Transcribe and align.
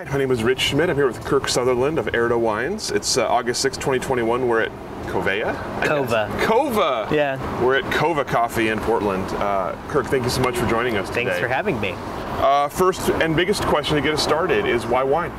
Right, 0.00 0.10
my 0.12 0.16
name 0.16 0.30
is 0.30 0.42
Rich 0.42 0.60
Schmidt. 0.60 0.88
I'm 0.88 0.96
here 0.96 1.06
with 1.06 1.22
Kirk 1.26 1.46
Sutherland 1.46 1.98
of 1.98 2.14
Erde 2.14 2.34
Wines. 2.34 2.90
It's 2.90 3.18
uh, 3.18 3.28
August 3.28 3.60
6, 3.60 3.76
2021. 3.76 4.48
We're 4.48 4.62
at 4.62 4.72
Covea? 5.08 5.54
Cova. 5.82 6.26
Cova! 6.40 7.12
Yeah. 7.12 7.36
We're 7.62 7.76
at 7.76 7.84
Coava 7.92 8.24
Coffee 8.24 8.68
in 8.68 8.80
Portland. 8.80 9.26
Uh, 9.34 9.76
Kirk, 9.88 10.06
thank 10.06 10.24
you 10.24 10.30
so 10.30 10.40
much 10.40 10.56
for 10.56 10.66
joining 10.70 10.96
us 10.96 11.10
Thanks 11.10 11.32
today. 11.32 11.40
for 11.42 11.48
having 11.48 11.78
me. 11.82 11.92
Uh, 11.96 12.68
first 12.68 13.10
and 13.10 13.36
biggest 13.36 13.62
question 13.64 13.94
to 13.94 14.00
get 14.00 14.14
us 14.14 14.22
started 14.22 14.64
is 14.64 14.86
why 14.86 15.02
wine? 15.02 15.32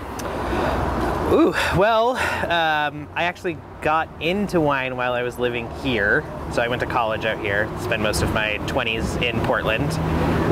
Ooh, 1.31 1.53
well, 1.77 2.09
um, 2.09 3.08
I 3.16 3.23
actually 3.23 3.58
got 3.81 4.09
into 4.22 4.59
wine 4.59 4.98
while 4.98 5.13
I 5.13 5.23
was 5.23 5.39
living 5.39 5.70
here. 5.80 6.26
So 6.52 6.62
I 6.62 6.67
went 6.67 6.81
to 6.81 6.85
college 6.85 7.23
out 7.23 7.39
here, 7.39 7.70
spent 7.80 8.02
most 8.02 8.22
of 8.22 8.34
my 8.34 8.59
20s 8.63 9.22
in 9.22 9.39
Portland. 9.45 9.89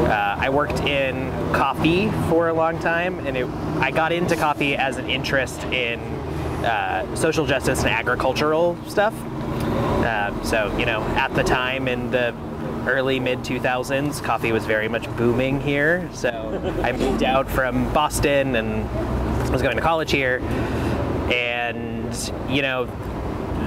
Uh, 0.07 0.37
I 0.39 0.49
worked 0.49 0.79
in 0.79 1.29
coffee 1.51 2.09
for 2.29 2.47
a 2.47 2.53
long 2.53 2.79
time, 2.79 3.19
and 3.27 3.35
it, 3.35 3.45
I 3.81 3.91
got 3.91 4.13
into 4.13 4.37
coffee 4.37 4.77
as 4.77 4.95
an 4.95 5.09
interest 5.09 5.61
in 5.65 5.99
uh, 6.63 7.13
social 7.13 7.45
justice 7.45 7.79
and 7.79 7.89
agricultural 7.89 8.77
stuff. 8.87 9.13
Um, 10.05 10.39
so, 10.45 10.73
you 10.77 10.85
know, 10.85 11.01
at 11.17 11.35
the 11.35 11.43
time 11.43 11.89
in 11.89 12.09
the 12.09 12.33
early 12.87 13.19
mid 13.19 13.39
2000s, 13.39 14.23
coffee 14.23 14.53
was 14.53 14.63
very 14.65 14.87
much 14.87 15.13
booming 15.17 15.59
here. 15.59 16.09
So 16.13 16.73
I 16.83 16.93
moved 16.93 17.23
out 17.23 17.49
from 17.49 17.91
Boston 17.91 18.55
and 18.55 18.87
was 19.49 19.61
going 19.61 19.75
to 19.75 19.81
college 19.81 20.11
here. 20.11 20.39
And, 21.31 22.33
you 22.49 22.61
know, 22.61 22.85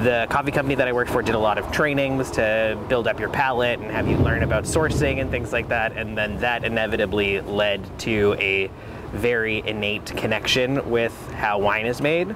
the 0.02 0.26
coffee 0.30 0.50
company 0.50 0.74
that 0.74 0.88
I 0.88 0.92
worked 0.92 1.10
for 1.10 1.22
did 1.22 1.34
a 1.34 1.38
lot 1.38 1.58
of 1.58 1.70
trainings 1.70 2.30
to 2.32 2.78
build 2.88 3.06
up 3.06 3.20
your 3.20 3.28
palate 3.28 3.78
and 3.78 3.90
have 3.90 4.08
you 4.08 4.16
learn 4.16 4.42
about 4.42 4.64
sourcing 4.64 5.20
and 5.20 5.30
things 5.30 5.52
like 5.52 5.68
that. 5.68 5.96
And 5.96 6.16
then 6.18 6.38
that 6.38 6.64
inevitably 6.64 7.40
led 7.40 7.98
to 8.00 8.36
a 8.40 8.70
very 9.12 9.62
innate 9.66 10.06
connection 10.06 10.90
with 10.90 11.12
how 11.32 11.58
wine 11.58 11.86
is 11.86 12.00
made. 12.00 12.34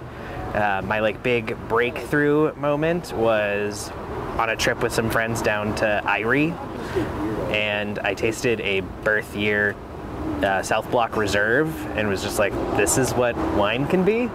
Uh, 0.55 0.83
my 0.85 1.01
like 1.01 1.23
big 1.23 1.57
breakthrough 1.69 2.55
moment 2.55 3.13
was 3.13 3.91
on 4.39 4.51
a 4.51 4.57
trip 4.57 4.83
with 4.83 4.93
some 4.93 5.11
friends 5.11 5.43
down 5.43 5.75
to 5.77 6.03
Eyrie, 6.07 6.55
and 7.51 7.99
I 7.99 8.15
tasted 8.15 8.61
a 8.61 8.81
birth 8.81 9.35
year 9.35 9.75
uh, 10.45 10.63
South 10.63 10.91
Block 10.91 11.17
Reserve, 11.17 11.75
and 11.97 12.09
was 12.09 12.23
just 12.23 12.39
like, 12.39 12.53
this 12.77 12.99
is 12.99 13.13
what 13.15 13.37
wine 13.57 13.87
can 13.87 14.05
be. 14.05 14.29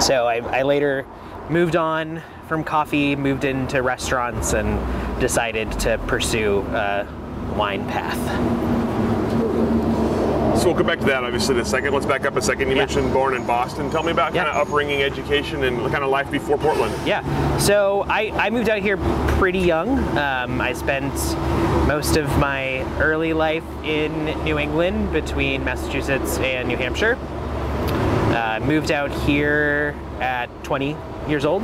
So 0.00 0.26
I, 0.26 0.42
I 0.58 0.62
later 0.62 1.06
moved 1.48 1.76
on 1.76 2.22
from 2.48 2.64
coffee, 2.64 3.16
moved 3.16 3.44
into 3.44 3.82
restaurants, 3.82 4.52
and 4.54 4.78
decided 5.20 5.70
to 5.80 5.98
pursue 6.06 6.60
a 6.68 7.06
wine 7.56 7.86
path. 7.86 8.18
So 10.60 10.66
we'll 10.66 10.76
come 10.76 10.86
back 10.86 10.98
to 10.98 11.06
that 11.06 11.24
obviously 11.24 11.54
in 11.54 11.62
a 11.62 11.64
second. 11.64 11.94
Let's 11.94 12.04
back 12.04 12.26
up 12.26 12.36
a 12.36 12.42
second. 12.42 12.68
You 12.68 12.74
Yeah. 12.74 12.82
mentioned 12.82 13.14
born 13.14 13.32
in 13.34 13.46
Boston. 13.46 13.90
Tell 13.90 14.02
me 14.02 14.12
about 14.12 14.34
Yeah. 14.34 14.44
kind 14.44 14.56
of 14.58 14.66
upbringing, 14.68 15.02
education, 15.02 15.64
and 15.64 15.80
kind 15.90 16.04
of 16.04 16.10
life 16.10 16.30
before 16.30 16.58
Portland. 16.58 16.92
Yeah. 17.06 17.22
So 17.56 18.04
I, 18.10 18.30
I 18.36 18.50
moved 18.50 18.68
out 18.68 18.80
here 18.80 18.98
pretty 19.38 19.60
young. 19.60 19.98
Um, 20.18 20.60
I 20.60 20.74
spent 20.74 21.14
most 21.88 22.18
of 22.18 22.28
my 22.38 22.82
early 23.00 23.32
life 23.32 23.64
in 23.84 24.26
New 24.44 24.58
England 24.58 25.14
between 25.14 25.64
Massachusetts 25.64 26.36
and 26.40 26.68
New 26.68 26.76
Hampshire. 26.76 27.16
Uh, 28.34 28.60
moved 28.62 28.92
out 28.92 29.10
here 29.10 29.94
at 30.20 30.48
20 30.62 30.94
years 31.26 31.46
old. 31.46 31.62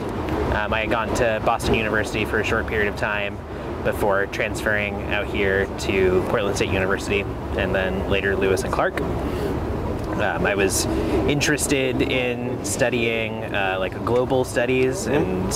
Um, 0.54 0.72
I 0.72 0.80
had 0.80 0.90
gone 0.90 1.12
to 1.16 1.42
Boston 1.44 1.74
University 1.74 2.24
for 2.24 2.40
a 2.40 2.44
short 2.44 2.66
period 2.66 2.88
of 2.88 2.96
time 2.96 3.36
before 3.86 4.26
transferring 4.26 5.00
out 5.12 5.28
here 5.28 5.64
to 5.78 6.20
Portland 6.28 6.56
State 6.56 6.70
University 6.70 7.20
and 7.56 7.72
then 7.72 8.10
later 8.10 8.34
Lewis 8.34 8.64
and 8.64 8.72
Clark. 8.72 9.00
Um, 9.00 10.44
I 10.44 10.56
was 10.56 10.86
interested 11.28 12.02
in 12.02 12.64
studying 12.64 13.44
uh, 13.44 13.76
like 13.78 14.04
global 14.04 14.44
studies 14.44 15.06
and 15.06 15.46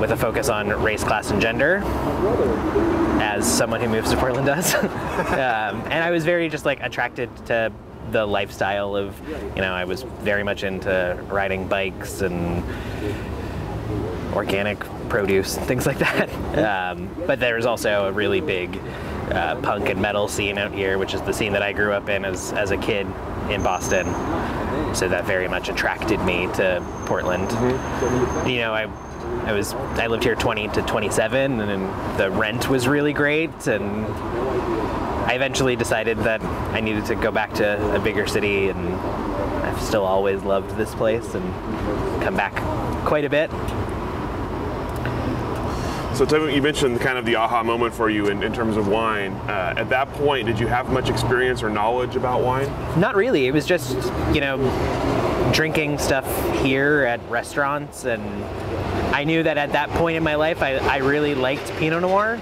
with 0.00 0.12
a 0.12 0.16
focus 0.16 0.48
on 0.48 0.68
race, 0.84 1.02
class, 1.02 1.32
and 1.32 1.40
gender, 1.40 1.78
as 3.20 3.44
someone 3.44 3.80
who 3.80 3.88
moves 3.88 4.10
to 4.10 4.16
Portland 4.16 4.46
does. 4.46 4.74
um, 4.74 4.86
and 5.90 5.94
I 5.94 6.12
was 6.12 6.24
very 6.24 6.48
just 6.48 6.64
like 6.64 6.80
attracted 6.80 7.28
to 7.46 7.72
the 8.12 8.24
lifestyle 8.24 8.94
of, 8.94 9.18
you 9.28 9.62
know, 9.62 9.72
I 9.72 9.84
was 9.84 10.02
very 10.02 10.44
much 10.44 10.62
into 10.62 11.18
riding 11.28 11.66
bikes 11.66 12.20
and 12.20 12.62
organic 14.32 14.78
produce, 15.08 15.56
things 15.56 15.86
like 15.86 15.98
that. 15.98 16.30
Um, 16.56 17.08
but 17.26 17.40
there's 17.40 17.66
also 17.66 18.06
a 18.06 18.12
really 18.12 18.40
big 18.40 18.80
uh, 19.30 19.60
punk 19.60 19.88
and 19.88 20.00
metal 20.00 20.28
scene 20.28 20.58
out 20.58 20.72
here, 20.72 20.98
which 20.98 21.14
is 21.14 21.20
the 21.22 21.32
scene 21.32 21.52
that 21.52 21.62
I 21.62 21.72
grew 21.72 21.92
up 21.92 22.08
in 22.08 22.24
as, 22.24 22.52
as 22.52 22.70
a 22.70 22.76
kid 22.76 23.06
in 23.50 23.62
Boston. 23.62 24.06
So 24.94 25.08
that 25.08 25.24
very 25.24 25.48
much 25.48 25.68
attracted 25.68 26.20
me 26.20 26.46
to 26.54 26.84
Portland. 27.06 27.50
You 28.48 28.60
know, 28.60 28.72
I 28.72 28.88
I 29.46 29.52
was 29.52 29.74
I 29.74 30.06
lived 30.06 30.24
here 30.24 30.34
20 30.34 30.68
to 30.68 30.82
27, 30.82 31.60
and 31.60 32.18
the 32.18 32.30
rent 32.30 32.68
was 32.68 32.88
really 32.88 33.12
great, 33.12 33.66
and 33.66 34.06
I 35.26 35.34
eventually 35.34 35.76
decided 35.76 36.18
that 36.18 36.42
I 36.42 36.80
needed 36.80 37.06
to 37.06 37.14
go 37.14 37.30
back 37.30 37.52
to 37.54 37.94
a 37.94 37.98
bigger 37.98 38.26
city, 38.26 38.68
and 38.68 38.94
I've 39.64 39.80
still 39.80 40.04
always 40.04 40.42
loved 40.42 40.76
this 40.76 40.94
place 40.94 41.34
and 41.34 42.22
come 42.22 42.36
back 42.36 42.54
quite 43.04 43.24
a 43.24 43.30
bit. 43.30 43.50
So 46.16 46.24
me, 46.24 46.54
you 46.54 46.62
mentioned 46.62 46.98
kind 47.02 47.18
of 47.18 47.26
the 47.26 47.36
aha 47.36 47.62
moment 47.62 47.92
for 47.92 48.08
you 48.08 48.28
in, 48.28 48.42
in 48.42 48.50
terms 48.50 48.78
of 48.78 48.88
wine. 48.88 49.32
Uh, 49.32 49.74
at 49.76 49.90
that 49.90 50.10
point, 50.14 50.46
did 50.46 50.58
you 50.58 50.66
have 50.66 50.88
much 50.88 51.10
experience 51.10 51.62
or 51.62 51.68
knowledge 51.68 52.16
about 52.16 52.40
wine? 52.40 52.68
Not 52.98 53.16
really. 53.16 53.46
It 53.46 53.50
was 53.52 53.66
just, 53.66 53.94
you 54.34 54.40
know, 54.40 54.56
drinking 55.52 55.98
stuff 55.98 56.24
here 56.62 57.04
at 57.04 57.20
restaurants. 57.28 58.06
And 58.06 58.22
I 59.14 59.24
knew 59.24 59.42
that 59.42 59.58
at 59.58 59.72
that 59.72 59.90
point 59.90 60.16
in 60.16 60.22
my 60.22 60.36
life, 60.36 60.62
I, 60.62 60.76
I 60.76 60.96
really 60.98 61.34
liked 61.34 61.70
Pinot 61.72 62.00
Noir. 62.00 62.40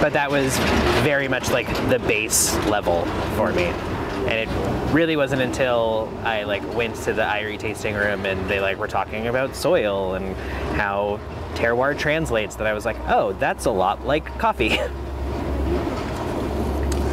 But 0.00 0.12
that 0.12 0.30
was 0.30 0.56
very 1.02 1.26
much 1.26 1.50
like 1.50 1.66
the 1.88 1.98
base 1.98 2.54
level 2.66 3.06
for 3.34 3.52
me. 3.52 3.64
And 3.64 4.48
it 4.48 4.92
really 4.94 5.16
wasn't 5.16 5.42
until 5.42 6.16
I 6.22 6.44
like 6.44 6.62
went 6.74 6.94
to 6.94 7.12
the 7.12 7.24
Eyrie 7.24 7.58
tasting 7.58 7.96
room 7.96 8.24
and 8.24 8.48
they 8.48 8.60
like 8.60 8.78
were 8.78 8.86
talking 8.86 9.26
about 9.26 9.56
soil 9.56 10.14
and 10.14 10.36
how 10.76 11.18
terroir 11.54 11.98
translates 11.98 12.56
that 12.56 12.66
I 12.66 12.72
was 12.72 12.84
like, 12.84 12.98
oh, 13.08 13.32
that's 13.34 13.66
a 13.66 13.70
lot 13.70 14.06
like 14.06 14.26
coffee. 14.38 14.78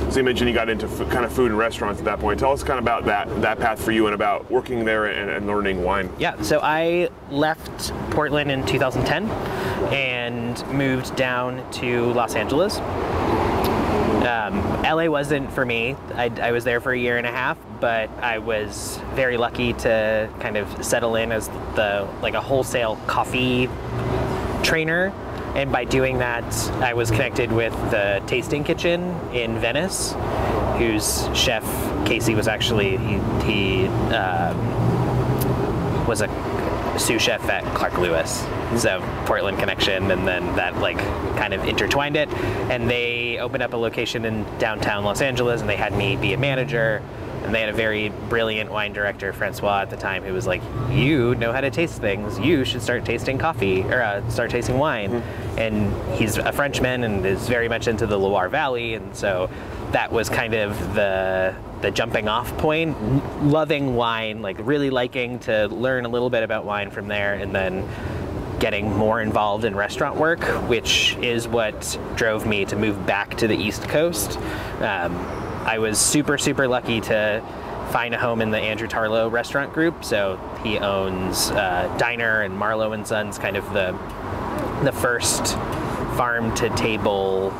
So 0.09 0.17
you 0.17 0.23
mentioned 0.23 0.50
you 0.50 0.55
got 0.55 0.69
into 0.69 0.88
f- 0.88 1.07
kind 1.11 1.23
of 1.23 1.31
food 1.31 1.51
and 1.51 1.57
restaurants 1.57 2.00
at 2.00 2.05
that 2.05 2.19
point. 2.19 2.39
Tell 2.39 2.51
us 2.51 2.63
kind 2.63 2.79
of 2.79 2.83
about 2.83 3.05
that 3.05 3.44
that 3.44 3.59
path 3.59 3.79
for 3.79 3.91
you 3.91 4.07
and 4.07 4.16
about 4.16 4.50
working 4.50 4.83
there 4.83 5.05
and, 5.05 5.29
and 5.29 5.45
learning 5.45 5.83
wine. 5.83 6.11
Yeah, 6.17 6.41
so 6.41 6.59
I 6.63 7.09
left 7.29 7.94
Portland 8.09 8.50
in 8.50 8.66
2010 8.66 9.29
and 9.94 10.67
moved 10.73 11.16
down 11.16 11.69
to 11.73 12.11
Los 12.13 12.33
Angeles. 12.33 12.79
Um, 14.19 14.62
LA 14.84 15.06
wasn't 15.06 15.52
for 15.52 15.66
me. 15.66 15.96
I, 16.13 16.31
I 16.41 16.52
was 16.52 16.66
there 16.66 16.81
for 16.81 16.91
a 16.91 16.97
year 16.97 17.18
and 17.18 17.25
a 17.25 17.31
half, 17.31 17.57
but 17.80 18.09
I 18.22 18.40
was 18.40 19.00
very 19.13 19.38
lucky 19.38 19.74
to 19.74 20.30
kind 20.40 20.57
of 20.57 20.84
settle 20.84 21.16
in 21.16 21.31
as 21.31 21.47
the 21.75 22.07
like 22.22 22.34
a 22.34 22.41
wholesale 22.41 22.97
coffee 23.07 23.69
trainer. 24.62 25.13
And 25.56 25.71
by 25.71 25.86
doing 25.86 26.18
that, 26.19 26.44
I 26.81 26.94
was 26.94 27.10
connected 27.10 27.51
with 27.51 27.74
the 27.92 28.21
Tasting 28.27 28.63
Kitchen 28.63 29.01
in 29.33 29.57
Venice, 29.60 30.13
whose 30.77 31.27
chef 31.33 31.63
Casey 32.06 32.36
was 32.36 32.48
actually 32.48 32.98
he, 32.98 33.19
he 33.45 33.88
um, 34.13 34.57
was 36.06 36.22
a 36.22 36.27
sous 37.00 37.22
chef 37.22 37.44
at 37.50 37.63
Clark 37.75 37.98
Lewis. 37.98 38.46
So 38.78 39.01
Portland 39.25 39.57
connection, 39.57 40.12
and 40.12 40.28
then 40.28 40.56
that 40.56 40.78
like 40.78 41.00
kind 41.38 41.54
of 41.54 41.63
intertwined 41.66 42.16
it. 42.16 42.30
And 42.69 42.90
they 42.90 43.40
opened 43.40 43.63
up 43.63 43.74
a 43.74 43.78
location 43.78 44.25
in 44.25 44.46
downtown 44.60 45.04
Los 45.04 45.22
Angeles, 45.22 45.62
and 45.62 45.69
they 45.69 45.75
had 45.75 45.96
me 45.96 46.16
be 46.16 46.34
a 46.34 46.38
manager. 46.38 47.01
And 47.44 47.56
they 47.56 47.62
had 47.62 47.69
a 47.69 47.74
very 47.74 48.10
brilliant 48.28 48.69
wine 48.69 48.94
director, 48.94 49.31
Francois, 49.34 49.80
at 49.80 49.90
the 49.90 49.96
time, 49.98 50.24
who 50.24 50.34
was 50.34 50.46
like, 50.46 50.62
"You 50.92 51.34
know 51.36 51.51
how 51.51 51.62
to 51.62 51.72
taste 51.72 52.00
things. 52.00 52.38
You 52.38 52.66
should 52.66 52.81
start 52.81 53.06
tasting 53.06 53.38
coffee 53.40 53.81
or 53.84 54.04
uh, 54.04 54.30
start 54.30 54.51
tasting 54.51 54.78
wine." 54.78 55.24
And 55.57 55.92
he's 56.16 56.38
a 56.38 56.51
Frenchman 56.51 57.06
and 57.06 57.25
is 57.25 57.48
very 57.48 57.69
much 57.69 57.88
into 57.88 58.06
the 58.06 58.19
Loire 58.19 58.50
Valley, 58.50 58.94
and 58.94 59.16
so 59.16 59.50
that 59.94 60.12
was 60.12 60.30
kind 60.30 60.54
of 60.54 60.78
the 60.94 61.56
the 61.81 61.91
jumping 61.91 62.27
off 62.27 62.55
point. 62.57 62.97
Loving 63.43 63.95
wine, 63.95 64.41
like 64.41 64.57
really 64.59 64.89
liking 64.89 65.39
to 65.39 65.67
learn 65.67 66.05
a 66.05 66.09
little 66.09 66.29
bit 66.29 66.43
about 66.43 66.65
wine 66.65 66.91
from 66.91 67.07
there, 67.07 67.35
and 67.35 67.55
then 67.55 67.87
getting 68.59 68.93
more 68.95 69.21
involved 69.21 69.63
in 69.63 69.75
restaurant 69.75 70.17
work, 70.17 70.41
which 70.67 71.15
is 71.17 71.47
what 71.47 71.97
drove 72.15 72.45
me 72.45 72.65
to 72.65 72.75
move 72.75 73.05
back 73.05 73.35
to 73.37 73.47
the 73.47 73.55
East 73.55 73.83
Coast. 73.87 74.37
Um, 74.81 75.15
I 75.65 75.77
was 75.79 75.97
super, 75.97 76.37
super 76.37 76.67
lucky 76.67 76.99
to 77.01 77.41
find 77.91 78.13
a 78.13 78.17
home 78.17 78.41
in 78.41 78.51
the 78.51 78.59
Andrew 78.59 78.87
Tarlow 78.87 79.31
restaurant 79.31 79.73
group. 79.73 80.03
So 80.03 80.39
he 80.63 80.77
owns 80.77 81.51
uh, 81.51 81.95
Diner 81.97 82.41
and 82.41 82.57
Marlowe 82.57 82.91
and 82.91 83.07
Sons, 83.07 83.37
kind 83.37 83.55
of 83.57 83.65
the 83.73 83.97
the 84.83 84.91
first 84.93 85.55
farm 86.15 86.55
to 86.55 86.69
table, 86.75 87.51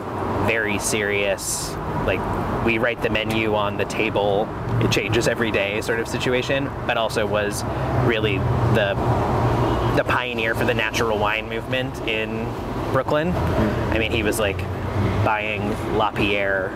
very 0.48 0.80
serious. 0.80 1.74
Like 2.10 2.66
we 2.66 2.80
write 2.80 3.04
the 3.04 3.10
menu 3.12 3.54
on 3.54 3.78
the 3.78 3.86
table, 3.86 4.50
it 4.82 4.92
changes 4.92 5.28
every 5.28 5.52
day 5.52 5.80
sort 5.82 6.00
of 6.00 6.08
situation. 6.08 6.72
But 6.88 6.98
also 6.98 7.28
was 7.28 7.64
really 8.06 8.40
the 8.74 8.96
the 9.96 10.04
pioneer 10.04 10.56
for 10.56 10.66
the 10.66 10.74
natural 10.74 11.20
wine 11.20 11.48
movement 11.50 11.96
in 12.08 12.52
Brooklyn. 12.92 13.32
I 13.94 14.00
mean, 14.00 14.12
he 14.12 14.24
was 14.24 14.40
like 14.40 14.58
buying 15.24 15.70
Lapierre 15.98 16.70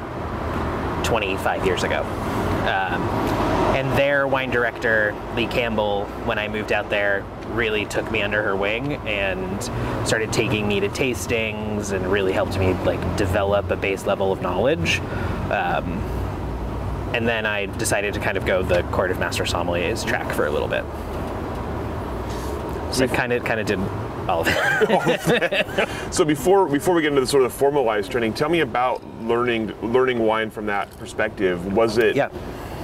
25 1.04 1.66
years 1.66 1.84
ago. 1.84 2.02
Um, 2.02 3.02
and 3.76 3.92
their 3.98 4.28
wine 4.28 4.52
director, 4.52 5.16
Lee 5.36 5.48
Campbell, 5.48 6.06
when 6.26 6.38
I 6.38 6.48
moved 6.48 6.72
out 6.72 6.92
there, 6.92 7.26
really 7.54 7.86
took 7.86 8.10
me 8.12 8.22
under 8.22 8.42
her 8.44 8.56
wing 8.56 8.94
and 9.08 9.64
started 10.08 10.32
taking 10.34 10.68
me 10.68 10.80
to 10.80 10.90
tastings 10.90 11.92
and 11.92 12.12
really 12.12 12.32
helped 12.34 12.58
me 12.58 12.74
like 12.86 13.18
develop 13.18 13.70
a 13.72 13.76
base 13.76 14.06
level 14.06 14.32
of 14.32 14.42
knowledge. 14.42 15.00
Um, 15.52 16.00
and 17.14 17.28
then 17.28 17.46
I 17.46 17.68
decided 17.68 18.14
to 18.16 18.20
kind 18.20 18.38
of 18.38 18.46
go 18.46 18.64
the 18.64 18.82
Court 18.84 19.12
of 19.12 19.20
Master 19.20 19.44
Sommeliers 19.44 20.06
track 20.06 20.34
for 20.34 20.48
a 20.48 20.52
little 20.52 20.68
bit. 20.68 20.84
So 22.94 23.06
I 23.06 23.08
kind 23.08 23.34
of 23.34 23.44
kind 23.44 23.60
of 23.60 23.66
did 23.66 23.80
all 24.30 24.42
of 24.42 24.48
it. 24.50 25.90
So 26.14 26.24
before 26.24 26.68
before 26.70 26.94
we 26.94 27.02
get 27.02 27.10
into 27.10 27.22
the 27.22 27.28
sort 27.28 27.44
of 27.44 27.52
formalized 27.52 28.12
training, 28.12 28.34
tell 28.36 28.50
me 28.50 28.60
about 28.60 29.02
learning 29.24 29.74
learning 29.82 30.20
wine 30.20 30.52
from 30.52 30.68
that 30.68 30.96
perspective. 31.00 31.74
Was 31.74 31.98
it 31.98 32.16
Yeah. 32.16 32.30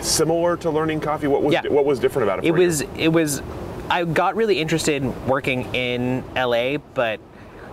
similar 0.02 0.58
to 0.58 0.72
learning 0.72 1.00
coffee? 1.02 1.28
What 1.28 1.44
was 1.44 1.54
Yeah. 1.54 1.62
what 1.70 1.86
was 1.86 2.00
different 2.00 2.28
about 2.28 2.40
it? 2.40 2.46
It 2.48 2.52
for 2.52 2.58
you? 2.60 2.66
was 2.66 2.82
it 2.98 3.10
was 3.10 3.42
I 3.90 4.06
got 4.06 4.36
really 4.36 4.60
interested 4.60 5.02
in 5.02 5.28
working 5.28 5.74
in 5.74 6.24
LA, 6.36 6.78
but 6.94 7.20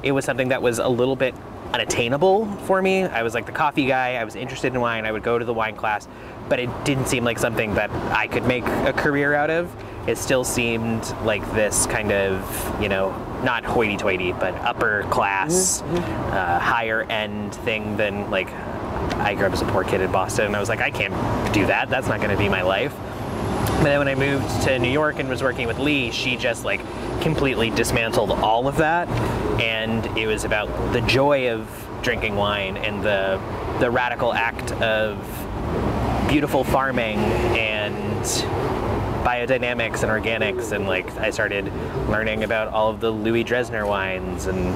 it 0.03 0.13
was 0.13 0.25
something 0.25 0.49
that 0.49 0.63
was 0.63 0.79
a 0.79 0.89
little 0.89 1.17
bit 1.17 1.35
unattainable 1.73 2.47
for 2.65 2.81
me. 2.81 3.05
I 3.05 3.23
was 3.23 3.35
like 3.35 3.45
the 3.45 3.53
coffee 3.53 3.87
guy, 3.87 4.15
I 4.15 4.25
was 4.25 4.35
interested 4.35 4.73
in 4.73 4.81
wine, 4.81 5.05
I 5.05 5.13
would 5.13 5.23
go 5.23 5.39
to 5.39 5.45
the 5.45 5.53
wine 5.53 5.77
class, 5.77 6.09
but 6.49 6.59
it 6.59 6.71
didn't 6.85 7.07
seem 7.07 7.25
like 7.25 7.39
something 7.39 7.75
that 7.75 7.91
I 8.17 8.29
could 8.29 8.45
make 8.47 8.65
a 8.65 8.93
career 8.93 9.35
out 9.35 9.51
of. 9.51 9.71
It 10.09 10.17
still 10.17 10.45
seemed 10.45 11.05
like 11.25 11.43
this 11.53 11.87
kind 11.87 12.13
of, 12.13 12.81
you 12.81 12.89
know, 12.89 13.11
not 13.43 13.65
hoity-toity, 13.65 14.33
but 14.33 14.55
upper 14.57 15.03
class, 15.11 15.83
uh, 15.83 16.59
higher 16.61 17.03
end 17.03 17.55
thing 17.57 17.97
than 17.97 18.31
like 18.31 18.51
I 19.17 19.35
grew 19.35 19.47
up 19.47 19.53
as 19.53 19.63
a 19.63 19.67
poor 19.67 19.85
kid 19.85 20.01
in 20.01 20.11
Boston, 20.11 20.47
and 20.47 20.57
I 20.57 20.61
was 20.61 20.69
like, 20.69 20.81
I 20.81 20.91
can't 20.91 21.13
do 21.53 21.67
that. 21.67 21.91
That's 21.91 22.07
not 22.09 22.19
going 22.19 22.31
to 22.31 22.39
be 22.39 22.49
my 22.49 22.63
life. 22.63 22.95
But 23.67 23.83
then 23.83 23.99
when 23.99 24.09
I 24.09 24.15
moved 24.15 24.63
to 24.63 24.79
New 24.79 24.91
York 24.91 25.19
and 25.19 25.29
was 25.29 25.43
working 25.43 25.67
with 25.67 25.79
Lee, 25.79 26.11
she 26.11 26.37
just 26.37 26.65
like 26.65 26.81
completely 27.21 27.71
dismantled 27.71 28.31
all 28.31 28.69
of 28.69 28.77
that, 28.77 29.09
and 29.61 30.07
it 30.17 30.27
was 30.27 30.45
about 30.45 30.69
the 30.93 31.01
joy 31.03 31.51
of 31.51 31.69
drinking 32.03 32.37
wine 32.37 32.77
and 32.77 33.03
the 33.03 33.41
the 33.81 33.91
radical 33.91 34.33
act 34.33 34.73
of 34.81 35.19
beautiful 36.29 36.65
farming 36.65 37.19
and 37.57 38.25
biodynamics 39.25 40.03
and 40.03 40.25
organics. 40.25 40.73
And 40.73 40.87
like 40.87 41.11
I 41.19 41.31
started 41.31 41.73
learning 42.09 42.45
about 42.45 42.69
all 42.69 42.91
of 42.91 43.01
the 43.01 43.11
Louis 43.11 43.45
Dressner 43.45 43.87
wines 43.87 44.47
and 44.47 44.75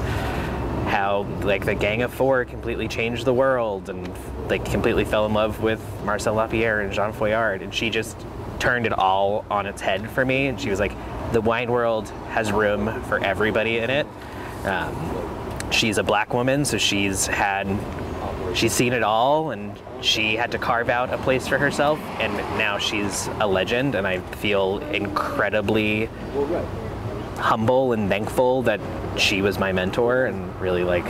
how 0.89 1.23
like 1.43 1.65
the 1.65 1.75
Gang 1.75 2.03
of 2.03 2.13
Four 2.13 2.45
completely 2.45 2.89
changed 2.89 3.25
the 3.25 3.33
world 3.33 3.89
and 3.89 4.13
like 4.49 4.65
completely 4.65 5.05
fell 5.05 5.25
in 5.27 5.33
love 5.33 5.63
with 5.63 5.81
Marcel 6.05 6.35
Lapierre 6.35 6.81
and 6.81 6.93
Jean 6.93 7.13
Foillard 7.13 7.63
and 7.63 7.73
she 7.73 7.91
just 7.91 8.17
turned 8.61 8.87
it 8.87 8.93
all 8.93 9.45
on 9.51 9.67
its 9.67 9.81
head 9.81 10.09
for 10.11 10.25
me. 10.25 10.47
And 10.47 10.61
she 10.61 10.71
was 10.71 10.79
like 10.79 10.93
the 11.33 11.41
wine 11.41 11.73
world 11.73 12.09
has 12.29 12.53
room 12.53 13.03
for 13.05 13.19
everybody 13.25 13.79
in 13.79 13.91
it. 13.91 14.07
Um, 14.65 15.31
she's 15.73 15.99
a 15.99 16.03
black 16.03 16.35
woman 16.35 16.65
so 16.65 16.79
she's 16.79 17.27
had 17.27 17.67
she's 18.55 18.73
seen 18.73 18.93
it 18.93 19.03
all 19.03 19.51
and 19.53 19.79
she 20.01 20.35
had 20.35 20.51
to 20.51 20.59
carve 20.59 20.89
out 20.89 21.13
a 21.13 21.19
place 21.19 21.47
for 21.47 21.59
herself 21.59 21.99
and 22.19 22.33
now 22.59 22.79
she's 22.79 23.29
a 23.41 23.47
legend 23.47 23.95
and 23.95 24.07
I 24.07 24.19
feel 24.19 24.79
incredibly 24.91 26.07
humble 27.37 27.93
and 27.93 28.09
thankful 28.09 28.63
that 28.63 28.81
she 29.19 29.43
was 29.43 29.59
my 29.59 29.73
mentor 29.73 30.27
and 30.27 30.61
really 30.61 30.85
like 30.85 31.07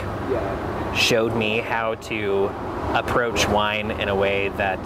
showed 0.94 1.34
me 1.34 1.58
how 1.58 1.94
to 1.94 2.50
approach 2.94 3.48
wine 3.48 3.90
in 3.92 4.08
a 4.08 4.14
way 4.14 4.48
that 4.50 4.80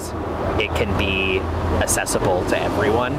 it 0.61 0.69
can 0.77 0.97
be 0.99 1.39
accessible 1.83 2.45
to 2.47 2.61
everyone. 2.61 3.15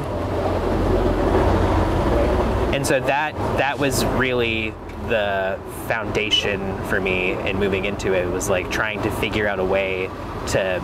And 2.74 2.86
so 2.86 3.00
that 3.00 3.34
that 3.58 3.78
was 3.78 4.04
really 4.04 4.70
the 5.08 5.58
foundation 5.86 6.82
for 6.84 7.00
me 7.00 7.32
in 7.32 7.58
moving 7.58 7.84
into 7.84 8.12
it. 8.12 8.26
Was 8.30 8.48
like 8.50 8.70
trying 8.70 9.02
to 9.02 9.10
figure 9.10 9.48
out 9.48 9.58
a 9.58 9.64
way 9.64 10.08
to 10.48 10.80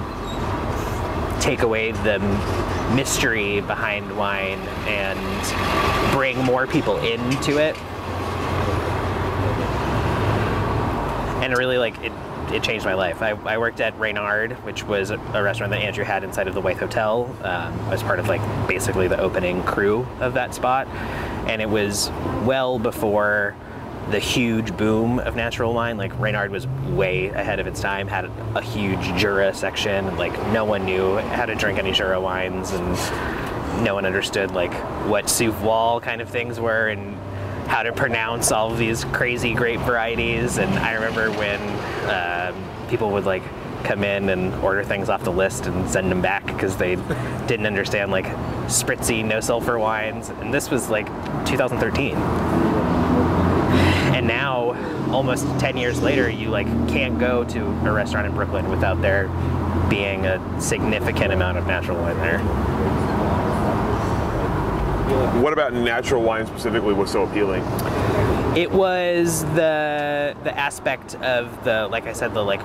take 1.40 1.62
away 1.62 1.92
the 1.92 2.18
mystery 2.94 3.60
behind 3.62 4.16
wine 4.16 4.58
and 4.86 6.12
bring 6.12 6.38
more 6.38 6.66
people 6.66 6.98
into 6.98 7.58
it. 7.58 7.76
And 11.42 11.56
really 11.56 11.78
like 11.78 11.98
it 12.02 12.12
it 12.52 12.62
changed 12.62 12.84
my 12.84 12.94
life. 12.94 13.22
I, 13.22 13.30
I 13.30 13.58
worked 13.58 13.80
at 13.80 13.98
Reynard, 13.98 14.52
which 14.64 14.84
was 14.84 15.10
a, 15.10 15.18
restaurant 15.18 15.70
that 15.70 15.80
Andrew 15.80 16.04
had 16.04 16.22
inside 16.22 16.48
of 16.48 16.54
the 16.54 16.60
White 16.60 16.76
Hotel. 16.76 17.24
Um, 17.42 17.80
I 17.80 17.90
was 17.90 18.02
part 18.02 18.18
of 18.18 18.28
like 18.28 18.40
basically 18.68 19.08
the 19.08 19.18
opening 19.18 19.62
crew 19.62 20.06
of 20.20 20.34
that 20.34 20.54
spot, 20.54 20.86
and 21.48 21.62
it 21.62 21.68
was 21.68 22.10
well 22.44 22.78
before 22.78 23.56
the 24.10 24.18
huge 24.18 24.76
boom 24.76 25.18
of 25.20 25.34
natural 25.36 25.72
wine. 25.72 25.96
Like 25.96 26.18
Reynard 26.18 26.50
was 26.50 26.66
way 26.66 27.28
ahead 27.28 27.58
of 27.58 27.66
its 27.66 27.80
time, 27.80 28.06
had 28.06 28.26
a 28.54 28.60
huge 28.60 29.00
Jura 29.18 29.54
section, 29.54 30.06
and 30.06 30.18
like 30.18 30.32
no 30.52 30.64
one 30.64 30.84
knew 30.84 31.16
how 31.18 31.46
to 31.46 31.54
drink 31.54 31.78
any 31.78 31.92
Jura 31.92 32.20
wines, 32.20 32.72
and 32.72 33.84
no 33.84 33.94
one 33.94 34.04
understood 34.04 34.50
like 34.50 34.72
what 35.08 35.30
Souffle 35.30 36.02
kind 36.02 36.20
of 36.20 36.28
things 36.28 36.60
were, 36.60 36.88
and 36.88 37.16
how 37.66 37.82
to 37.82 37.92
pronounce 37.92 38.52
all 38.52 38.72
of 38.72 38.78
these 38.78 39.04
crazy 39.04 39.54
grape 39.54 39.80
varieties. 39.80 40.58
And 40.58 40.70
I 40.78 40.94
remember 40.94 41.30
when 41.30 41.60
um, 42.08 42.88
people 42.88 43.10
would 43.10 43.24
like 43.24 43.42
come 43.84 44.04
in 44.04 44.28
and 44.28 44.54
order 44.56 44.84
things 44.84 45.08
off 45.08 45.24
the 45.24 45.32
list 45.32 45.66
and 45.66 45.90
send 45.90 46.10
them 46.10 46.22
back 46.22 46.46
because 46.46 46.76
they 46.76 46.96
didn't 47.46 47.66
understand 47.66 48.10
like 48.10 48.26
spritzy, 48.66 49.24
no 49.24 49.40
sulfur 49.40 49.78
wines. 49.78 50.28
And 50.28 50.52
this 50.52 50.70
was 50.70 50.88
like 50.88 51.06
2013. 51.46 52.16
And 54.14 54.26
now, 54.26 54.74
almost 55.10 55.46
10 55.58 55.76
years 55.76 56.00
later, 56.00 56.30
you 56.30 56.48
like 56.48 56.66
can't 56.88 57.18
go 57.18 57.44
to 57.44 57.60
a 57.60 57.92
restaurant 57.92 58.26
in 58.26 58.34
Brooklyn 58.34 58.68
without 58.70 59.00
there 59.02 59.28
being 59.88 60.26
a 60.26 60.60
significant 60.60 61.32
amount 61.32 61.58
of 61.58 61.66
natural 61.66 61.98
wine 61.98 62.16
there. 62.18 62.38
What 65.40 65.52
about 65.52 65.72
natural 65.72 66.22
wine 66.22 66.46
specifically 66.46 66.92
was 66.92 67.10
so 67.10 67.22
appealing? 67.22 67.62
It 68.56 68.70
was 68.70 69.44
the 69.54 70.36
the 70.44 70.56
aspect 70.58 71.14
of 71.16 71.64
the 71.64 71.88
like 71.88 72.06
I 72.06 72.12
said 72.12 72.34
the 72.34 72.42
like 72.42 72.60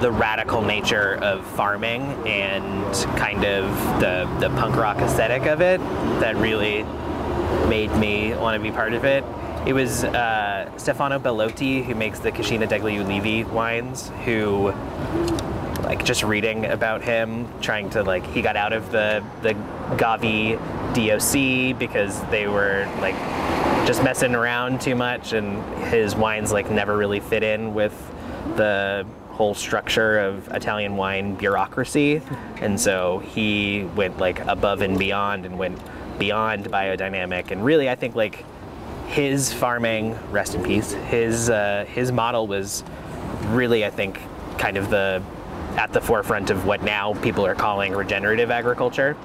the 0.00 0.10
radical 0.10 0.62
nature 0.62 1.16
of 1.16 1.44
farming 1.56 2.02
and 2.26 2.94
kind 3.18 3.44
of 3.44 3.68
the 4.00 4.28
the 4.38 4.48
punk 4.56 4.76
rock 4.76 4.98
aesthetic 4.98 5.46
of 5.46 5.60
it 5.60 5.80
that 6.20 6.36
really 6.36 6.84
made 7.68 7.92
me 7.96 8.34
want 8.34 8.56
to 8.56 8.62
be 8.62 8.70
part 8.70 8.92
of 8.92 9.04
it. 9.04 9.24
It 9.66 9.72
was 9.72 10.04
uh, 10.04 10.70
Stefano 10.76 11.18
Bellotti 11.18 11.84
who 11.84 11.94
makes 11.94 12.20
the 12.20 12.30
Cascina 12.30 12.68
degli 12.68 12.98
Ulivi 12.98 13.48
wines 13.50 14.10
who 14.24 14.72
like 15.82 16.04
just 16.04 16.22
reading 16.22 16.66
about 16.66 17.02
him 17.02 17.48
trying 17.60 17.90
to 17.90 18.02
like 18.02 18.24
he 18.26 18.42
got 18.42 18.56
out 18.56 18.72
of 18.72 18.92
the 18.92 19.24
the 19.42 19.54
Gavi 19.96 20.58
DOC 20.94 21.78
because 21.78 22.22
they 22.26 22.46
were 22.46 22.88
like 23.00 23.16
just 23.86 24.02
messing 24.02 24.34
around 24.34 24.80
too 24.80 24.94
much 24.94 25.32
and 25.32 25.62
his 25.86 26.14
wines 26.14 26.52
like 26.52 26.70
never 26.70 26.96
really 26.96 27.20
fit 27.20 27.42
in 27.42 27.74
with 27.74 27.92
the 28.56 29.06
whole 29.30 29.54
structure 29.54 30.18
of 30.18 30.46
Italian 30.48 30.96
wine 30.96 31.34
bureaucracy 31.34 32.20
and 32.60 32.78
so 32.78 33.18
he 33.20 33.84
went 33.96 34.18
like 34.18 34.40
above 34.46 34.82
and 34.82 34.98
beyond 34.98 35.46
and 35.46 35.58
went 35.58 35.78
beyond 36.18 36.66
biodynamic 36.66 37.50
and 37.50 37.64
really 37.64 37.88
I 37.88 37.94
think 37.94 38.14
like 38.14 38.44
his 39.06 39.52
farming 39.52 40.16
rest 40.30 40.54
in 40.54 40.62
peace 40.62 40.92
his 40.92 41.50
uh, 41.50 41.86
his 41.88 42.12
model 42.12 42.46
was 42.46 42.84
really 43.46 43.84
I 43.84 43.90
think 43.90 44.20
kind 44.58 44.76
of 44.76 44.90
the 44.90 45.22
at 45.76 45.92
the 45.92 46.00
forefront 46.00 46.50
of 46.50 46.66
what 46.66 46.82
now 46.82 47.14
people 47.14 47.46
are 47.46 47.54
calling 47.54 47.94
regenerative 47.94 48.50
agriculture. 48.50 49.16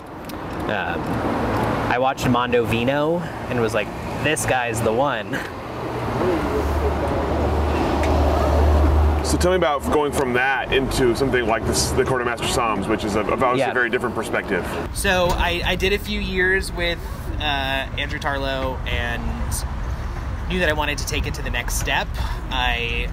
Um, 0.67 1.46
I 1.87 1.99
watched 1.99 2.25
Mondovino 2.25 3.21
and 3.49 3.61
was 3.61 3.73
like, 3.73 3.87
this 4.23 4.45
guy's 4.45 4.81
the 4.81 4.91
one. 4.91 5.33
So 9.25 9.37
tell 9.37 9.51
me 9.51 9.57
about 9.57 9.83
going 9.91 10.11
from 10.13 10.33
that 10.33 10.71
into 10.71 11.13
something 11.15 11.45
like 11.45 11.65
this, 11.65 11.91
the 11.91 12.05
Court 12.05 12.21
of 12.21 12.27
Master 12.27 12.45
Somms, 12.47 12.87
which 12.87 13.03
is 13.03 13.15
a, 13.15 13.19
obviously 13.21 13.59
Yeah. 13.59 13.71
a 13.71 13.73
very 13.73 13.89
different 13.89 14.15
perspective. 14.15 14.65
So 14.93 15.27
I, 15.31 15.61
I 15.65 15.75
did 15.75 15.91
a 15.91 15.99
few 15.99 16.19
years 16.19 16.71
with 16.71 16.99
uh, 17.39 17.41
Andrew 17.97 18.19
Tarlow 18.19 18.77
and 18.87 19.21
knew 20.49 20.59
that 20.59 20.69
I 20.69 20.73
wanted 20.73 20.97
to 20.99 21.05
take 21.07 21.27
it 21.27 21.33
to 21.35 21.41
the 21.41 21.49
next 21.49 21.75
step. 21.75 22.07
I 22.51 23.09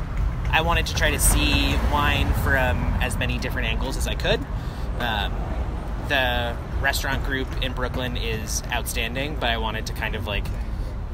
I 0.50 0.60
wanted 0.60 0.86
to 0.86 0.94
try 0.94 1.10
to 1.10 1.18
see 1.18 1.74
wine 1.92 2.32
from 2.44 2.78
as 3.02 3.16
many 3.18 3.38
different 3.38 3.66
angles 3.66 3.96
as 3.96 4.06
I 4.06 4.14
could. 4.14 4.38
Um, 5.00 5.32
the 6.08 6.56
restaurant 6.84 7.24
group 7.24 7.48
in 7.62 7.72
Brooklyn 7.72 8.16
is 8.18 8.62
outstanding, 8.70 9.36
but 9.40 9.48
I 9.48 9.56
wanted 9.56 9.86
to 9.86 9.94
kind 9.94 10.14
of 10.14 10.26
like 10.26 10.44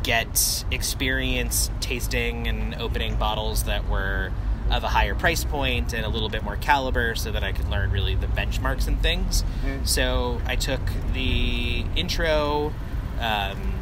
get 0.02 0.64
experience 0.70 1.70
tasting 1.80 2.48
and 2.48 2.74
opening 2.74 3.14
bottles 3.14 3.64
that 3.64 3.88
were 3.88 4.32
of 4.70 4.82
a 4.84 4.88
higher 4.88 5.14
price 5.14 5.44
point 5.44 5.92
and 5.92 6.04
a 6.04 6.08
little 6.08 6.28
bit 6.28 6.42
more 6.42 6.56
caliber 6.56 7.14
so 7.14 7.30
that 7.30 7.44
I 7.44 7.52
could 7.52 7.68
learn 7.68 7.90
really 7.90 8.14
the 8.16 8.26
benchmarks 8.26 8.88
and 8.88 9.00
things. 9.00 9.44
So 9.84 10.40
I 10.46 10.56
took 10.56 10.80
the 11.12 11.84
intro, 11.96 12.72
um, 13.20 13.74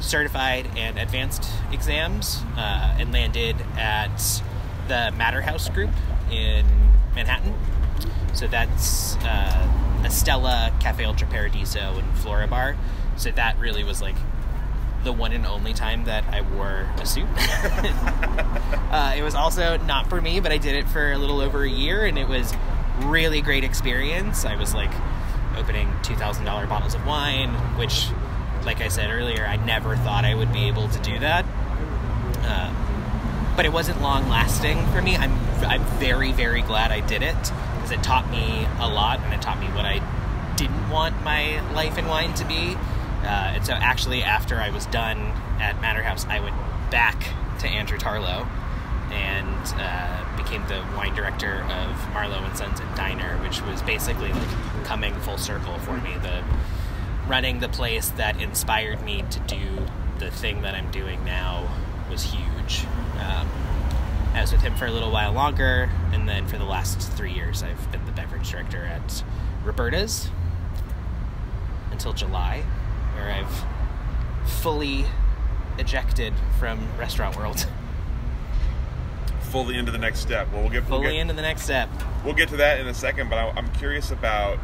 certified, 0.00 0.66
and 0.76 0.98
advanced 0.98 1.46
exams 1.72 2.42
uh, 2.56 2.96
and 2.98 3.12
landed 3.12 3.56
at 3.76 4.42
the 4.88 5.12
Matter 5.16 5.40
House 5.42 5.68
Group 5.70 5.90
in 6.30 6.66
Manhattan. 7.14 7.54
So 8.32 8.46
that's 8.46 9.16
uh, 9.16 10.02
Estela, 10.02 10.78
Cafe 10.80 11.04
Altro 11.04 11.28
Paradiso, 11.28 11.98
and 11.98 12.18
Flora 12.18 12.46
Bar. 12.46 12.76
So 13.16 13.30
that 13.32 13.58
really 13.58 13.84
was 13.84 14.00
like 14.00 14.16
the 15.04 15.12
one 15.12 15.32
and 15.32 15.46
only 15.46 15.72
time 15.72 16.04
that 16.04 16.24
I 16.32 16.42
wore 16.42 16.88
a 16.98 17.06
suit. 17.06 17.26
uh, 18.90 19.14
it 19.16 19.22
was 19.22 19.34
also 19.34 19.76
not 19.78 20.08
for 20.08 20.20
me, 20.20 20.40
but 20.40 20.52
I 20.52 20.58
did 20.58 20.74
it 20.74 20.88
for 20.88 21.12
a 21.12 21.18
little 21.18 21.40
over 21.40 21.62
a 21.64 21.68
year, 21.68 22.04
and 22.04 22.18
it 22.18 22.28
was 22.28 22.52
really 23.00 23.40
great 23.40 23.64
experience. 23.64 24.44
I 24.44 24.56
was 24.56 24.74
like 24.74 24.92
opening 25.56 25.92
two 26.02 26.16
thousand 26.16 26.44
dollar 26.44 26.66
bottles 26.66 26.94
of 26.94 27.04
wine, 27.06 27.50
which, 27.78 28.08
like 28.64 28.80
I 28.80 28.88
said 28.88 29.10
earlier, 29.10 29.46
I 29.46 29.56
never 29.56 29.96
thought 29.96 30.24
I 30.24 30.34
would 30.34 30.52
be 30.52 30.64
able 30.68 30.88
to 30.88 30.98
do 31.00 31.18
that. 31.18 31.44
Um, 32.44 32.76
but 33.56 33.64
it 33.66 33.72
wasn't 33.72 34.00
long 34.00 34.28
lasting 34.28 34.86
for 34.88 35.02
me. 35.02 35.16
I'm 35.16 35.32
I'm 35.64 35.84
very 35.98 36.32
very 36.32 36.62
glad 36.62 36.92
I 36.92 37.00
did 37.00 37.22
it 37.22 37.52
because 37.90 37.98
it 37.98 38.04
taught 38.06 38.30
me 38.30 38.66
a 38.78 38.88
lot 38.88 39.20
and 39.20 39.34
it 39.34 39.42
taught 39.42 39.60
me 39.60 39.66
what 39.68 39.84
I 39.84 40.00
didn't 40.56 40.90
want 40.90 41.20
my 41.22 41.60
life 41.72 41.98
in 41.98 42.06
wine 42.06 42.34
to 42.34 42.44
be. 42.44 42.74
Uh, 43.22 43.54
and 43.54 43.66
so 43.66 43.72
actually, 43.72 44.22
after 44.22 44.56
I 44.56 44.70
was 44.70 44.86
done 44.86 45.18
at 45.60 45.80
Manor 45.80 46.02
House, 46.02 46.26
I 46.26 46.40
went 46.40 46.56
back 46.90 47.32
to 47.60 47.68
Andrew 47.68 47.98
Tarlow 47.98 48.46
and 49.10 49.74
uh, 49.76 50.36
became 50.36 50.66
the 50.68 50.84
wine 50.96 51.14
director 51.14 51.62
of 51.62 52.12
Marlowe 52.12 52.44
and 52.44 52.56
Sons 52.56 52.80
and 52.80 52.94
Diner, 52.96 53.36
which 53.38 53.60
was 53.62 53.82
basically 53.82 54.32
like 54.32 54.84
coming 54.84 55.14
full 55.20 55.38
circle 55.38 55.78
for 55.78 55.96
me. 55.98 56.14
The 56.22 56.42
running 57.26 57.60
the 57.60 57.68
place 57.68 58.08
that 58.10 58.40
inspired 58.40 59.02
me 59.02 59.24
to 59.30 59.40
do 59.40 59.86
the 60.18 60.30
thing 60.30 60.62
that 60.62 60.74
I'm 60.74 60.90
doing 60.90 61.24
now 61.24 61.68
was 62.10 62.22
huge. 62.22 62.84
Um, 63.18 63.48
I 64.34 64.40
was 64.40 64.52
with 64.52 64.62
him 64.62 64.74
for 64.76 64.86
a 64.86 64.90
little 64.92 65.10
while 65.10 65.32
longer, 65.32 65.90
and 66.12 66.28
then 66.28 66.46
for 66.46 66.56
the 66.56 66.64
last 66.64 67.00
three 67.12 67.32
years, 67.32 67.62
I've 67.62 67.90
been 67.90 68.04
the 68.06 68.12
beverage 68.12 68.50
director 68.50 68.84
at 68.84 69.24
Roberta's 69.64 70.30
until 71.90 72.12
July, 72.12 72.62
where 73.14 73.30
I've 73.30 73.64
fully 74.60 75.04
ejected 75.78 76.32
from 76.58 76.80
restaurant 76.98 77.36
world, 77.36 77.66
Fully 79.50 79.76
into 79.76 79.90
the 79.90 79.98
next 79.98 80.20
step. 80.20 80.46
Well, 80.52 80.62
we'll 80.62 80.70
get 80.70 80.88
we'll 80.88 81.00
fully 81.00 81.12
get, 81.14 81.20
into 81.20 81.34
the 81.34 81.42
next 81.42 81.62
step. 81.62 81.88
we'll 82.24 82.34
get 82.34 82.48
to 82.50 82.56
that 82.58 82.78
in 82.78 82.86
a 82.86 82.94
second. 82.94 83.28
But 83.28 83.38
I, 83.38 83.50
I'm 83.56 83.68
curious 83.72 84.12
about 84.12 84.60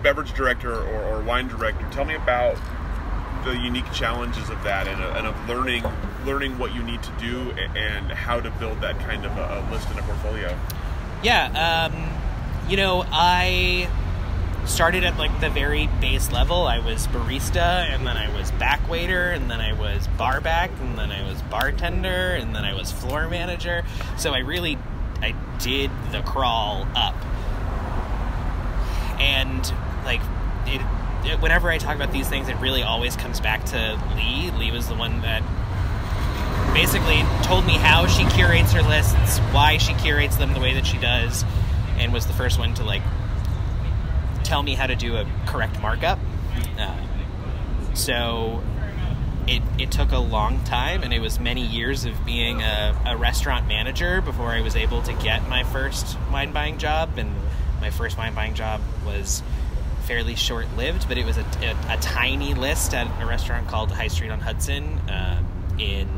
beverage 0.00 0.32
director 0.32 0.72
or, 0.72 1.02
or 1.02 1.20
wine 1.22 1.48
director. 1.48 1.84
Tell 1.90 2.04
me 2.04 2.14
about 2.14 2.56
the 3.44 3.56
unique 3.58 3.90
challenges 3.92 4.48
of 4.48 4.62
that 4.62 4.86
and, 4.86 5.02
and 5.02 5.26
of 5.26 5.48
learning 5.48 5.82
learning 6.24 6.58
what 6.58 6.74
you 6.74 6.82
need 6.82 7.02
to 7.02 7.12
do 7.18 7.50
and 7.76 8.10
how 8.10 8.40
to 8.40 8.50
build 8.52 8.80
that 8.80 8.98
kind 9.00 9.24
of 9.24 9.36
a, 9.36 9.40
a 9.40 9.70
list 9.70 9.88
and 9.90 9.98
a 9.98 10.02
portfolio. 10.02 10.56
Yeah, 11.22 11.90
um, 11.90 12.70
you 12.70 12.76
know, 12.76 13.04
I 13.10 13.88
started 14.66 15.04
at 15.04 15.18
like 15.18 15.40
the 15.40 15.50
very 15.50 15.88
base 16.00 16.30
level. 16.30 16.66
I 16.66 16.78
was 16.78 17.06
barista, 17.08 17.88
and 17.90 18.06
then 18.06 18.16
I 18.16 18.34
was 18.36 18.50
back 18.52 18.86
waiter, 18.88 19.30
and 19.30 19.50
then 19.50 19.60
I 19.60 19.72
was 19.72 20.06
bar 20.18 20.40
back, 20.40 20.70
and 20.80 20.98
then 20.98 21.10
I 21.10 21.28
was 21.28 21.40
bartender, 21.42 22.34
and 22.34 22.54
then 22.54 22.64
I 22.64 22.74
was 22.74 22.92
floor 22.92 23.28
manager. 23.28 23.84
So 24.16 24.34
I 24.34 24.38
really, 24.38 24.78
I 25.22 25.34
did 25.58 25.90
the 26.12 26.22
crawl 26.22 26.86
up, 26.94 27.14
and 29.18 29.72
like 30.04 30.20
it. 30.66 30.80
whenever 31.40 31.70
I 31.70 31.78
talk 31.78 31.96
about 31.96 32.12
these 32.12 32.28
things, 32.28 32.48
it 32.48 32.56
really 32.56 32.82
always 32.82 33.16
comes 33.16 33.40
back 33.40 33.64
to 33.66 34.00
Lee. 34.14 34.50
Lee 34.52 34.70
was 34.70 34.88
the 34.88 34.94
one 34.94 35.22
that 35.22 35.42
basically 36.72 37.22
told 37.42 37.66
me 37.66 37.74
how 37.74 38.06
she 38.06 38.24
curates 38.26 38.72
her 38.72 38.82
lists, 38.82 39.38
why 39.52 39.78
she 39.78 39.94
curates 39.94 40.36
them 40.36 40.52
the 40.52 40.60
way 40.60 40.74
that 40.74 40.86
she 40.86 40.98
does, 40.98 41.44
and 41.98 42.12
was 42.12 42.26
the 42.26 42.32
first 42.32 42.58
one 42.58 42.74
to 42.74 42.84
like 42.84 43.02
tell 44.44 44.62
me 44.62 44.74
how 44.74 44.86
to 44.86 44.96
do 44.96 45.16
a 45.16 45.26
correct 45.46 45.80
markup. 45.80 46.18
Uh, 46.78 46.96
so 47.94 48.62
it, 49.46 49.62
it 49.78 49.90
took 49.90 50.12
a 50.12 50.18
long 50.18 50.62
time, 50.64 51.02
and 51.02 51.12
it 51.12 51.20
was 51.20 51.40
many 51.40 51.64
years 51.66 52.04
of 52.04 52.24
being 52.24 52.62
a, 52.62 52.96
a 53.06 53.16
restaurant 53.16 53.66
manager 53.66 54.20
before 54.20 54.48
I 54.48 54.60
was 54.60 54.76
able 54.76 55.02
to 55.02 55.12
get 55.14 55.48
my 55.48 55.64
first 55.64 56.16
wine 56.30 56.52
buying 56.52 56.78
job. 56.78 57.18
And 57.18 57.34
my 57.80 57.90
first 57.90 58.18
wine 58.18 58.34
buying 58.34 58.54
job 58.54 58.80
was 59.04 59.42
fairly 60.04 60.34
short 60.34 60.66
lived, 60.76 61.08
but 61.08 61.18
it 61.18 61.26
was 61.26 61.36
a, 61.38 61.44
a, 61.62 61.94
a 61.94 61.96
tiny 62.00 62.54
list 62.54 62.94
at 62.94 63.06
a 63.22 63.26
restaurant 63.26 63.68
called 63.68 63.90
High 63.92 64.08
Street 64.08 64.30
on 64.30 64.40
Hudson 64.40 64.98
uh, 65.10 65.42
in 65.78 66.08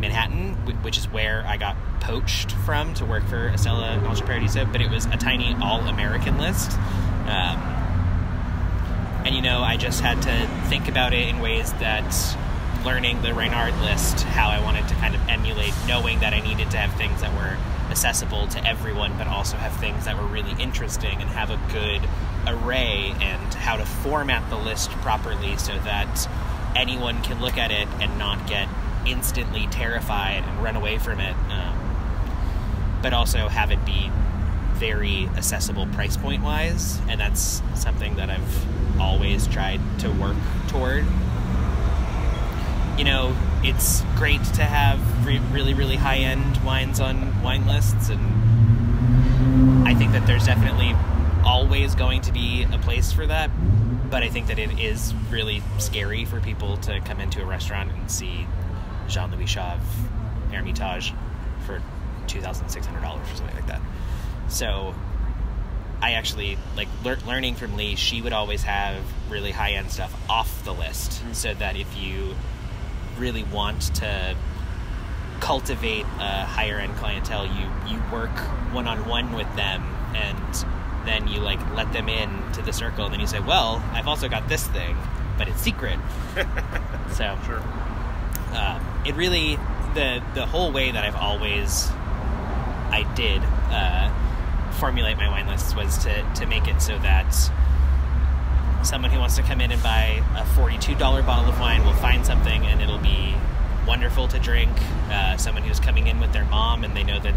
Manhattan, 0.00 0.54
which 0.82 0.98
is 0.98 1.06
where 1.06 1.44
I 1.46 1.56
got 1.56 1.76
poached 2.00 2.52
from 2.52 2.94
to 2.94 3.04
work 3.04 3.24
for 3.24 3.50
Estela 3.50 4.02
Altro 4.06 4.26
Paradiso, 4.26 4.64
but 4.66 4.80
it 4.80 4.90
was 4.90 5.06
a 5.06 5.16
tiny 5.16 5.56
all 5.62 5.80
American 5.80 6.38
list. 6.38 6.72
Um, 7.26 7.58
and 9.24 9.34
you 9.34 9.42
know, 9.42 9.62
I 9.62 9.76
just 9.76 10.00
had 10.00 10.22
to 10.22 10.68
think 10.68 10.88
about 10.88 11.12
it 11.12 11.28
in 11.28 11.40
ways 11.40 11.72
that 11.74 12.36
learning 12.84 13.22
the 13.22 13.34
Reynard 13.34 13.76
list, 13.80 14.20
how 14.20 14.48
I 14.48 14.62
wanted 14.62 14.86
to 14.88 14.94
kind 14.94 15.14
of 15.14 15.28
emulate, 15.28 15.74
knowing 15.88 16.20
that 16.20 16.32
I 16.32 16.40
needed 16.40 16.70
to 16.70 16.76
have 16.76 16.96
things 16.96 17.20
that 17.22 17.34
were 17.34 17.56
accessible 17.90 18.46
to 18.48 18.64
everyone, 18.64 19.16
but 19.18 19.26
also 19.26 19.56
have 19.56 19.74
things 19.80 20.04
that 20.04 20.16
were 20.16 20.26
really 20.26 20.54
interesting 20.62 21.20
and 21.20 21.28
have 21.30 21.50
a 21.50 21.60
good 21.72 22.08
array, 22.46 23.12
and 23.20 23.54
how 23.54 23.76
to 23.76 23.84
format 23.84 24.48
the 24.50 24.56
list 24.56 24.90
properly 25.02 25.56
so 25.56 25.76
that 25.80 26.28
anyone 26.76 27.20
can 27.22 27.40
look 27.40 27.56
at 27.58 27.72
it 27.72 27.88
and 28.00 28.16
not 28.18 28.46
get 28.46 28.68
instantly 29.06 29.66
terrified 29.70 30.42
and 30.44 30.62
run 30.62 30.76
away 30.76 30.98
from 30.98 31.20
it, 31.20 31.34
um, 31.50 32.98
but 33.02 33.12
also 33.12 33.48
have 33.48 33.70
it 33.70 33.84
be 33.84 34.10
very 34.74 35.26
accessible 35.36 35.86
price 35.88 36.16
point 36.16 36.42
wise, 36.42 36.98
and 37.08 37.20
that's 37.20 37.62
something 37.74 38.16
that 38.16 38.28
I've 38.28 39.00
always 39.00 39.46
tried 39.46 39.80
to 40.00 40.10
work 40.12 40.36
toward. 40.68 41.04
You 42.98 43.04
know, 43.04 43.36
it's 43.62 44.02
great 44.16 44.42
to 44.44 44.64
have 44.64 45.26
re- 45.26 45.40
really, 45.50 45.74
really 45.74 45.96
high 45.96 46.18
end 46.18 46.56
wines 46.58 47.00
on 47.00 47.42
wine 47.42 47.66
lists, 47.66 48.10
and 48.10 49.86
I 49.88 49.94
think 49.94 50.12
that 50.12 50.26
there's 50.26 50.46
definitely 50.46 50.94
always 51.44 51.94
going 51.94 52.20
to 52.22 52.32
be 52.32 52.64
a 52.64 52.78
place 52.78 53.12
for 53.12 53.26
that. 53.26 53.50
But 54.10 54.22
I 54.22 54.28
think 54.28 54.46
that 54.48 54.58
it 54.58 54.78
is 54.78 55.14
really 55.30 55.62
scary 55.78 56.24
for 56.24 56.40
people 56.40 56.76
to 56.78 57.00
come 57.00 57.20
into 57.20 57.42
a 57.42 57.44
restaurant 57.44 57.90
and 57.92 58.10
see 58.10 58.46
Jean 59.08 59.30
Louis 59.30 59.46
Chave 59.46 59.80
Hermitage 60.50 61.12
for 61.64 61.82
$2,600 62.26 62.62
or 62.64 63.36
something 63.36 63.54
like 63.54 63.66
that. 63.66 63.80
So 64.48 64.94
I 66.00 66.12
actually 66.12 66.58
like 66.76 66.88
lear- 67.04 67.18
learning 67.26 67.54
from 67.54 67.76
Lee. 67.76 67.96
She 67.96 68.20
would 68.20 68.32
always 68.32 68.62
have 68.64 69.02
really 69.30 69.50
high 69.50 69.72
end 69.72 69.90
stuff 69.90 70.14
off 70.28 70.64
the 70.64 70.72
list, 70.74 71.12
mm-hmm. 71.12 71.32
so 71.32 71.54
that 71.54 71.76
if 71.76 71.96
you 71.96 72.34
really 73.18 73.44
want 73.44 73.94
to 73.96 74.36
cultivate 75.40 76.04
a 76.18 76.44
higher 76.44 76.78
end 76.78 76.94
clientele, 76.96 77.46
you 77.46 77.66
you 77.88 78.02
work 78.12 78.36
one 78.72 78.86
on 78.86 79.06
one 79.08 79.32
with 79.32 79.54
them, 79.56 79.82
and 80.14 80.66
then 81.06 81.28
you 81.28 81.40
like 81.40 81.60
let 81.74 81.92
them 81.92 82.08
in 82.08 82.52
to 82.52 82.62
the 82.62 82.72
circle, 82.72 83.04
and 83.06 83.14
then 83.14 83.20
you 83.20 83.26
say, 83.26 83.40
"Well, 83.40 83.82
I've 83.92 84.06
also 84.06 84.28
got 84.28 84.48
this 84.48 84.66
thing, 84.66 84.96
but 85.38 85.48
it's 85.48 85.60
secret." 85.60 85.98
so 87.12 87.38
Sure. 87.46 87.62
Uh, 88.56 88.80
it 89.06 89.14
really 89.14 89.56
the 89.94 90.22
the 90.34 90.46
whole 90.46 90.72
way 90.72 90.90
that 90.90 91.04
I've 91.04 91.16
always 91.16 91.88
I 92.90 93.10
did 93.14 93.42
uh, 93.70 94.72
formulate 94.72 95.16
my 95.16 95.28
wine 95.28 95.46
lists 95.46 95.74
was 95.74 95.98
to 95.98 96.32
to 96.34 96.46
make 96.46 96.66
it 96.66 96.80
so 96.80 96.98
that 96.98 97.32
someone 98.82 99.10
who 99.10 99.18
wants 99.18 99.36
to 99.36 99.42
come 99.42 99.60
in 99.60 99.72
and 99.72 99.82
buy 99.82 100.22
a 100.36 100.44
$42 100.58 100.96
bottle 101.26 101.48
of 101.50 101.58
wine 101.58 101.84
will 101.84 101.92
find 101.94 102.24
something 102.24 102.64
and 102.66 102.80
it'll 102.80 102.98
be 102.98 103.34
wonderful 103.86 104.28
to 104.28 104.38
drink. 104.38 104.70
Uh, 105.10 105.36
someone 105.36 105.64
who's 105.64 105.80
coming 105.80 106.06
in 106.06 106.20
with 106.20 106.32
their 106.32 106.44
mom 106.44 106.84
and 106.84 106.96
they 106.96 107.02
know 107.02 107.18
that 107.18 107.34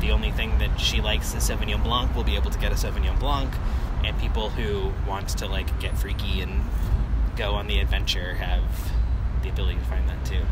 the 0.00 0.10
only 0.10 0.30
thing 0.30 0.58
that 0.58 0.80
she 0.80 1.00
likes 1.00 1.34
is 1.34 1.48
Sauvignon 1.48 1.82
Blanc 1.82 2.14
will 2.14 2.24
be 2.24 2.36
able 2.36 2.50
to 2.50 2.58
get 2.58 2.72
a 2.72 2.74
Sauvignon 2.74 3.18
Blanc, 3.18 3.52
and 4.04 4.18
people 4.18 4.50
who 4.50 4.92
want 5.08 5.28
to 5.30 5.46
like 5.46 5.80
get 5.80 5.98
freaky 5.98 6.40
and 6.40 6.62
go 7.36 7.54
on 7.54 7.66
the 7.66 7.80
adventure 7.80 8.34
have 8.34 8.62
the 9.48 9.54
ability 9.54 9.78
to 9.78 9.84
find 9.84 10.08
that 10.08 10.24
too. 10.24 10.42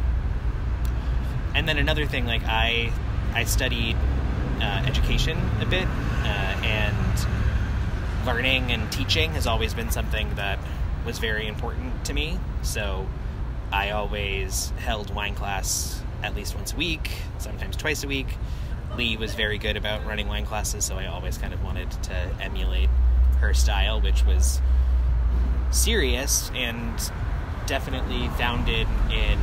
And 1.54 1.68
then 1.68 1.78
another 1.78 2.06
thing, 2.06 2.26
like 2.26 2.42
I, 2.44 2.92
I 3.34 3.44
studied 3.44 3.96
uh, 4.60 4.84
education 4.86 5.38
a 5.60 5.66
bit, 5.66 5.86
uh, 5.86 6.60
and 6.62 7.26
learning 8.26 8.72
and 8.72 8.90
teaching 8.90 9.32
has 9.32 9.46
always 9.46 9.74
been 9.74 9.90
something 9.90 10.34
that 10.34 10.58
was 11.04 11.18
very 11.18 11.46
important 11.46 12.04
to 12.06 12.12
me. 12.12 12.38
So 12.62 13.06
I 13.72 13.90
always 13.90 14.70
held 14.78 15.14
wine 15.14 15.34
class 15.34 16.02
at 16.22 16.34
least 16.34 16.54
once 16.56 16.72
a 16.72 16.76
week, 16.76 17.10
sometimes 17.38 17.76
twice 17.76 18.02
a 18.04 18.08
week. 18.08 18.28
Lee 18.96 19.16
was 19.16 19.34
very 19.34 19.58
good 19.58 19.76
about 19.76 20.04
running 20.06 20.28
wine 20.28 20.46
classes, 20.46 20.84
so 20.84 20.96
I 20.96 21.06
always 21.06 21.36
kind 21.38 21.52
of 21.52 21.62
wanted 21.62 21.90
to 22.04 22.14
emulate 22.40 22.88
her 23.40 23.52
style, 23.52 24.00
which 24.00 24.24
was 24.24 24.60
serious 25.70 26.50
and 26.54 27.12
definitely 27.66 28.28
founded 28.30 28.86
in 29.10 29.38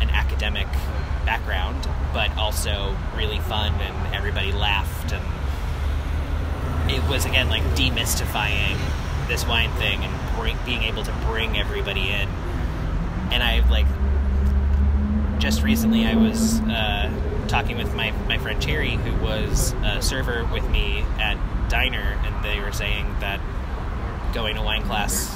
an 0.00 0.10
academic 0.10 0.68
background, 1.24 1.88
but 2.12 2.36
also 2.36 2.94
really 3.16 3.38
fun 3.40 3.72
and 3.80 4.14
everybody 4.14 4.52
laughed 4.52 5.12
and 5.12 5.24
it 6.90 7.02
was 7.08 7.24
again 7.24 7.48
like 7.48 7.62
demystifying 7.74 8.76
this 9.26 9.46
wine 9.46 9.70
thing 9.72 10.04
and 10.04 10.36
bring, 10.36 10.56
being 10.66 10.82
able 10.82 11.02
to 11.02 11.12
bring 11.26 11.56
everybody 11.56 12.10
in. 12.10 12.28
And 13.32 13.42
I 13.42 13.66
like 13.70 13.86
just 15.40 15.62
recently 15.62 16.06
I 16.06 16.14
was 16.14 16.60
uh, 16.60 17.10
talking 17.48 17.76
with 17.78 17.94
my 17.94 18.10
my 18.28 18.38
friend 18.38 18.60
Cherry, 18.60 18.90
who 18.90 19.24
was 19.24 19.72
a 19.82 20.02
server 20.02 20.44
with 20.52 20.68
me 20.70 21.04
at 21.18 21.38
diner, 21.68 22.18
and 22.24 22.44
they 22.44 22.60
were 22.60 22.72
saying 22.72 23.06
that 23.20 23.40
going 24.34 24.56
to 24.56 24.62
wine 24.62 24.82
class 24.82 25.33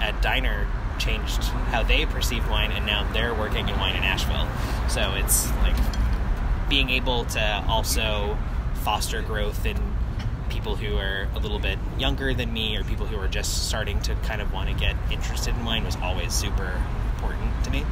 at 0.00 0.20
diner 0.22 0.66
changed 0.98 1.42
how 1.72 1.82
they 1.82 2.06
perceived 2.06 2.48
wine, 2.48 2.72
and 2.72 2.84
now 2.86 3.10
they're 3.12 3.34
working 3.34 3.68
in 3.68 3.78
wine 3.78 3.96
in 3.96 4.02
Asheville. 4.02 4.48
So 4.88 5.14
it's 5.14 5.50
like 5.58 5.76
being 6.68 6.90
able 6.90 7.24
to 7.26 7.64
also 7.68 8.36
foster 8.74 9.22
growth 9.22 9.66
in 9.66 9.76
people 10.48 10.76
who 10.76 10.96
are 10.96 11.28
a 11.34 11.38
little 11.38 11.58
bit 11.58 11.78
younger 11.98 12.34
than 12.34 12.52
me 12.52 12.76
or 12.76 12.84
people 12.84 13.06
who 13.06 13.16
are 13.16 13.28
just 13.28 13.68
starting 13.68 14.00
to 14.02 14.14
kind 14.16 14.40
of 14.40 14.52
want 14.52 14.68
to 14.68 14.74
get 14.74 14.96
interested 15.10 15.54
in 15.54 15.64
wine 15.64 15.84
was 15.84 15.96
always 15.96 16.32
super 16.32 16.82
important 17.14 17.64
to 17.64 17.70
me. 17.70 17.84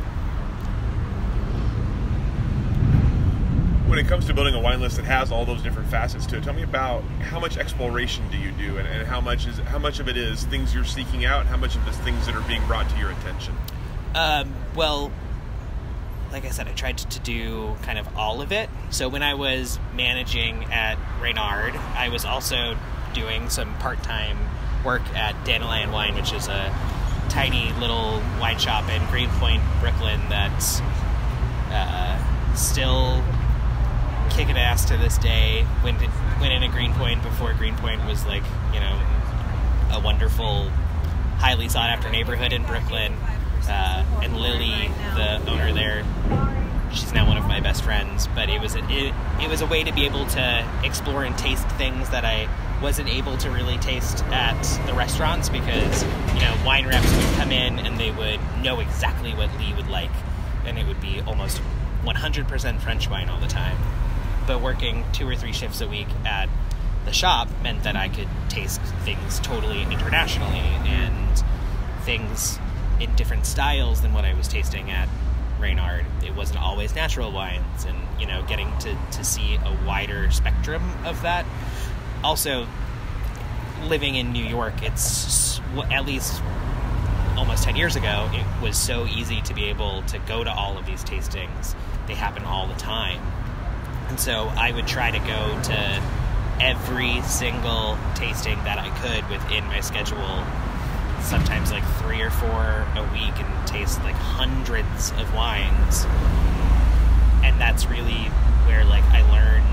When 3.88 3.98
it 3.98 4.06
comes 4.06 4.26
to 4.26 4.34
building 4.34 4.54
a 4.54 4.60
wine 4.60 4.82
list 4.82 4.96
that 4.96 5.06
has 5.06 5.32
all 5.32 5.46
those 5.46 5.62
different 5.62 5.88
facets 5.88 6.26
to 6.26 6.36
it, 6.36 6.44
tell 6.44 6.52
me 6.52 6.62
about 6.62 7.02
how 7.22 7.40
much 7.40 7.56
exploration 7.56 8.22
do 8.30 8.36
you 8.36 8.50
do, 8.52 8.76
and, 8.76 8.86
and 8.86 9.06
how 9.06 9.18
much 9.18 9.46
is 9.46 9.56
how 9.60 9.78
much 9.78 9.98
of 9.98 10.08
it 10.08 10.16
is 10.18 10.44
things 10.44 10.74
you're 10.74 10.84
seeking 10.84 11.24
out, 11.24 11.40
and 11.40 11.48
how 11.48 11.56
much 11.56 11.74
of 11.74 11.86
it 11.86 11.90
is 11.90 11.96
things 11.98 12.26
that 12.26 12.34
are 12.34 12.46
being 12.46 12.64
brought 12.66 12.88
to 12.90 12.98
your 12.98 13.10
attention. 13.12 13.56
Um, 14.14 14.54
well, 14.76 15.10
like 16.30 16.44
I 16.44 16.50
said, 16.50 16.68
I 16.68 16.72
tried 16.72 16.98
to 16.98 17.18
do 17.20 17.76
kind 17.80 17.98
of 17.98 18.14
all 18.14 18.42
of 18.42 18.52
it. 18.52 18.68
So 18.90 19.08
when 19.08 19.22
I 19.22 19.32
was 19.32 19.78
managing 19.94 20.64
at 20.64 20.98
Reynard, 21.22 21.74
I 21.74 22.10
was 22.10 22.26
also 22.26 22.76
doing 23.14 23.48
some 23.48 23.74
part 23.78 24.02
time 24.02 24.36
work 24.84 25.02
at 25.14 25.46
Dandelion 25.46 25.92
Wine, 25.92 26.14
which 26.14 26.34
is 26.34 26.46
a 26.48 26.74
tiny 27.30 27.72
little 27.80 28.22
wine 28.38 28.58
shop 28.58 28.88
in 28.90 29.04
Greenpoint, 29.06 29.62
Brooklyn, 29.80 30.20
that's 30.28 30.80
uh, 31.70 32.54
still 32.54 33.22
kicking 34.38 34.56
ass 34.56 34.84
to 34.84 34.96
this 34.96 35.18
day. 35.18 35.66
Went, 35.82 36.00
in 36.00 36.62
at 36.62 36.70
Greenpoint 36.70 37.24
before 37.24 37.52
Greenpoint 37.54 38.06
was 38.06 38.24
like, 38.24 38.44
you 38.72 38.78
know, 38.78 38.96
a 39.90 40.00
wonderful, 40.00 40.70
highly 41.38 41.68
sought 41.68 41.90
after 41.90 42.08
neighborhood 42.08 42.52
in 42.52 42.62
Brooklyn 42.62 43.14
uh, 43.68 44.04
and 44.22 44.36
Lily, 44.36 44.92
the 45.16 45.50
owner 45.50 45.72
there, 45.72 46.04
she's 46.92 47.12
now 47.12 47.26
one 47.26 47.36
of 47.36 47.46
my 47.46 47.58
best 47.58 47.82
friends. 47.82 48.28
But 48.28 48.48
it 48.48 48.60
was 48.60 48.76
a, 48.76 48.88
it, 48.88 49.12
it 49.40 49.50
was 49.50 49.60
a 49.60 49.66
way 49.66 49.82
to 49.82 49.92
be 49.92 50.06
able 50.06 50.24
to 50.26 50.68
explore 50.84 51.24
and 51.24 51.36
taste 51.36 51.68
things 51.70 52.08
that 52.10 52.24
I 52.24 52.48
wasn't 52.80 53.08
able 53.08 53.36
to 53.38 53.50
really 53.50 53.76
taste 53.78 54.22
at 54.26 54.62
the 54.86 54.94
restaurants 54.94 55.48
because 55.48 56.04
you 56.34 56.42
know 56.42 56.56
wine 56.64 56.86
reps 56.86 57.12
would 57.12 57.34
come 57.34 57.50
in 57.50 57.80
and 57.80 57.98
they 57.98 58.12
would 58.12 58.38
know 58.62 58.78
exactly 58.78 59.34
what 59.34 59.50
Lee 59.58 59.74
would 59.74 59.88
like, 59.88 60.12
and 60.64 60.78
it 60.78 60.86
would 60.86 61.00
be 61.00 61.22
almost 61.22 61.60
100% 62.04 62.80
French 62.80 63.10
wine 63.10 63.28
all 63.28 63.40
the 63.40 63.48
time. 63.48 63.76
But 64.48 64.62
working 64.62 65.04
two 65.12 65.28
or 65.28 65.36
three 65.36 65.52
shifts 65.52 65.82
a 65.82 65.86
week 65.86 66.08
at 66.24 66.48
the 67.04 67.12
shop 67.12 67.48
meant 67.62 67.82
that 67.82 67.96
I 67.96 68.08
could 68.08 68.28
taste 68.48 68.80
things 69.04 69.40
totally 69.40 69.82
internationally 69.82 70.58
and 70.86 71.44
things 72.04 72.58
in 72.98 73.14
different 73.14 73.44
styles 73.44 74.00
than 74.00 74.14
what 74.14 74.24
I 74.24 74.32
was 74.32 74.48
tasting 74.48 74.90
at 74.90 75.06
Reynard. 75.60 76.06
It 76.24 76.34
wasn't 76.34 76.60
always 76.60 76.94
natural 76.94 77.30
wines, 77.30 77.84
and 77.84 77.98
you 78.18 78.26
know, 78.26 78.42
getting 78.48 78.72
to, 78.78 78.96
to 79.12 79.22
see 79.22 79.56
a 79.56 79.86
wider 79.86 80.30
spectrum 80.30 80.82
of 81.04 81.20
that. 81.20 81.44
Also, 82.24 82.66
living 83.84 84.14
in 84.14 84.32
New 84.32 84.44
York, 84.44 84.82
it's 84.82 85.60
at 85.92 86.06
least 86.06 86.42
almost 87.36 87.64
10 87.64 87.76
years 87.76 87.96
ago, 87.96 88.30
it 88.32 88.62
was 88.62 88.78
so 88.78 89.04
easy 89.06 89.42
to 89.42 89.52
be 89.52 89.66
able 89.66 90.02
to 90.04 90.18
go 90.20 90.42
to 90.42 90.50
all 90.50 90.78
of 90.78 90.86
these 90.86 91.04
tastings. 91.04 91.74
They 92.06 92.14
happen 92.14 92.44
all 92.44 92.66
the 92.66 92.74
time. 92.74 93.20
And 94.08 94.18
so 94.18 94.50
I 94.56 94.72
would 94.72 94.86
try 94.86 95.10
to 95.10 95.18
go 95.18 95.60
to 95.64 96.02
every 96.60 97.22
single 97.22 97.96
tasting 98.14 98.56
that 98.64 98.78
I 98.78 98.90
could 99.00 99.28
within 99.30 99.64
my 99.66 99.80
schedule 99.80 100.44
sometimes 101.22 101.70
like 101.70 101.84
three 101.98 102.20
or 102.22 102.30
four 102.30 102.86
a 102.96 103.08
week 103.12 103.38
and 103.38 103.66
taste 103.66 104.02
like 104.02 104.14
hundreds 104.14 105.12
of 105.12 105.34
wines. 105.34 106.06
And 107.44 107.60
that's 107.60 107.86
really 107.86 108.30
where 108.66 108.84
like 108.84 109.04
I 109.04 109.22
learned 109.30 109.68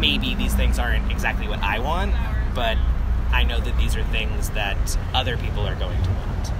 maybe 0.00 0.34
these 0.34 0.54
things 0.54 0.78
aren't 0.78 1.10
exactly 1.10 1.48
what 1.48 1.60
I 1.60 1.78
want, 1.78 2.14
but 2.54 2.76
I 3.30 3.44
know 3.44 3.60
that 3.60 3.76
these 3.78 3.96
are 3.96 4.04
things 4.04 4.50
that 4.50 4.98
other 5.14 5.36
people 5.36 5.66
are 5.66 5.76
going 5.76 6.02
to 6.02 6.10
want. 6.10 6.52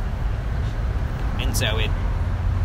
And 1.41 1.57
so 1.57 1.79
it 1.79 1.91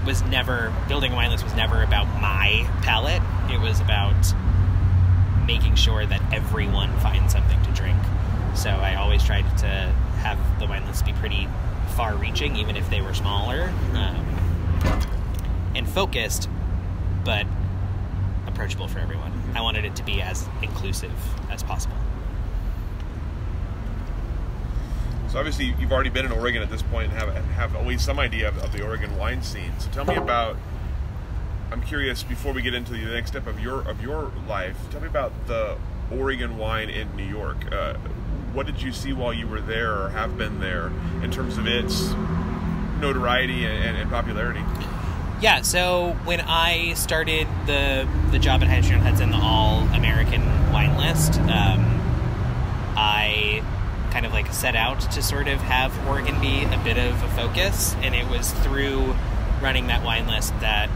was 0.05 0.21
never 0.23 0.73
building 0.87 1.13
a 1.13 1.15
wine 1.15 1.31
list 1.31 1.43
was 1.43 1.55
never 1.55 1.83
about 1.83 2.05
my 2.21 2.67
palate. 2.83 3.21
It 3.49 3.59
was 3.59 3.79
about 3.79 4.15
making 5.45 5.75
sure 5.75 6.05
that 6.05 6.21
everyone 6.33 6.91
finds 6.99 7.33
something 7.33 7.61
to 7.63 7.71
drink. 7.71 7.97
So 8.55 8.69
I 8.69 8.95
always 8.95 9.23
tried 9.23 9.45
to 9.59 9.67
have 10.21 10.37
the 10.59 10.65
wine 10.65 10.85
lists 10.85 11.01
be 11.01 11.13
pretty 11.13 11.47
far 11.95 12.15
reaching, 12.15 12.55
even 12.55 12.75
if 12.75 12.89
they 12.89 13.01
were 13.01 13.13
smaller 13.13 13.73
um, 13.93 14.25
and 15.75 15.87
focused, 15.87 16.49
but 17.23 17.45
approachable 18.47 18.87
for 18.87 18.99
everyone. 18.99 19.31
I 19.55 19.61
wanted 19.61 19.85
it 19.85 19.95
to 19.97 20.03
be 20.03 20.21
as 20.21 20.47
inclusive 20.61 21.13
as 21.49 21.63
possible. 21.63 21.97
So 25.35 25.39
obviously, 25.39 25.75
you've 25.77 25.91
already 25.91 26.09
been 26.09 26.25
in 26.25 26.31
Oregon 26.31 26.61
at 26.61 26.69
this 26.69 26.81
point 26.81 27.11
and 27.11 27.19
have 27.19 27.35
have 27.57 27.75
at 27.75 27.85
least 27.85 28.05
some 28.05 28.19
idea 28.19 28.47
of, 28.47 28.57
of 28.59 28.71
the 28.71 28.81
Oregon 28.81 29.17
wine 29.17 29.43
scene. 29.43 29.73
So 29.79 29.89
tell 29.91 30.05
me 30.05 30.15
about. 30.15 30.55
I'm 31.73 31.81
curious. 31.81 32.23
Before 32.23 32.53
we 32.53 32.61
get 32.61 32.73
into 32.73 32.93
the 32.93 32.99
next 32.99 33.31
step 33.31 33.45
of 33.45 33.59
your 33.59 33.81
of 33.81 34.01
your 34.01 34.31
life, 34.47 34.77
tell 34.91 35.01
me 35.01 35.07
about 35.07 35.33
the 35.47 35.77
Oregon 36.09 36.57
wine 36.57 36.89
in 36.89 37.13
New 37.17 37.25
York. 37.25 37.69
Uh, 37.69 37.95
what 38.53 38.65
did 38.65 38.81
you 38.81 38.93
see 38.93 39.11
while 39.11 39.33
you 39.33 39.45
were 39.45 39.59
there 39.59 40.03
or 40.03 40.09
have 40.11 40.37
been 40.37 40.61
there 40.61 40.87
in 41.21 41.31
terms 41.31 41.57
of 41.57 41.67
its 41.67 42.13
notoriety 43.01 43.65
and, 43.65 43.97
and 43.97 44.09
popularity? 44.09 44.61
Yeah, 45.41 45.63
so 45.63 46.15
when 46.23 46.39
I 46.39 46.93
started 46.93 47.45
the 47.65 48.07
the 48.31 48.39
job 48.39 48.61
at 48.61 48.69
High 48.69 48.79
Street 48.79 48.99
on 48.99 49.01
Hudson, 49.01 49.31
the 49.31 49.37
All 49.37 49.79
American 49.89 50.71
Wine 50.71 50.95
List, 50.95 51.41
um, 51.41 51.99
I 52.95 53.61
kind 54.15 54.25
of 54.25 54.31
like 54.31 54.47
set 54.53 54.77
out 54.77 54.97
to 55.11 55.21
sort 55.21 55.49
of 55.49 55.59
have 55.59 55.91
Oregon 56.07 56.39
be 56.39 56.63
a 56.63 56.81
bit 56.85 56.97
of 56.97 57.21
a 57.21 57.27
focus, 57.31 57.93
and 57.95 58.15
it 58.15 58.25
was 58.29 58.49
through 58.63 59.13
running 59.61 59.87
that 59.87 60.05
wine 60.05 60.25
list 60.25 60.57
that 60.61 60.89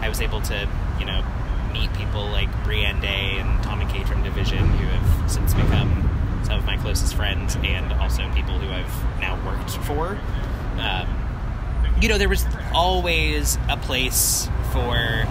I 0.00 0.08
was 0.08 0.20
able 0.20 0.40
to, 0.42 0.68
you 1.00 1.06
know, 1.06 1.24
meet 1.72 1.92
people 1.94 2.24
like 2.26 2.48
Brienne 2.62 3.00
Day 3.00 3.38
and 3.38 3.60
Tommy 3.64 3.84
K 3.86 4.04
from 4.04 4.22
Division, 4.22 4.58
who 4.58 4.86
have 4.86 5.28
since 5.28 5.54
become 5.54 6.08
some 6.44 6.60
of 6.60 6.64
my 6.64 6.76
closest 6.76 7.16
friends 7.16 7.56
and 7.64 7.92
also 7.94 8.22
people 8.32 8.56
who 8.60 8.70
I've 8.70 9.20
now 9.20 9.44
worked 9.44 9.72
for. 9.84 10.16
Um, 10.78 11.08
you 12.00 12.08
know, 12.08 12.16
there 12.16 12.28
was 12.28 12.46
always 12.72 13.58
a 13.68 13.76
place 13.76 14.48
for 14.70 15.26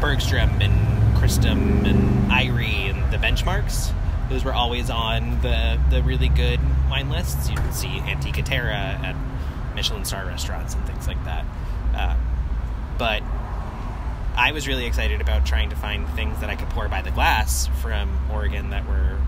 Bergstrom 0.00 0.62
and 0.62 1.18
Cristom 1.18 1.84
and 1.84 2.32
Eyrie 2.32 2.86
and 2.86 3.12
the 3.12 3.18
benchmarks. 3.18 3.92
Those 4.28 4.44
were 4.44 4.52
always 4.52 4.90
on 4.90 5.40
the, 5.42 5.80
the 5.90 6.02
really 6.02 6.28
good 6.28 6.60
wine 6.90 7.10
lists. 7.10 7.48
You 7.48 7.60
would 7.62 7.74
see 7.74 8.00
Antica 8.00 8.42
Terra 8.42 8.74
at 8.74 9.16
Michelin 9.74 10.04
star 10.04 10.26
restaurants 10.26 10.74
and 10.74 10.84
things 10.86 11.06
like 11.06 11.22
that. 11.24 11.44
Uh, 11.94 12.16
but 12.98 13.22
I 14.36 14.52
was 14.52 14.66
really 14.66 14.86
excited 14.86 15.20
about 15.20 15.46
trying 15.46 15.70
to 15.70 15.76
find 15.76 16.08
things 16.10 16.40
that 16.40 16.50
I 16.50 16.56
could 16.56 16.68
pour 16.70 16.88
by 16.88 17.02
the 17.02 17.10
glass 17.10 17.68
from 17.80 18.18
Oregon 18.30 18.70
that 18.70 18.86
were 18.86 19.18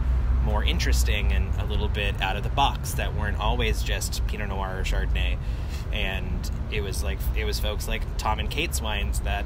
more 0.44 0.64
interesting 0.64 1.32
and 1.32 1.54
a 1.60 1.64
little 1.64 1.88
bit 1.88 2.20
out 2.20 2.36
of 2.36 2.42
the 2.42 2.48
box 2.48 2.92
that 2.94 3.14
weren't 3.14 3.38
always 3.38 3.82
just 3.82 4.26
Pinot 4.26 4.48
Noir 4.48 4.80
or 4.80 4.82
Chardonnay. 4.82 5.36
And 5.92 6.50
it 6.70 6.80
was 6.80 7.02
like 7.02 7.18
it 7.36 7.44
was 7.44 7.60
folks 7.60 7.88
like 7.88 8.02
Tom 8.18 8.38
and 8.38 8.50
Kate's 8.50 8.82
wines 8.82 9.20
that 9.20 9.44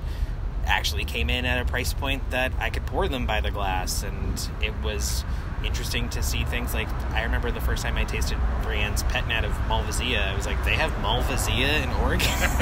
actually 0.67 1.05
came 1.05 1.31
in 1.31 1.45
at 1.45 1.61
a 1.61 1.65
price 1.65 1.93
point 1.93 2.31
that 2.31 2.53
I 2.59 2.71
could 2.71 2.87
pour 2.87 3.09
them 3.09 3.27
by 3.27 3.41
the 3.41 3.51
glass, 3.51 4.03
and 4.03 4.49
it 4.63 4.73
was 4.83 5.25
interesting 5.65 6.09
to 6.09 6.23
see 6.23 6.45
things 6.45 6.75
like 6.75 6.89
I 7.13 7.23
remember 7.23 7.51
the 7.51 7.61
first 7.61 7.83
time 7.83 7.97
I 7.97 8.05
tasted 8.05 8.39
Brienne's 8.63 9.03
Pet 9.05 9.27
Nat 9.29 9.45
of 9.45 9.53
Malvasia. 9.69 10.27
I 10.27 10.35
was 10.35 10.47
like, 10.47 10.63
they 10.65 10.75
have 10.75 10.91
Malvasia 11.03 11.83
in 11.83 11.91
Oregon, 12.03 12.29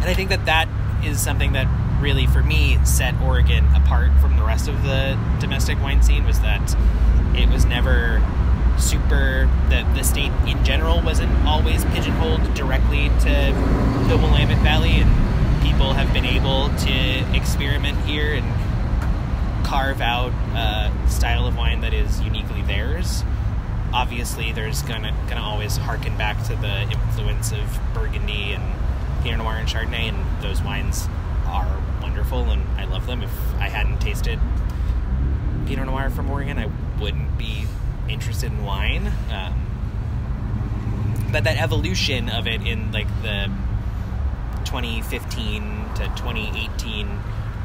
and 0.00 0.04
I 0.04 0.14
think 0.14 0.30
that 0.30 0.46
that 0.46 0.68
is 1.04 1.20
something 1.20 1.52
that 1.52 1.66
really, 2.00 2.26
for 2.26 2.42
me, 2.42 2.78
set 2.84 3.14
Oregon 3.20 3.66
apart 3.74 4.10
from 4.20 4.36
the 4.36 4.44
rest 4.44 4.68
of 4.68 4.82
the 4.82 5.18
domestic 5.40 5.80
wine 5.80 6.02
scene. 6.02 6.24
Was 6.24 6.40
that 6.40 6.76
it 7.36 7.48
was 7.48 7.64
never 7.64 8.22
super 8.78 9.48
the 9.68 9.86
the 9.94 10.02
state 10.02 10.32
in 10.46 10.62
general 10.64 11.00
wasn't 11.02 11.32
always 11.46 11.84
pigeonholed 11.86 12.54
directly 12.54 13.08
to 13.20 13.54
the 14.08 14.16
Willamette 14.16 14.58
Valley 14.58 15.00
and 15.00 15.23
people 15.64 15.94
have 15.94 16.12
been 16.12 16.26
able 16.26 16.68
to 16.76 17.34
experiment 17.34 17.98
here 18.04 18.34
and 18.34 18.44
carve 19.64 20.02
out 20.02 20.30
a 20.54 20.92
style 21.08 21.46
of 21.46 21.56
wine 21.56 21.80
that 21.80 21.94
is 21.94 22.20
uniquely 22.20 22.60
theirs. 22.62 23.24
Obviously, 23.92 24.52
there's 24.52 24.82
gonna 24.82 25.16
gonna 25.26 25.40
always 25.40 25.78
harken 25.78 26.18
back 26.18 26.40
to 26.44 26.54
the 26.56 26.82
influence 26.82 27.50
of 27.50 27.80
Burgundy 27.94 28.52
and 28.52 28.62
Pinot 29.22 29.38
Noir 29.38 29.54
and 29.54 29.66
Chardonnay, 29.66 30.10
and 30.10 30.42
those 30.42 30.60
wines 30.60 31.08
are 31.46 31.80
wonderful, 32.02 32.50
and 32.50 32.62
I 32.78 32.84
love 32.84 33.06
them. 33.06 33.22
If 33.22 33.32
I 33.54 33.70
hadn't 33.70 34.00
tasted 34.00 34.38
Pinot 35.66 35.86
Noir 35.86 36.10
from 36.10 36.30
Oregon, 36.30 36.58
I 36.58 36.68
wouldn't 37.00 37.38
be 37.38 37.66
interested 38.06 38.52
in 38.52 38.64
wine. 38.64 39.10
Um, 39.30 39.54
but 41.32 41.44
that 41.44 41.56
evolution 41.56 42.28
of 42.28 42.46
it 42.46 42.60
in 42.66 42.92
like 42.92 43.08
the 43.22 43.50
2015 44.74 45.62
to 45.94 46.02
2018 46.16 47.08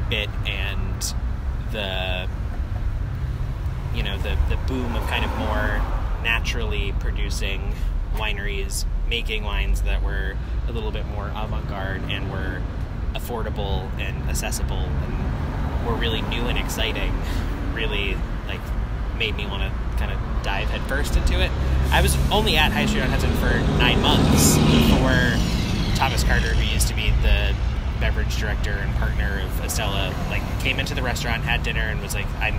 bit 0.08 0.30
and 0.46 1.14
the 1.72 2.28
you 3.92 4.04
know 4.04 4.16
the 4.18 4.38
the 4.48 4.56
boom 4.68 4.94
of 4.94 5.02
kind 5.08 5.24
of 5.24 5.36
more 5.36 5.82
naturally 6.22 6.94
producing 7.00 7.74
wineries 8.14 8.84
making 9.08 9.42
wines 9.42 9.82
that 9.82 10.00
were 10.04 10.36
a 10.68 10.72
little 10.72 10.92
bit 10.92 11.04
more 11.06 11.26
avant-garde 11.34 12.00
and 12.02 12.30
were 12.30 12.62
affordable 13.14 13.90
and 13.98 14.30
accessible 14.30 14.76
and 14.76 15.86
were 15.88 15.94
really 15.94 16.22
new 16.22 16.42
and 16.42 16.58
exciting 16.58 17.12
really 17.74 18.16
like 18.46 18.60
made 19.18 19.34
me 19.34 19.46
want 19.46 19.64
to 19.64 19.96
kind 19.96 20.12
of 20.12 20.18
dive 20.44 20.68
headfirst 20.70 21.16
into 21.16 21.40
it. 21.40 21.50
I 21.90 22.02
was 22.02 22.16
only 22.30 22.56
at 22.56 22.70
High 22.70 22.86
Street 22.86 23.02
on 23.02 23.10
Hudson 23.10 23.32
for 23.34 23.58
nine 23.80 24.00
months 24.00 24.56
before 24.58 25.50
Thomas 26.00 26.24
Carter, 26.24 26.54
who 26.54 26.64
used 26.72 26.88
to 26.88 26.94
be 26.94 26.99
the 27.22 27.54
beverage 28.00 28.36
director 28.38 28.72
and 28.72 28.94
partner 28.96 29.42
of 29.44 29.50
Estela, 29.60 30.10
like 30.30 30.42
came 30.60 30.80
into 30.80 30.94
the 30.94 31.02
restaurant, 31.02 31.42
had 31.42 31.62
dinner, 31.62 31.82
and 31.82 32.00
was 32.00 32.14
like, 32.14 32.26
"I'm 32.40 32.58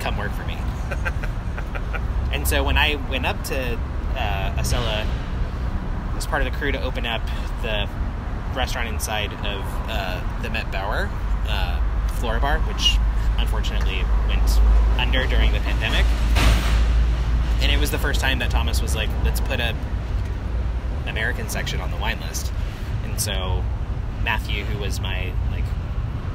come 0.00 0.16
work 0.16 0.32
for 0.32 0.44
me." 0.44 0.56
and 2.32 2.46
so 2.46 2.62
when 2.62 2.76
I 2.76 2.96
went 3.10 3.26
up 3.26 3.42
to 3.44 3.78
uh, 4.16 4.54
Estela 4.56 5.06
as 6.16 6.26
part 6.26 6.42
of 6.42 6.52
the 6.52 6.58
crew 6.58 6.72
to 6.72 6.82
open 6.82 7.06
up 7.06 7.22
the 7.62 7.88
restaurant 8.54 8.88
inside 8.88 9.32
of 9.32 9.64
uh, 9.88 10.42
the 10.42 10.50
Met 10.50 10.70
Breuer 10.70 11.08
uh, 11.48 11.80
Flora 12.18 12.40
Bar, 12.40 12.58
which 12.60 12.96
unfortunately 13.38 14.04
went 14.28 14.60
under 14.98 15.26
during 15.26 15.52
the 15.52 15.60
pandemic. 15.60 16.04
And 17.62 17.72
it 17.72 17.78
was 17.78 17.90
the 17.90 17.98
first 17.98 18.20
time 18.20 18.38
that 18.40 18.50
Thomas 18.50 18.82
was 18.82 18.94
like, 18.94 19.08
"Let's 19.24 19.40
put 19.40 19.60
a 19.60 19.74
American 21.06 21.48
section 21.48 21.80
on 21.80 21.90
the 21.90 21.96
wine 21.96 22.20
list." 22.20 22.52
So 23.20 23.62
Matthew, 24.24 24.64
who 24.64 24.78
was 24.78 24.98
my 24.98 25.30
like 25.50 25.64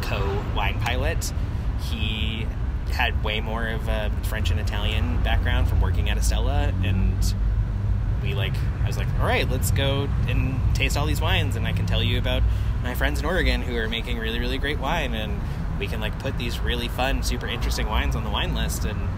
co 0.03 0.43
wine 0.55 0.79
pilot, 0.81 1.33
he 1.89 2.45
had 2.91 3.23
way 3.23 3.41
more 3.41 3.67
of 3.67 3.87
a 3.87 4.11
French 4.21 4.51
and 4.51 4.59
Italian 4.59 5.21
background 5.23 5.67
from 5.67 5.81
working 5.81 6.11
at 6.11 6.17
Estela, 6.17 6.69
and 6.85 7.33
we 8.21 8.35
like 8.35 8.53
I 8.83 8.87
was 8.87 8.97
like, 8.97 9.07
all 9.19 9.25
right, 9.25 9.49
let's 9.49 9.71
go 9.71 10.07
and 10.27 10.59
taste 10.75 10.95
all 10.95 11.07
these 11.07 11.21
wines, 11.21 11.55
and 11.55 11.65
I 11.65 11.73
can 11.73 11.87
tell 11.87 12.03
you 12.03 12.19
about 12.19 12.43
my 12.83 12.93
friends 12.93 13.19
in 13.19 13.25
Oregon 13.25 13.63
who 13.63 13.75
are 13.77 13.89
making 13.89 14.19
really 14.19 14.39
really 14.39 14.59
great 14.59 14.77
wine, 14.77 15.15
and 15.15 15.41
we 15.79 15.87
can 15.87 15.99
like 15.99 16.19
put 16.19 16.37
these 16.37 16.59
really 16.59 16.87
fun, 16.87 17.23
super 17.23 17.47
interesting 17.47 17.87
wines 17.87 18.15
on 18.15 18.23
the 18.23 18.29
wine 18.29 18.53
list, 18.53 18.85
and 18.85 19.09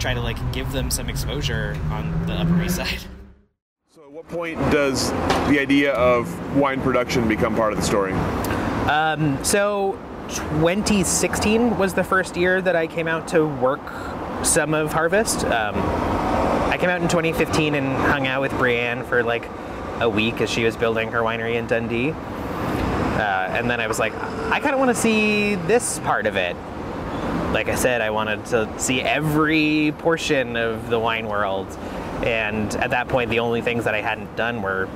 try 0.00 0.14
to 0.14 0.20
like 0.20 0.52
give 0.52 0.72
them 0.72 0.90
some 0.90 1.08
exposure 1.08 1.76
on 1.92 2.26
the 2.26 2.32
Upper 2.32 2.60
East 2.60 2.74
Side. 2.74 3.04
Point 4.32 4.58
does 4.72 5.10
the 5.50 5.58
idea 5.60 5.92
of 5.92 6.56
wine 6.56 6.80
production 6.80 7.28
become 7.28 7.54
part 7.54 7.74
of 7.74 7.78
the 7.78 7.84
story? 7.84 8.14
Um, 8.88 9.44
so 9.44 9.98
2016 10.28 11.76
was 11.76 11.92
the 11.92 12.02
first 12.02 12.34
year 12.34 12.62
that 12.62 12.74
I 12.74 12.86
came 12.86 13.08
out 13.08 13.28
to 13.28 13.44
work 13.46 13.82
some 14.42 14.72
of 14.72 14.90
Harvest. 14.90 15.44
Um, 15.44 15.74
I 15.76 16.78
came 16.80 16.88
out 16.88 17.02
in 17.02 17.08
2015 17.08 17.74
and 17.74 17.86
hung 17.86 18.26
out 18.26 18.40
with 18.40 18.52
Brienne 18.52 19.04
for 19.04 19.22
like 19.22 19.50
a 20.00 20.08
week 20.08 20.40
as 20.40 20.48
she 20.48 20.64
was 20.64 20.78
building 20.78 21.12
her 21.12 21.20
winery 21.20 21.56
in 21.56 21.66
Dundee. 21.66 22.12
Uh, 22.12 23.48
and 23.50 23.68
then 23.68 23.82
I 23.82 23.86
was 23.86 23.98
like, 23.98 24.14
I 24.14 24.60
kind 24.60 24.72
of 24.72 24.78
want 24.78 24.88
to 24.88 24.94
see 24.94 25.56
this 25.56 25.98
part 25.98 26.24
of 26.24 26.36
it. 26.36 26.56
Like 27.52 27.68
I 27.68 27.74
said, 27.74 28.00
I 28.00 28.08
wanted 28.08 28.46
to 28.46 28.78
see 28.78 29.02
every 29.02 29.92
portion 29.98 30.56
of 30.56 30.88
the 30.88 30.98
wine 30.98 31.28
world. 31.28 31.68
And 32.22 32.74
at 32.76 32.90
that 32.90 33.08
point, 33.08 33.30
the 33.30 33.40
only 33.40 33.62
things 33.62 33.84
that 33.84 33.94
I 33.94 34.00
hadn't 34.00 34.34
done 34.36 34.62
were 34.62 34.88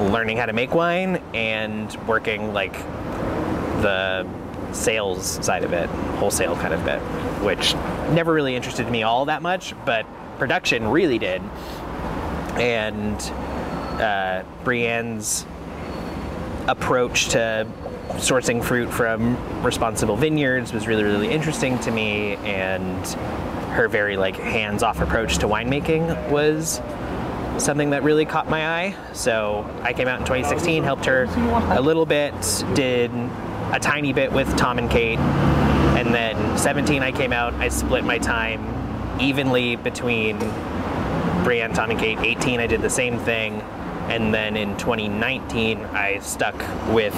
learning 0.00 0.36
how 0.36 0.46
to 0.46 0.52
make 0.52 0.74
wine 0.74 1.22
and 1.34 1.94
working 2.06 2.52
like 2.52 2.72
the 3.82 4.26
sales 4.72 5.44
side 5.44 5.64
of 5.64 5.72
it, 5.72 5.88
wholesale 6.18 6.56
kind 6.56 6.74
of 6.74 6.84
bit, 6.84 6.98
which 7.42 7.74
never 8.12 8.32
really 8.32 8.56
interested 8.56 8.90
me 8.90 9.02
all 9.02 9.24
that 9.26 9.42
much, 9.42 9.74
but 9.84 10.06
production 10.38 10.88
really 10.88 11.18
did. 11.18 11.42
And 12.56 13.20
uh, 14.00 14.42
Brienne's 14.64 15.46
approach 16.68 17.28
to 17.28 17.66
sourcing 18.14 18.62
fruit 18.62 18.90
from 18.90 19.36
responsible 19.62 20.16
vineyards 20.16 20.72
was 20.72 20.86
really, 20.86 21.04
really 21.04 21.30
interesting 21.30 21.78
to 21.80 21.90
me, 21.90 22.36
and 22.36 23.16
her 23.74 23.88
very 23.88 24.16
like 24.16 24.36
hands-off 24.36 25.00
approach 25.00 25.38
to 25.38 25.46
winemaking 25.46 26.30
was 26.30 26.80
something 27.58 27.90
that 27.90 28.02
really 28.02 28.24
caught 28.24 28.48
my 28.48 28.66
eye. 28.66 28.96
So 29.12 29.68
I 29.82 29.92
came 29.92 30.08
out 30.08 30.20
in 30.20 30.26
2016, 30.26 30.82
helped 30.82 31.04
her 31.06 31.24
a 31.70 31.80
little 31.80 32.06
bit, 32.06 32.34
did 32.74 33.10
a 33.72 33.78
tiny 33.80 34.12
bit 34.12 34.32
with 34.32 34.54
Tom 34.56 34.78
and 34.78 34.90
Kate, 34.90 35.18
and 35.18 36.14
then 36.14 36.58
17 36.58 37.02
I 37.02 37.12
came 37.12 37.32
out. 37.32 37.52
I 37.54 37.68
split 37.68 38.04
my 38.04 38.18
time 38.18 39.20
evenly 39.20 39.76
between 39.76 40.38
Brienne, 41.44 41.72
Tom, 41.72 41.90
and 41.90 41.98
Kate. 41.98 42.18
18 42.18 42.60
I 42.60 42.66
did 42.66 42.80
the 42.80 42.90
same 42.90 43.18
thing, 43.18 43.60
and 44.08 44.32
then 44.32 44.56
in 44.56 44.76
2019 44.76 45.78
I 45.86 46.18
stuck 46.20 46.54
with 46.92 47.14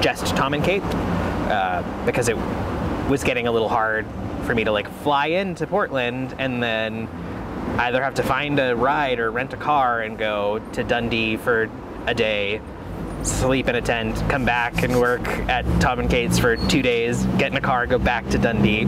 just 0.00 0.36
Tom 0.36 0.54
and 0.54 0.62
Kate 0.64 0.82
uh, 0.84 1.82
because 2.04 2.28
it 2.28 2.36
was 3.08 3.24
getting 3.24 3.46
a 3.46 3.52
little 3.52 3.68
hard 3.68 4.06
for 4.46 4.54
me 4.54 4.64
to 4.64 4.72
like 4.72 4.90
fly 5.02 5.26
into 5.26 5.66
Portland 5.66 6.34
and 6.38 6.62
then 6.62 7.08
either 7.78 8.02
have 8.02 8.14
to 8.14 8.22
find 8.22 8.58
a 8.58 8.74
ride 8.74 9.18
or 9.18 9.30
rent 9.30 9.52
a 9.52 9.56
car 9.56 10.00
and 10.00 10.16
go 10.16 10.60
to 10.72 10.84
Dundee 10.84 11.36
for 11.36 11.68
a 12.06 12.14
day, 12.14 12.60
sleep 13.22 13.68
in 13.68 13.74
a 13.74 13.82
tent, 13.82 14.16
come 14.30 14.44
back 14.44 14.82
and 14.82 14.98
work 14.98 15.26
at 15.48 15.64
Tom 15.80 15.98
and 15.98 16.08
Kate's 16.08 16.38
for 16.38 16.56
two 16.68 16.80
days, 16.80 17.24
get 17.38 17.50
in 17.50 17.56
a 17.56 17.60
car, 17.60 17.86
go 17.86 17.98
back 17.98 18.26
to 18.28 18.38
Dundee. 18.38 18.82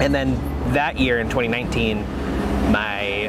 And 0.00 0.14
then 0.14 0.34
that 0.72 0.98
year 0.98 1.20
in 1.20 1.28
2019, 1.28 2.00
my 2.72 3.28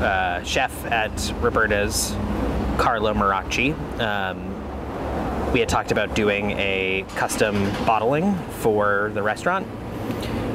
uh, 0.00 0.42
chef 0.42 0.84
at 0.86 1.32
Roberta's, 1.40 2.16
Carlo 2.78 3.12
Mirarchi, 3.12 3.74
um, 4.00 5.52
we 5.52 5.60
had 5.60 5.68
talked 5.68 5.92
about 5.92 6.14
doing 6.14 6.52
a 6.52 7.04
custom 7.14 7.62
bottling 7.84 8.34
for 8.60 9.10
the 9.14 9.22
restaurant. 9.22 9.66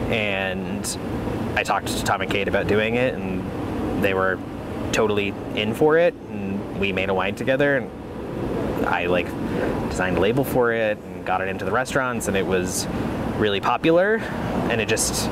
And 0.07 0.97
I 1.55 1.63
talked 1.63 1.87
to 1.87 2.03
Tom 2.03 2.21
and 2.21 2.31
Kate 2.31 2.47
about 2.47 2.67
doing 2.67 2.95
it, 2.95 3.13
and 3.13 4.03
they 4.03 4.13
were 4.13 4.39
totally 4.91 5.33
in 5.55 5.73
for 5.73 5.97
it. 5.97 6.13
And 6.29 6.79
we 6.79 6.93
made 6.93 7.09
a 7.09 7.13
wine 7.13 7.35
together, 7.35 7.77
and 7.77 8.85
I 8.87 9.07
like 9.07 9.27
designed 9.89 10.17
a 10.17 10.19
label 10.19 10.43
for 10.43 10.71
it 10.71 10.97
and 10.97 11.25
got 11.25 11.41
it 11.41 11.47
into 11.47 11.65
the 11.65 11.71
restaurants, 11.71 12.27
and 12.27 12.37
it 12.37 12.45
was 12.45 12.87
really 13.37 13.59
popular. 13.59 14.17
And 14.69 14.79
it 14.79 14.87
just 14.87 15.29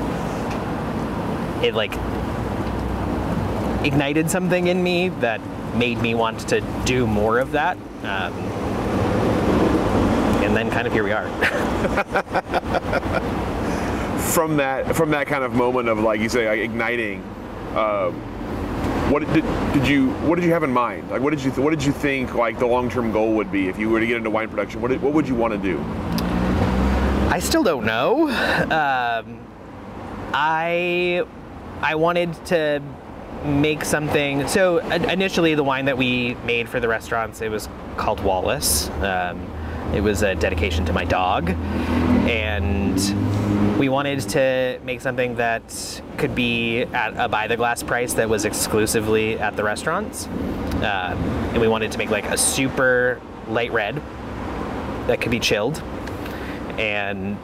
it 1.62 1.74
like 1.74 1.92
ignited 3.84 4.30
something 4.30 4.66
in 4.66 4.82
me 4.82 5.08
that 5.20 5.40
made 5.76 6.00
me 6.00 6.14
want 6.14 6.40
to 6.48 6.60
do 6.84 7.06
more 7.06 7.38
of 7.38 7.52
that. 7.52 7.76
Um, 8.02 8.32
and 10.42 10.56
then 10.56 10.70
kind 10.70 10.86
of 10.86 10.92
here 10.92 11.04
we 11.04 11.12
are. 11.12 11.26
from 14.26 14.56
that 14.56 14.94
from 14.96 15.10
that 15.10 15.26
kind 15.26 15.44
of 15.44 15.54
moment 15.54 15.88
of 15.88 15.98
like 16.00 16.20
you 16.20 16.28
say 16.28 16.48
like 16.48 16.60
igniting 16.60 17.22
um, 17.74 18.12
what 19.10 19.20
did, 19.32 19.44
did 19.72 19.86
you 19.86 20.10
what 20.26 20.36
did 20.36 20.44
you 20.44 20.52
have 20.52 20.62
in 20.62 20.72
mind 20.72 21.08
like 21.10 21.20
what 21.20 21.30
did 21.30 21.42
you 21.42 21.50
what 21.52 21.70
did 21.70 21.82
you 21.82 21.92
think 21.92 22.34
like 22.34 22.58
the 22.58 22.66
long-term 22.66 23.12
goal 23.12 23.34
would 23.34 23.52
be 23.52 23.68
if 23.68 23.78
you 23.78 23.88
were 23.88 24.00
to 24.00 24.06
get 24.06 24.16
into 24.16 24.30
wine 24.30 24.48
production 24.48 24.80
what, 24.80 24.88
did, 24.88 25.00
what 25.00 25.12
would 25.12 25.28
you 25.28 25.34
want 25.34 25.52
to 25.52 25.58
do 25.58 25.78
I 27.36 27.40
still 27.40 27.62
don't 27.62 27.84
know. 27.84 28.28
Um, 28.30 29.40
I 30.32 31.22
I 31.82 31.94
wanted 31.96 32.32
to 32.46 32.80
make 33.44 33.84
something. 33.84 34.48
So 34.48 34.78
initially, 34.88 35.54
the 35.54 35.62
wine 35.62 35.84
that 35.84 35.98
we 35.98 36.34
made 36.46 36.66
for 36.66 36.80
the 36.80 36.88
restaurants 36.88 37.42
it 37.42 37.50
was 37.50 37.68
called 37.98 38.20
Wallace. 38.20 38.88
Um, 39.02 39.46
it 39.92 40.00
was 40.00 40.22
a 40.22 40.34
dedication 40.34 40.86
to 40.86 40.92
my 40.92 41.04
dog, 41.04 41.50
and 41.50 42.98
we 43.78 43.88
wanted 43.88 44.20
to 44.20 44.80
make 44.84 45.00
something 45.00 45.36
that 45.36 46.02
could 46.16 46.34
be 46.34 46.82
at 46.82 47.14
a 47.16 47.28
by 47.28 47.46
the 47.46 47.56
glass 47.56 47.82
price 47.82 48.14
that 48.14 48.28
was 48.28 48.44
exclusively 48.44 49.38
at 49.38 49.56
the 49.56 49.62
restaurants, 49.62 50.26
um, 50.26 51.18
and 51.52 51.60
we 51.60 51.68
wanted 51.68 51.92
to 51.92 51.98
make 51.98 52.10
like 52.10 52.24
a 52.26 52.38
super 52.38 53.20
light 53.48 53.72
red 53.72 53.96
that 55.06 55.20
could 55.20 55.30
be 55.30 55.40
chilled. 55.40 55.82
And 56.78 57.36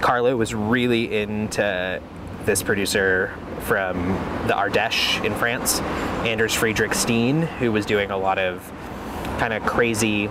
Carlo 0.00 0.36
was 0.36 0.54
really 0.54 1.20
into 1.22 2.00
this 2.44 2.62
producer 2.62 3.32
from 3.60 4.08
the 4.48 4.54
Ardèche 4.54 5.24
in 5.24 5.34
France, 5.34 5.80
Anders 6.24 6.54
Frederik 6.54 6.94
Steen, 6.94 7.42
who 7.42 7.70
was 7.70 7.86
doing 7.86 8.10
a 8.10 8.16
lot 8.16 8.38
of 8.38 8.72
kind 9.38 9.52
of 9.52 9.62
crazy 9.64 10.28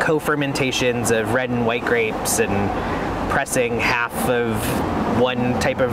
co-fermentations 0.00 1.10
of 1.10 1.34
red 1.34 1.50
and 1.50 1.66
white 1.66 1.84
grapes 1.84 2.38
and 2.38 2.97
pressing 3.28 3.78
half 3.78 4.28
of 4.28 5.20
one 5.20 5.58
type 5.60 5.80
of 5.80 5.92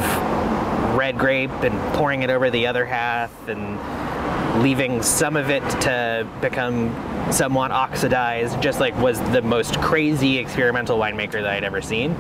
red 0.96 1.18
grape 1.18 1.52
and 1.64 1.78
pouring 1.94 2.24
it 2.24 2.30
over 2.30 2.50
the 2.50 2.68
other 2.68 2.86
half 2.86 3.48
and 3.48 3.80
leaving 4.62 5.02
some 5.02 5.36
of 5.36 5.50
it 5.50 5.62
to 5.82 6.28
become 6.42 6.94
somewhat 7.32 7.72
oxidized, 7.72 8.62
just 8.62 8.80
like 8.80 8.96
was 8.98 9.20
the 9.32 9.42
most 9.42 9.80
crazy 9.82 10.38
experimental 10.38 10.98
winemaker 10.98 11.34
that 11.34 11.48
I'd 11.48 11.64
ever 11.64 11.82
seen. 11.82 12.12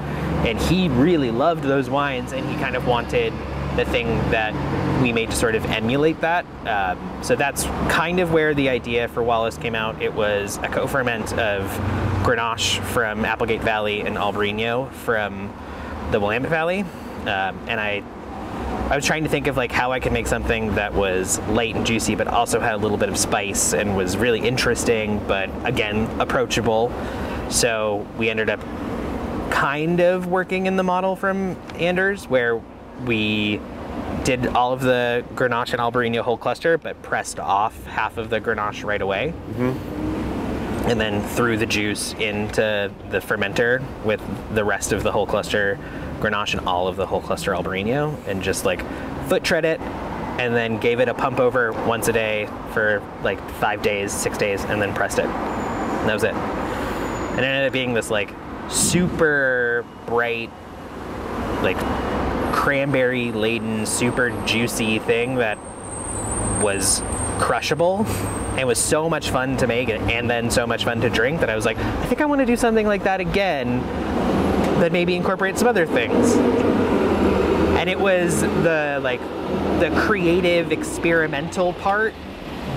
And 0.45 0.60
he 0.60 0.89
really 0.89 1.32
loved 1.32 1.63
those 1.63 1.89
wines 1.89 2.34
and 2.34 2.47
he 2.47 2.56
kind 2.56 2.75
of 2.75 2.88
wanted 2.88 3.34
the 3.75 3.85
thing 3.85 4.07
that 4.31 4.53
we 5.01 5.11
made 5.11 5.29
to 5.31 5.35
sort 5.35 5.55
of 5.55 5.65
emulate 5.65 6.21
that. 6.21 6.45
Um, 6.65 7.23
so 7.23 7.35
that's 7.35 7.63
kind 7.89 8.19
of 8.19 8.31
where 8.31 8.53
the 8.53 8.69
idea 8.69 9.07
for 9.07 9.21
Wallace 9.21 9.57
came 9.57 9.75
out. 9.75 10.01
It 10.01 10.13
was 10.13 10.57
a 10.57 10.67
co-ferment 10.67 11.33
of 11.33 11.63
Grenache 12.23 12.79
from 12.79 13.25
Applegate 13.25 13.61
Valley 13.61 14.01
and 14.01 14.15
Albarino 14.15 14.91
from 14.91 15.53
the 16.11 16.19
Willamette 16.19 16.49
Valley. 16.49 16.81
Um, 17.21 17.59
and 17.67 17.79
I 17.79 18.03
I 18.89 18.95
was 18.95 19.03
trying 19.03 19.23
to 19.23 19.29
think 19.29 19.47
of 19.47 19.57
like 19.57 19.71
how 19.71 19.91
I 19.91 19.99
could 19.99 20.13
make 20.13 20.27
something 20.27 20.75
that 20.75 20.93
was 20.93 21.39
light 21.49 21.75
and 21.75 21.85
juicy, 21.85 22.13
but 22.13 22.27
also 22.27 22.59
had 22.59 22.75
a 22.75 22.77
little 22.77 22.97
bit 22.97 23.09
of 23.09 23.17
spice 23.17 23.73
and 23.73 23.97
was 23.97 24.15
really 24.15 24.39
interesting, 24.39 25.19
but 25.27 25.49
again 25.65 26.07
approachable. 26.21 26.93
So 27.49 28.07
we 28.15 28.29
ended 28.29 28.49
up 28.49 28.61
kind 29.49 30.01
of 30.01 30.27
working 30.27 30.67
in 30.67 30.75
the 30.75 30.83
model 30.83 31.15
from 31.15 31.55
Anders, 31.75 32.27
where 32.27 32.61
we 33.05 33.60
did 34.23 34.47
all 34.47 34.73
of 34.73 34.81
the 34.81 35.23
Grenache 35.36 35.73
and 35.73 35.81
Albarino 35.81 36.21
whole 36.21 36.38
cluster, 36.38 36.77
but 36.77 37.01
pressed 37.01 37.39
off 37.39 37.86
half 37.86 38.17
of 38.17 38.29
the 38.29 38.41
Grenache 38.41 38.84
right 38.84 39.01
away. 39.01 39.34
Mm-hmm. 39.51 40.89
And 40.89 40.99
then 40.99 41.21
threw 41.29 41.58
the 41.58 41.65
juice 41.65 42.13
into 42.13 42.91
the 43.10 43.19
fermenter 43.19 43.84
with 44.03 44.21
the 44.53 44.63
rest 44.63 44.91
of 44.91 45.01
the 45.01 45.12
whole 45.12 45.25
cluster 45.25 45.79
Grenache 46.19 46.58
and 46.58 46.67
all 46.67 46.88
of 46.88 46.95
the 46.95 47.05
whole 47.05 47.21
cluster 47.21 47.51
Albarino 47.51 48.15
and 48.27 48.41
just 48.41 48.65
like 48.65 48.84
foot 49.27 49.43
tread 49.43 49.65
it 49.65 49.79
and 50.38 50.55
then 50.55 50.77
gave 50.77 50.99
it 50.99 51.08
a 51.08 51.13
pump 51.13 51.39
over 51.39 51.71
once 51.88 52.08
a 52.08 52.13
day 52.13 52.47
for 52.73 53.01
like 53.23 53.39
five 53.51 53.81
days, 53.81 54.12
six 54.12 54.38
days, 54.38 54.63
and 54.65 54.81
then 54.81 54.93
pressed 54.93 55.17
it. 55.17 55.25
And 55.25 56.10
that 56.10 56.13
was 56.13 56.23
it. 56.23 56.34
And 56.34 57.39
it 57.39 57.45
ended 57.45 57.67
up 57.67 57.73
being 57.73 57.93
this 57.93 58.12
like 58.12 58.34
super 58.69 59.86
bright, 60.05 60.51
like 61.62 61.77
cranberry 62.55 63.33
laden, 63.33 63.85
super 63.85 64.29
juicy 64.45 64.97
thing 64.99 65.35
that 65.35 65.57
was 66.61 67.01
crushable 67.37 68.05
and 68.57 68.65
was 68.65 68.79
so 68.79 69.09
much 69.09 69.29
fun 69.29 69.57
to 69.57 69.67
make 69.67 69.89
and 69.89 70.29
then 70.29 70.49
so 70.49 70.65
much 70.65 70.85
fun 70.85 71.01
to 71.01 71.09
drink 71.09 71.41
that 71.41 71.49
I 71.49 71.55
was 71.55 71.65
like, 71.65 71.77
I 71.77 72.05
think 72.05 72.21
I 72.21 72.25
want 72.25 72.39
to 72.39 72.45
do 72.45 72.55
something 72.55 72.87
like 72.87 73.03
that 73.03 73.19
again 73.19 73.81
that 74.79 74.93
maybe 74.93 75.15
incorporate 75.15 75.57
some 75.57 75.67
other 75.67 75.85
things. 75.85 76.33
And 77.77 77.89
it 77.89 77.99
was 77.99 78.41
the 78.41 78.99
like 79.03 79.19
the 79.79 79.91
creative 80.07 80.71
experimental 80.71 81.73
part 81.73 82.13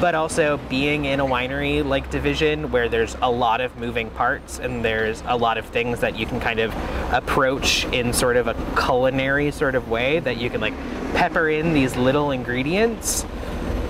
but 0.00 0.14
also 0.14 0.58
being 0.68 1.06
in 1.06 1.20
a 1.20 1.24
winery 1.24 1.84
like 1.84 2.11
division 2.11 2.70
where 2.70 2.88
there's 2.88 3.16
a 3.22 3.30
lot 3.30 3.61
of 3.61 3.76
moving 3.78 4.11
parts 4.11 4.58
and 4.58 4.84
there's 4.84 5.22
a 5.26 5.37
lot 5.37 5.58
of 5.58 5.66
things 5.66 6.00
that 6.00 6.16
you 6.16 6.26
can 6.26 6.38
kind 6.38 6.61
of 6.61 6.72
approach 7.12 7.84
in 7.87 8.12
sort 8.12 8.37
of 8.37 8.46
a 8.46 8.54
culinary 8.76 9.50
sort 9.50 9.74
of 9.74 9.88
way 9.88 10.20
that 10.20 10.37
you 10.37 10.48
can 10.50 10.61
like 10.61 10.74
pepper 11.14 11.48
in 11.48 11.72
these 11.72 11.96
little 11.96 12.30
ingredients 12.30 13.24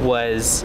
was 0.00 0.64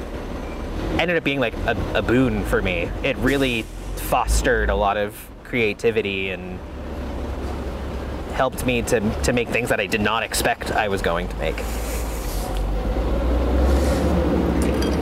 ended 0.99 1.17
up 1.17 1.23
being 1.23 1.39
like 1.39 1.55
a, 1.57 1.75
a 1.95 2.01
boon 2.01 2.43
for 2.45 2.61
me 2.61 2.89
it 3.03 3.17
really 3.17 3.63
fostered 3.95 4.69
a 4.69 4.75
lot 4.75 4.95
of 4.95 5.29
creativity 5.43 6.29
and 6.29 6.59
helped 8.33 8.65
me 8.65 8.81
to, 8.81 8.99
to 9.21 9.33
make 9.33 9.49
things 9.49 9.69
that 9.69 9.79
I 9.79 9.87
did 9.87 10.01
not 10.01 10.23
expect 10.23 10.71
I 10.71 10.87
was 10.87 11.01
going 11.01 11.27
to 11.27 11.35
make. 11.37 11.57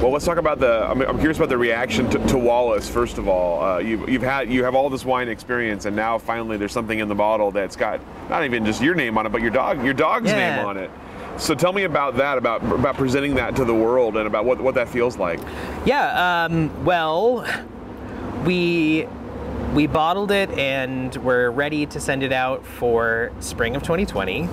Well, 0.01 0.09
let's 0.09 0.25
talk 0.25 0.37
about 0.37 0.59
the. 0.59 0.83
I'm, 0.89 0.99
I'm 1.03 1.17
curious 1.19 1.37
about 1.37 1.49
the 1.49 1.57
reaction 1.59 2.09
to, 2.09 2.17
to 2.29 2.37
Wallace. 2.39 2.89
First 2.89 3.19
of 3.19 3.27
all, 3.27 3.61
uh, 3.63 3.77
you've, 3.77 4.09
you've 4.09 4.23
had 4.23 4.51
you 4.51 4.63
have 4.63 4.73
all 4.73 4.89
this 4.89 5.05
wine 5.05 5.27
experience, 5.29 5.85
and 5.85 5.95
now 5.95 6.17
finally 6.17 6.57
there's 6.57 6.71
something 6.71 6.97
in 6.97 7.07
the 7.07 7.13
bottle 7.13 7.51
that's 7.51 7.75
got 7.75 8.01
not 8.27 8.43
even 8.43 8.65
just 8.65 8.81
your 8.81 8.95
name 8.95 9.15
on 9.19 9.27
it, 9.27 9.31
but 9.31 9.41
your 9.43 9.51
dog 9.51 9.83
your 9.85 9.93
dog's 9.93 10.31
Yeah. 10.31 10.55
name 10.57 10.65
on 10.65 10.77
it. 10.77 10.89
So 11.37 11.53
tell 11.53 11.71
me 11.71 11.83
about 11.83 12.17
that, 12.17 12.39
about 12.39 12.63
about 12.63 12.97
presenting 12.97 13.35
that 13.35 13.55
to 13.57 13.63
the 13.63 13.75
world, 13.75 14.17
and 14.17 14.25
about 14.25 14.43
what 14.43 14.59
what 14.59 14.73
that 14.73 14.89
feels 14.89 15.17
like. 15.17 15.39
Yeah, 15.85 16.45
um, 16.45 16.83
well, 16.83 17.45
we 18.43 19.07
we 19.75 19.85
bottled 19.85 20.31
it 20.31 20.49
and 20.57 21.15
we're 21.17 21.51
ready 21.51 21.85
to 21.85 21.99
send 21.99 22.23
it 22.23 22.33
out 22.33 22.65
for 22.65 23.31
spring 23.39 23.75
of 23.75 23.83
2020. 23.83 24.49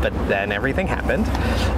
But 0.00 0.14
then 0.28 0.50
everything 0.50 0.86
happened. 0.86 1.26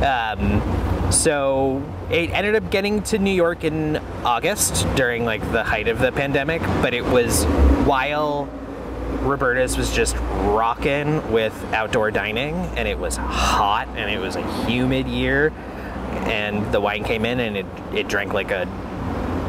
Um, 0.04 1.10
so 1.10 1.82
it 2.12 2.30
ended 2.30 2.54
up 2.54 2.70
getting 2.70 3.02
to 3.04 3.18
New 3.18 3.32
York 3.32 3.64
in 3.64 3.96
August 4.22 4.86
during 4.96 5.24
like 5.24 5.40
the 5.50 5.64
height 5.64 5.88
of 5.88 5.98
the 5.98 6.12
pandemic, 6.12 6.60
but 6.82 6.92
it 6.92 7.04
was 7.06 7.44
while 7.86 8.44
Roberta's 9.22 9.78
was 9.78 9.94
just 9.94 10.14
rocking 10.16 11.32
with 11.32 11.54
outdoor 11.72 12.10
dining 12.10 12.54
and 12.76 12.86
it 12.86 12.98
was 12.98 13.16
hot 13.16 13.88
and 13.96 14.10
it 14.10 14.18
was 14.18 14.36
a 14.36 14.66
humid 14.66 15.08
year 15.08 15.54
and 16.26 16.70
the 16.70 16.80
wine 16.80 17.02
came 17.02 17.24
in 17.24 17.40
and 17.40 17.56
it, 17.56 17.66
it 17.94 18.08
drank 18.08 18.34
like 18.34 18.50
a 18.50 18.68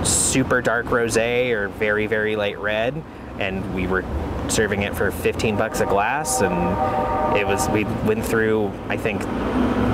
super 0.06 0.62
dark 0.62 0.86
rosé 0.86 1.52
or 1.52 1.68
very 1.68 2.08
very 2.08 2.36
light 2.36 2.58
red 2.60 3.04
and 3.40 3.74
we 3.74 3.88
were 3.88 4.06
serving 4.48 4.84
it 4.84 4.96
for 4.96 5.12
15 5.12 5.58
bucks 5.58 5.80
a 5.80 5.86
glass 5.86 6.42
and 6.42 7.38
it 7.38 7.48
was 7.48 7.68
we 7.70 7.84
went 8.06 8.24
through 8.24 8.72
i 8.90 8.98
think 8.98 9.22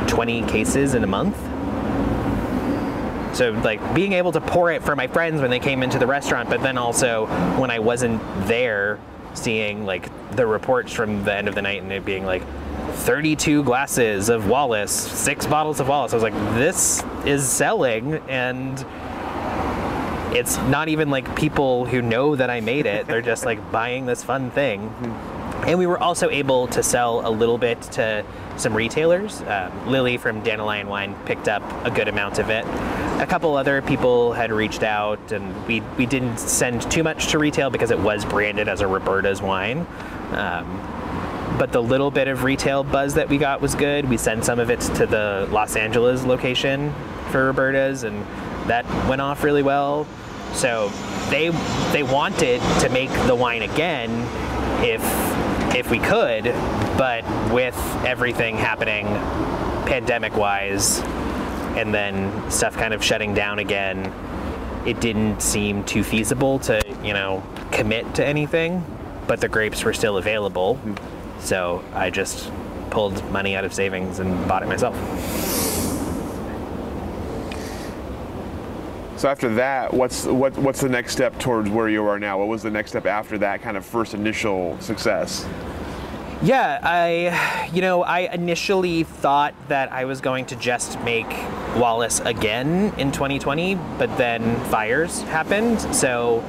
20 0.07 0.43
cases 0.43 0.93
in 0.93 1.03
a 1.03 1.07
month 1.07 1.37
so 3.33 3.51
like 3.51 3.93
being 3.93 4.13
able 4.13 4.31
to 4.31 4.41
pour 4.41 4.71
it 4.71 4.83
for 4.83 4.95
my 4.95 5.07
friends 5.07 5.41
when 5.41 5.49
they 5.49 5.59
came 5.59 5.83
into 5.83 5.99
the 5.99 6.07
restaurant 6.07 6.49
but 6.49 6.61
then 6.61 6.77
also 6.77 7.25
when 7.59 7.71
i 7.71 7.79
wasn't 7.79 8.21
there 8.47 8.99
seeing 9.33 9.85
like 9.85 10.09
the 10.35 10.45
reports 10.45 10.91
from 10.91 11.23
the 11.23 11.33
end 11.33 11.47
of 11.47 11.55
the 11.55 11.61
night 11.61 11.81
and 11.81 11.91
it 11.91 12.05
being 12.05 12.25
like 12.25 12.43
32 12.97 13.63
glasses 13.63 14.29
of 14.29 14.47
wallace 14.47 14.91
six 14.91 15.45
bottles 15.45 15.79
of 15.79 15.87
wallace 15.87 16.13
i 16.13 16.15
was 16.15 16.23
like 16.23 16.33
this 16.55 17.03
is 17.25 17.47
selling 17.47 18.15
and 18.27 18.85
it's 20.31 20.57
not 20.57 20.89
even 20.89 21.09
like 21.09 21.35
people 21.35 21.85
who 21.85 22.01
know 22.01 22.35
that 22.35 22.49
I 22.49 22.61
made 22.61 22.85
it. 22.85 23.07
They're 23.07 23.21
just 23.21 23.45
like 23.45 23.71
buying 23.71 24.05
this 24.05 24.23
fun 24.23 24.51
thing. 24.51 24.81
Mm-hmm. 24.81 25.63
And 25.67 25.79
we 25.79 25.87
were 25.87 26.01
also 26.01 26.29
able 26.29 26.67
to 26.67 26.83
sell 26.83 27.27
a 27.27 27.31
little 27.31 27.57
bit 27.57 27.81
to 27.93 28.23
some 28.59 28.75
retailers. 28.75 29.41
Um, 29.41 29.89
Lily 29.89 30.17
from 30.17 30.41
Dandelion 30.43 30.87
Wine 30.87 31.15
picked 31.25 31.47
up 31.47 31.63
a 31.85 31.91
good 31.91 32.07
amount 32.07 32.39
of 32.39 32.49
it. 32.49 32.65
A 33.21 33.25
couple 33.27 33.55
other 33.55 33.81
people 33.81 34.33
had 34.33 34.51
reached 34.51 34.83
out, 34.83 35.31
and 35.31 35.67
we, 35.67 35.81
we 35.97 36.05
didn't 36.05 36.37
send 36.37 36.89
too 36.91 37.03
much 37.03 37.27
to 37.27 37.39
retail 37.39 37.69
because 37.69 37.91
it 37.91 37.99
was 37.99 38.25
branded 38.25 38.67
as 38.67 38.81
a 38.81 38.87
Roberta's 38.87 39.41
wine. 39.41 39.85
Um, 40.31 41.55
but 41.57 41.71
the 41.71 41.81
little 41.81 42.11
bit 42.11 42.27
of 42.27 42.43
retail 42.43 42.83
buzz 42.83 43.15
that 43.15 43.27
we 43.27 43.37
got 43.37 43.59
was 43.59 43.75
good. 43.75 44.07
We 44.07 44.17
sent 44.17 44.45
some 44.45 44.59
of 44.59 44.69
it 44.69 44.79
to 44.81 45.05
the 45.05 45.47
Los 45.51 45.75
Angeles 45.75 46.23
location 46.23 46.93
for 47.31 47.47
Roberta's, 47.47 48.03
and 48.03 48.25
that 48.67 48.85
went 49.09 49.21
off 49.21 49.43
really 49.43 49.63
well. 49.63 50.07
So 50.53 50.89
they 51.29 51.49
they 51.91 52.03
wanted 52.03 52.61
to 52.79 52.89
make 52.89 53.11
the 53.27 53.35
wine 53.35 53.61
again 53.61 54.09
if 54.83 55.01
if 55.75 55.89
we 55.91 55.99
could, 55.99 56.43
but 56.97 57.23
with 57.51 57.77
everything 58.05 58.57
happening 58.57 59.05
pandemic 59.85 60.35
wise 60.35 60.99
and 61.75 61.93
then 61.93 62.51
stuff 62.51 62.75
kind 62.75 62.93
of 62.93 63.03
shutting 63.03 63.33
down 63.33 63.59
again, 63.59 64.13
it 64.85 64.99
didn't 64.99 65.41
seem 65.41 65.83
too 65.83 66.03
feasible 66.03 66.59
to, 66.59 66.81
you 67.03 67.13
know, 67.13 67.43
commit 67.71 68.15
to 68.15 68.25
anything, 68.25 68.83
but 69.27 69.41
the 69.41 69.47
grapes 69.47 69.83
were 69.83 69.93
still 69.93 70.17
available. 70.17 70.79
So 71.39 71.83
I 71.93 72.09
just 72.09 72.51
pulled 72.89 73.23
money 73.31 73.55
out 73.55 73.65
of 73.65 73.73
savings 73.73 74.19
and 74.19 74.47
bought 74.47 74.63
it 74.63 74.67
myself. 74.67 74.95
So 79.19 79.27
after 79.27 79.53
that, 79.55 79.93
what's 79.93 80.23
what, 80.23 80.57
what's 80.57 80.79
the 80.79 80.87
next 80.87 81.11
step 81.11 81.37
towards 81.39 81.69
where 81.69 81.89
you 81.89 82.05
are 82.05 82.17
now? 82.17 82.39
What 82.39 82.47
was 82.47 82.63
the 82.63 82.71
next 82.71 82.91
step 82.91 83.05
after 83.05 83.37
that 83.39 83.61
kind 83.61 83.75
of 83.75 83.85
first 83.85 84.13
initial 84.13 84.79
success? 84.79 85.45
Yeah, 86.41 86.79
I, 86.81 87.69
you 87.73 87.81
know, 87.81 88.01
I 88.01 88.33
initially 88.33 89.03
thought 89.03 89.53
that 89.67 89.91
I 89.91 90.05
was 90.05 90.21
going 90.21 90.45
to 90.45 90.55
just 90.55 90.97
make 91.01 91.27
Wallace 91.75 92.21
again 92.21 92.93
in 92.97 93.11
2020, 93.11 93.75
but 93.97 94.17
then 94.17 94.57
fires 94.67 95.21
happened, 95.23 95.81
so 95.93 96.41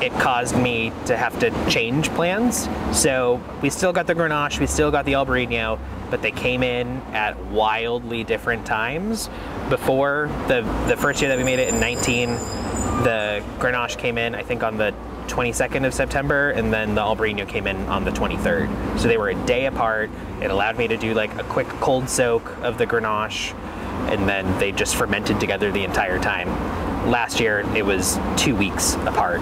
it 0.00 0.12
caused 0.12 0.56
me 0.56 0.92
to 1.06 1.16
have 1.16 1.36
to 1.40 1.50
change 1.68 2.08
plans. 2.10 2.68
So 2.92 3.42
we 3.62 3.68
still 3.68 3.92
got 3.92 4.06
the 4.06 4.14
Grenache, 4.14 4.60
we 4.60 4.68
still 4.68 4.92
got 4.92 5.06
the 5.06 5.14
Albarino, 5.14 5.80
but 6.12 6.20
they 6.20 6.30
came 6.30 6.62
in 6.62 7.00
at 7.14 7.42
wildly 7.46 8.22
different 8.22 8.66
times. 8.66 9.30
Before 9.70 10.28
the 10.46 10.60
the 10.86 10.96
first 10.96 11.22
year 11.22 11.30
that 11.30 11.38
we 11.38 11.42
made 11.42 11.58
it 11.58 11.72
in 11.72 11.80
19, 11.80 12.34
the 13.02 13.42
Grenache 13.58 13.96
came 13.96 14.18
in, 14.18 14.34
I 14.34 14.42
think, 14.42 14.62
on 14.62 14.76
the 14.76 14.94
22nd 15.28 15.86
of 15.86 15.94
September, 15.94 16.50
and 16.50 16.70
then 16.70 16.94
the 16.94 17.00
Albarino 17.00 17.48
came 17.48 17.66
in 17.66 17.76
on 17.88 18.04
the 18.04 18.10
23rd. 18.10 19.00
So 19.00 19.08
they 19.08 19.16
were 19.16 19.30
a 19.30 19.46
day 19.46 19.64
apart. 19.64 20.10
It 20.42 20.50
allowed 20.50 20.76
me 20.76 20.86
to 20.86 20.98
do 20.98 21.14
like 21.14 21.34
a 21.38 21.44
quick 21.44 21.68
cold 21.80 22.10
soak 22.10 22.46
of 22.58 22.76
the 22.76 22.86
Grenache, 22.86 23.54
and 24.12 24.28
then 24.28 24.58
they 24.58 24.70
just 24.70 24.94
fermented 24.94 25.40
together 25.40 25.72
the 25.72 25.82
entire 25.82 26.18
time. 26.18 26.48
Last 27.10 27.40
year, 27.40 27.60
it 27.74 27.86
was 27.86 28.18
two 28.36 28.54
weeks 28.54 28.96
apart, 29.06 29.40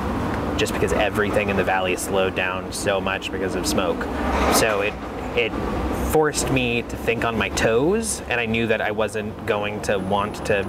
just 0.56 0.72
because 0.72 0.92
everything 0.92 1.48
in 1.48 1.56
the 1.56 1.64
valley 1.64 1.96
slowed 1.96 2.37
down 2.37 2.72
so 2.72 3.00
much 3.00 3.33
because 3.33 3.56
of 3.56 3.66
smoke. 3.66 4.04
So 4.54 4.83
it 4.83 4.94
it 5.37 5.52
forced 6.12 6.51
me 6.51 6.83
to 6.83 6.96
think 6.96 7.25
on 7.25 7.38
my 7.38 7.49
toes, 7.51 8.20
and 8.29 8.40
I 8.40 8.46
knew 8.46 8.66
that 8.66 8.81
I 8.81 8.90
wasn't 8.90 9.46
going 9.46 9.81
to 9.83 9.99
want 9.99 10.44
to 10.46 10.64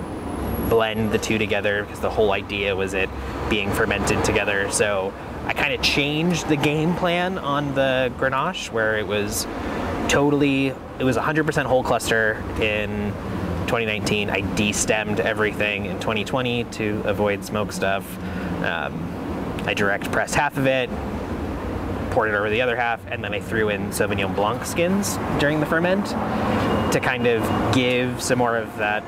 blend 0.69 1.11
the 1.11 1.17
two 1.17 1.37
together 1.37 1.83
because 1.83 1.99
the 1.99 2.09
whole 2.09 2.31
idea 2.31 2.75
was 2.75 2.93
it 2.93 3.09
being 3.49 3.71
fermented 3.71 4.23
together. 4.23 4.69
So 4.71 5.13
I 5.45 5.53
kind 5.53 5.73
of 5.73 5.81
changed 5.81 6.47
the 6.47 6.55
game 6.55 6.95
plan 6.95 7.37
on 7.39 7.73
the 7.73 8.13
Grenache 8.17 8.71
where 8.71 8.97
it 8.97 9.07
was 9.07 9.45
totally, 10.07 10.67
it 10.99 11.03
was 11.03 11.17
100% 11.17 11.65
whole 11.65 11.83
cluster 11.83 12.43
in 12.61 13.11
2019. 13.65 14.29
I 14.29 14.41
destemmed 14.41 15.19
everything 15.19 15.85
in 15.85 15.99
2020 15.99 16.65
to 16.65 17.01
avoid 17.05 17.43
smoke 17.43 17.71
stuff. 17.71 18.05
Um, 18.63 19.63
I 19.65 19.73
direct 19.73 20.11
pressed 20.11 20.35
half 20.35 20.57
of 20.57 20.67
it, 20.67 20.89
poured 22.11 22.29
it 22.29 22.35
over 22.35 22.49
the 22.49 22.61
other 22.61 22.75
half, 22.75 23.05
and 23.07 23.23
then 23.23 23.33
I 23.33 23.39
threw 23.39 23.69
in 23.69 23.89
Sauvignon 23.89 24.35
Blanc 24.35 24.63
skins 24.65 25.17
during 25.39 25.59
the 25.59 25.65
ferment 25.65 26.05
to 26.93 26.99
kind 27.01 27.25
of 27.25 27.73
give 27.73 28.21
some 28.21 28.37
more 28.37 28.57
of 28.57 28.77
that 28.77 29.01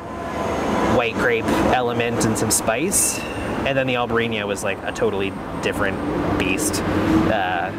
white 0.98 1.14
grape 1.16 1.46
element 1.46 2.26
and 2.26 2.38
some 2.38 2.50
spice. 2.50 3.20
And 3.66 3.78
then 3.78 3.88
the 3.88 3.94
Albarino 3.94 4.48
was 4.48 4.64
like 4.64 4.78
a 4.84 4.92
totally 4.92 5.32
different 5.62 5.98
beast. 6.40 6.82
Uh, 6.82 7.72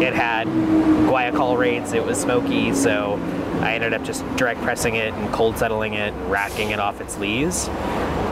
it 0.00 0.12
had 0.12 0.46
guaiacol 0.46 1.58
rates, 1.58 1.92
it 1.92 2.04
was 2.04 2.20
smoky, 2.20 2.72
so 2.74 3.18
I 3.60 3.74
ended 3.74 3.92
up 3.92 4.04
just 4.04 4.24
direct 4.36 4.60
pressing 4.62 4.96
it 4.96 5.12
and 5.14 5.32
cold 5.32 5.58
settling 5.58 5.94
it, 5.94 6.12
racking 6.28 6.70
it 6.70 6.80
off 6.80 7.00
its 7.00 7.18
lees. 7.18 7.66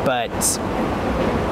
But 0.04 0.30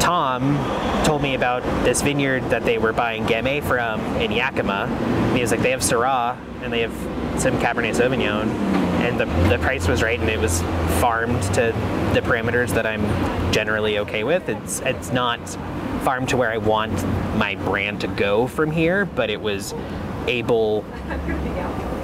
Tom 0.09 0.57
told 1.05 1.21
me 1.21 1.35
about 1.35 1.63
this 1.85 2.01
vineyard 2.01 2.41
that 2.49 2.65
they 2.65 2.79
were 2.79 2.95
buying 2.95 3.27
Gamay 3.27 3.63
from 3.63 4.01
in 4.17 4.33
Yakima. 4.33 4.87
And 4.89 5.37
he 5.37 5.43
was 5.43 5.51
like, 5.51 5.61
they 5.61 5.71
have 5.71 5.81
Syrah 5.81 6.35
and 6.63 6.73
they 6.73 6.81
have 6.81 6.95
some 7.39 7.59
Cabernet 7.59 7.95
Sauvignon, 7.95 8.49
and 9.01 9.21
the, 9.21 9.27
the 9.51 9.59
price 9.59 9.87
was 9.87 10.03
right, 10.03 10.19
and 10.19 10.31
it 10.31 10.41
was 10.41 10.63
farmed 11.03 11.43
to 11.53 11.73
the 12.15 12.23
parameters 12.23 12.71
that 12.71 12.87
I'm 12.87 13.03
generally 13.53 13.99
okay 13.99 14.25
with. 14.25 14.49
It's 14.49 14.81
it's 14.81 15.13
not 15.13 15.47
farmed 16.05 16.31
to 16.31 16.39
where 16.39 16.51
I 16.51 16.57
want 16.57 16.95
my 17.37 17.57
brand 17.57 18.01
to 18.01 18.09
go 18.09 18.47
from 18.47 18.71
here, 18.71 19.05
but 19.05 19.29
it 19.29 19.43
was 19.43 19.75
able 20.27 20.87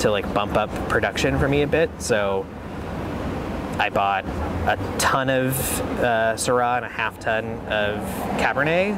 to 0.00 0.10
like 0.10 0.32
bump 0.34 0.58
up 0.58 0.68
production 0.90 1.38
for 1.38 1.48
me 1.48 1.62
a 1.62 1.66
bit. 1.66 1.90
So 2.02 2.44
I 3.78 3.90
bought 3.90 4.24
a 4.24 4.78
ton 4.98 5.28
of 5.28 5.80
uh, 6.00 6.34
Syrah 6.34 6.76
and 6.76 6.84
a 6.84 6.88
half 6.88 7.18
ton 7.18 7.44
of 7.66 7.98
Cabernet, 8.38 8.96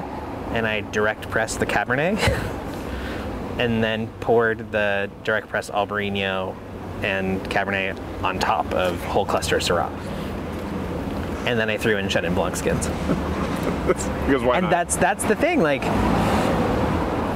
and 0.52 0.66
I 0.66 0.82
direct 0.82 1.30
pressed 1.30 1.60
the 1.60 1.66
Cabernet, 1.66 2.18
and 3.58 3.82
then 3.82 4.08
poured 4.20 4.70
the 4.72 5.10
direct 5.24 5.48
press 5.48 5.70
Albarino 5.70 6.54
and 7.02 7.42
Cabernet 7.44 7.98
on 8.22 8.38
top 8.38 8.70
of 8.72 9.02
whole 9.04 9.24
cluster 9.24 9.56
Syrah. 9.58 9.90
And 11.46 11.58
then 11.58 11.70
I 11.70 11.78
threw 11.78 11.96
in 11.96 12.08
Chenin 12.08 12.34
Blanc 12.34 12.56
skins. 12.56 12.88
because 13.86 14.42
why 14.42 14.56
and 14.56 14.64
not? 14.64 14.70
that's 14.70 14.96
that's 14.96 15.24
the 15.24 15.36
thing. 15.36 15.62
Like 15.62 15.82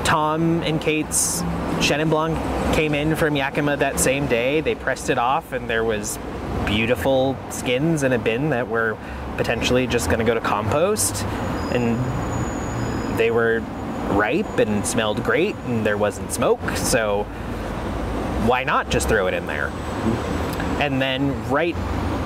Tom 0.04 0.62
and 0.62 0.80
Kate's 0.80 1.42
Chenin 1.78 2.10
Blanc 2.10 2.36
came 2.74 2.94
in 2.94 3.16
from 3.16 3.36
Yakima 3.36 3.76
that 3.76 4.00
same 4.00 4.26
day. 4.26 4.60
They 4.60 4.74
pressed 4.74 5.10
it 5.10 5.18
off, 5.18 5.52
and 5.52 5.70
there 5.70 5.84
was 5.84 6.18
beautiful 6.66 7.36
skins 7.50 8.02
in 8.02 8.12
a 8.12 8.18
bin 8.18 8.50
that 8.50 8.68
were 8.68 8.96
potentially 9.36 9.86
just 9.86 10.06
going 10.06 10.18
to 10.18 10.24
go 10.24 10.34
to 10.34 10.40
compost, 10.40 11.24
and 11.72 11.98
they 13.18 13.30
were 13.30 13.60
ripe 14.10 14.58
and 14.58 14.86
smelled 14.86 15.22
great, 15.22 15.54
and 15.66 15.84
there 15.84 15.96
wasn't 15.96 16.32
smoke. 16.32 16.76
So 16.76 17.24
why 18.46 18.64
not 18.64 18.90
just 18.90 19.08
throw 19.08 19.26
it 19.26 19.34
in 19.34 19.46
there? 19.46 19.68
And 20.80 21.00
then 21.00 21.48
right 21.50 21.76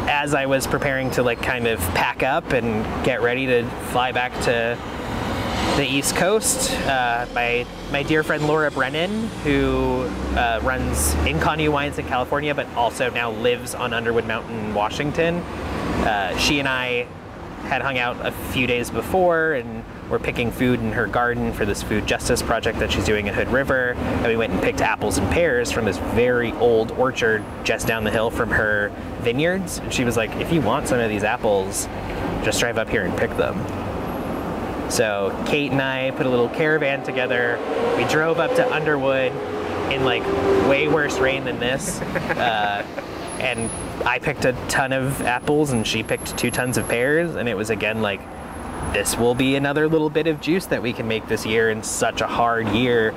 as 0.06 0.34
I 0.34 0.46
was 0.46 0.66
preparing 0.66 1.10
to 1.12 1.22
like 1.22 1.40
kind 1.42 1.66
of 1.66 1.80
pack 1.94 2.22
up 2.22 2.52
and 2.52 2.84
get 3.04 3.22
ready 3.22 3.46
to 3.46 3.64
fly 3.90 4.12
back 4.12 4.32
to 4.42 4.78
the 5.76 5.86
East 5.86 6.14
Coast, 6.16 6.72
uh, 6.86 7.26
my 7.34 7.66
my 7.90 8.02
dear 8.02 8.22
friend 8.22 8.46
Laura 8.46 8.70
Brennan, 8.70 9.28
who 9.42 10.02
uh, 10.36 10.60
runs 10.62 11.14
Inconnu 11.26 11.70
Wines 11.70 11.98
in 11.98 12.06
California, 12.06 12.54
but 12.54 12.66
also 12.74 13.10
now 13.10 13.32
lives 13.32 13.74
on 13.74 13.92
Underwood 13.92 14.26
Mountain 14.26 14.58
in 14.66 14.74
Washington. 14.74 15.36
Uh, 16.06 16.36
she 16.38 16.60
and 16.60 16.68
I 16.68 17.06
had 17.64 17.82
hung 17.82 17.98
out 17.98 18.24
a 18.24 18.30
few 18.30 18.66
days 18.66 18.90
before 18.90 19.54
and 19.54 19.84
were 20.10 20.18
picking 20.18 20.50
food 20.50 20.80
in 20.80 20.92
her 20.92 21.06
garden 21.06 21.52
for 21.52 21.64
this 21.64 21.82
food 21.82 22.06
justice 22.06 22.42
project 22.42 22.78
that 22.78 22.92
she's 22.92 23.04
doing 23.04 23.28
at 23.28 23.34
Hood 23.34 23.48
River. 23.48 23.94
And 23.94 24.26
we 24.26 24.36
went 24.36 24.52
and 24.52 24.62
picked 24.62 24.80
apples 24.80 25.18
and 25.18 25.30
pears 25.32 25.72
from 25.72 25.86
this 25.86 25.98
very 25.98 26.52
old 26.52 26.92
orchard 26.92 27.42
just 27.64 27.86
down 27.86 28.04
the 28.04 28.10
hill 28.10 28.30
from 28.30 28.50
her 28.50 28.92
vineyards. 29.22 29.78
And 29.78 29.92
she 29.92 30.04
was 30.04 30.16
like, 30.16 30.30
if 30.36 30.52
you 30.52 30.60
want 30.60 30.88
some 30.88 31.00
of 31.00 31.08
these 31.08 31.24
apples, 31.24 31.86
just 32.44 32.60
drive 32.60 32.76
up 32.76 32.88
here 32.88 33.04
and 33.04 33.16
pick 33.16 33.30
them. 33.36 33.83
So 34.94 35.36
Kate 35.44 35.72
and 35.72 35.82
I 35.82 36.12
put 36.12 36.24
a 36.24 36.28
little 36.28 36.48
caravan 36.48 37.02
together. 37.02 37.58
We 37.96 38.04
drove 38.04 38.38
up 38.38 38.54
to 38.54 38.72
Underwood 38.72 39.32
in 39.90 40.04
like 40.04 40.22
way 40.68 40.86
worse 40.86 41.18
rain 41.18 41.44
than 41.44 41.58
this. 41.58 42.00
Uh, 42.34 42.84
and 43.38 43.70
I 44.06 44.18
picked 44.18 44.44
a 44.44 44.52
ton 44.68 44.92
of 44.92 45.20
apples 45.22 45.70
and 45.70 45.86
she 45.86 46.02
picked 46.02 46.36
two 46.36 46.50
tons 46.50 46.76
of 46.78 46.88
pears. 46.88 47.34
And 47.34 47.48
it 47.48 47.56
was 47.56 47.70
again 47.70 48.02
like, 48.02 48.20
this 48.92 49.16
will 49.16 49.34
be 49.34 49.56
another 49.56 49.88
little 49.88 50.10
bit 50.10 50.26
of 50.26 50.40
juice 50.40 50.66
that 50.66 50.82
we 50.82 50.92
can 50.92 51.08
make 51.08 51.26
this 51.26 51.44
year 51.44 51.70
in 51.70 51.82
such 51.82 52.20
a 52.20 52.26
hard 52.26 52.68
year. 52.68 53.10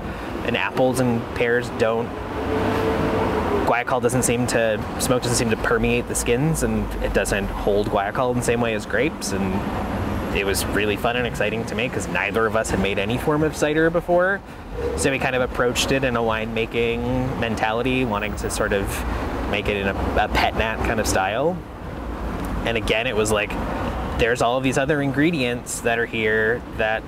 And 0.45 0.57
apples 0.57 0.99
and 0.99 1.21
pears 1.35 1.69
don't 1.77 2.07
guaiacol 3.67 4.01
doesn't 4.01 4.23
seem 4.23 4.47
to 4.47 4.83
smoke 4.99 5.21
doesn't 5.23 5.37
seem 5.37 5.49
to 5.49 5.57
permeate 5.57 6.07
the 6.07 6.15
skins 6.15 6.63
and 6.63 6.91
it 7.03 7.13
doesn't 7.13 7.47
hold 7.47 7.87
guaiacol 7.87 8.31
in 8.31 8.37
the 8.37 8.43
same 8.43 8.61
way 8.61 8.73
as 8.73 8.85
grapes 8.85 9.33
and 9.33 9.53
it 10.37 10.45
was 10.45 10.65
really 10.67 10.95
fun 10.95 11.15
and 11.15 11.25
exciting 11.25 11.65
to 11.65 11.75
make 11.75 11.91
because 11.91 12.07
neither 12.07 12.45
of 12.45 12.55
us 12.55 12.69
had 12.69 12.79
made 12.79 12.99
any 12.99 13.17
form 13.17 13.43
of 13.43 13.55
cider 13.55 13.89
before 13.89 14.39
so 14.95 15.09
we 15.09 15.17
kind 15.17 15.35
of 15.35 15.41
approached 15.41 15.91
it 15.91 16.03
in 16.03 16.15
a 16.15 16.21
winemaking 16.21 17.39
mentality 17.39 18.05
wanting 18.05 18.35
to 18.35 18.49
sort 18.49 18.71
of 18.71 18.87
make 19.49 19.67
it 19.67 19.77
in 19.77 19.87
a, 19.87 19.93
a 20.23 20.27
pet 20.29 20.55
nat 20.55 20.77
kind 20.85 20.99
of 20.99 21.07
style 21.07 21.57
and 22.65 22.77
again 22.77 23.07
it 23.07 23.15
was 23.15 23.31
like 23.31 23.51
there's 24.19 24.41
all 24.41 24.57
of 24.57 24.63
these 24.63 24.77
other 24.77 25.01
ingredients 25.01 25.81
that 25.81 25.99
are 25.99 26.05
here 26.05 26.61
that 26.77 27.03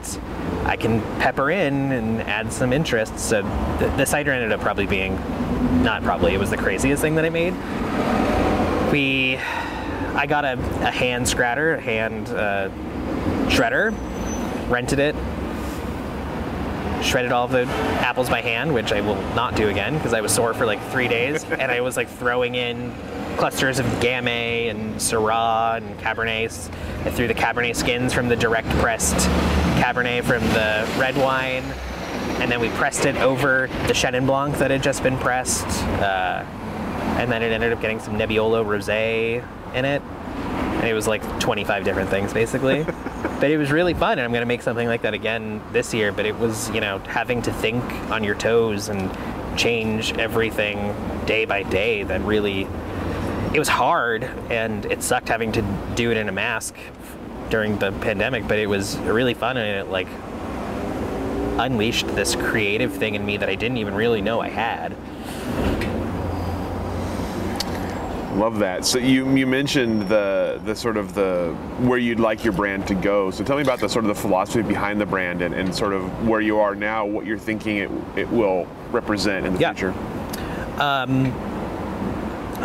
I 0.65 0.77
can 0.77 1.01
pepper 1.19 1.49
in 1.49 1.91
and 1.91 2.21
add 2.21 2.53
some 2.53 2.71
interest. 2.71 3.17
So 3.19 3.41
the, 3.79 3.91
the 3.97 4.05
cider 4.05 4.31
ended 4.31 4.51
up 4.51 4.61
probably 4.61 4.85
being, 4.85 5.15
not 5.83 6.03
probably, 6.03 6.35
it 6.35 6.39
was 6.39 6.51
the 6.51 6.57
craziest 6.57 7.01
thing 7.01 7.15
that 7.15 7.25
I 7.25 7.29
made. 7.29 7.53
We, 8.91 9.37
I 10.15 10.27
got 10.27 10.45
a, 10.45 10.53
a 10.53 10.91
hand 10.91 11.27
scratter, 11.27 11.75
a 11.75 11.81
hand 11.81 12.29
uh, 12.29 12.69
shredder, 13.49 13.93
rented 14.69 14.99
it, 14.99 15.15
shredded 17.03 17.31
all 17.31 17.47
the 17.47 17.65
apples 18.01 18.29
by 18.29 18.41
hand, 18.41 18.73
which 18.73 18.91
I 18.91 19.01
will 19.01 19.15
not 19.33 19.55
do 19.55 19.69
again 19.69 19.95
because 19.95 20.13
I 20.13 20.21
was 20.21 20.33
sore 20.33 20.53
for 20.53 20.65
like 20.65 20.81
three 20.91 21.07
days, 21.07 21.43
and 21.49 21.71
I 21.71 21.81
was 21.81 21.97
like 21.97 22.09
throwing 22.09 22.55
in 22.55 22.93
clusters 23.37 23.79
of 23.79 23.85
Gamay 24.01 24.69
and 24.69 24.95
Syrah 24.95 25.77
and 25.77 25.97
Cabernets. 25.99 26.69
I 27.05 27.11
threw 27.11 27.27
the 27.27 27.33
Cabernet 27.33 27.75
skins 27.75 28.13
from 28.13 28.27
the 28.27 28.35
direct 28.35 28.69
pressed 28.79 29.15
Cabernet 29.79 30.23
from 30.23 30.43
the 30.49 30.87
red 30.99 31.15
wine, 31.15 31.63
and 32.41 32.51
then 32.51 32.59
we 32.59 32.69
pressed 32.71 33.05
it 33.05 33.15
over 33.17 33.67
the 33.87 33.93
Chenin 33.93 34.25
Blanc 34.25 34.57
that 34.57 34.71
had 34.71 34.83
just 34.83 35.03
been 35.03 35.17
pressed, 35.17 35.67
uh, 36.01 36.43
and 37.17 37.31
then 37.31 37.41
it 37.41 37.51
ended 37.51 37.71
up 37.71 37.81
getting 37.81 37.99
some 37.99 38.17
Nebbiolo 38.17 38.65
Rosé 38.65 39.45
in 39.73 39.85
it. 39.85 40.01
And 40.49 40.87
it 40.87 40.93
was 40.93 41.07
like 41.07 41.21
25 41.39 41.83
different 41.83 42.09
things 42.09 42.33
basically. 42.33 42.83
but 43.39 43.51
it 43.51 43.57
was 43.57 43.71
really 43.71 43.93
fun, 43.93 44.13
and 44.13 44.21
I'm 44.21 44.31
going 44.31 44.41
to 44.41 44.47
make 44.47 44.61
something 44.61 44.87
like 44.87 45.01
that 45.03 45.13
again 45.13 45.61
this 45.71 45.93
year. 45.93 46.11
But 46.11 46.25
it 46.25 46.37
was, 46.37 46.69
you 46.71 46.81
know, 46.81 46.99
having 46.99 47.41
to 47.43 47.53
think 47.53 47.83
on 48.11 48.23
your 48.23 48.35
toes 48.35 48.89
and 48.89 49.09
change 49.57 50.13
everything 50.13 50.95
day 51.25 51.45
by 51.45 51.63
day 51.63 52.03
that 52.03 52.21
really 52.21 52.67
it 53.53 53.59
was 53.59 53.67
hard 53.67 54.23
and 54.49 54.85
it 54.85 55.01
sucked 55.01 55.27
having 55.27 55.51
to 55.51 55.61
do 55.95 56.11
it 56.11 56.17
in 56.17 56.29
a 56.29 56.31
mask 56.31 56.75
during 57.49 57.77
the 57.79 57.91
pandemic 57.93 58.47
but 58.47 58.59
it 58.59 58.67
was 58.67 58.97
really 58.99 59.33
fun 59.33 59.57
and 59.57 59.67
it 59.67 59.91
like 59.91 60.07
unleashed 61.59 62.07
this 62.15 62.35
creative 62.35 62.93
thing 62.93 63.15
in 63.15 63.25
me 63.25 63.37
that 63.37 63.49
I 63.49 63.55
didn't 63.55 63.77
even 63.77 63.93
really 63.93 64.21
know 64.21 64.39
I 64.39 64.49
had. 64.49 64.95
Love 68.35 68.59
that. 68.59 68.85
So 68.85 68.99
you 68.99 69.27
you 69.35 69.47
mentioned 69.47 70.07
the 70.07 70.61
the 70.63 70.75
sort 70.75 70.97
of 70.97 71.13
the 71.15 71.55
where 71.79 71.97
you'd 71.97 72.19
like 72.19 72.43
your 72.43 72.53
brand 72.53 72.85
to 72.87 72.93
go. 72.93 73.31
So 73.31 73.43
tell 73.43 73.55
me 73.55 73.63
about 73.63 73.79
the 73.79 73.89
sort 73.89 74.05
of 74.05 74.09
the 74.09 74.21
philosophy 74.21 74.61
behind 74.61 75.01
the 75.01 75.05
brand 75.05 75.41
and, 75.41 75.53
and 75.55 75.73
sort 75.73 75.93
of 75.93 76.27
where 76.27 76.39
you 76.41 76.59
are 76.59 76.75
now, 76.75 77.05
what 77.05 77.25
you're 77.25 77.39
thinking 77.39 77.77
it 77.77 77.89
it 78.15 78.29
will 78.29 78.67
represent 78.91 79.45
in 79.47 79.53
the 79.55 79.59
Yeah. 79.59 79.73
future. 79.73 79.93
Um, 80.79 81.33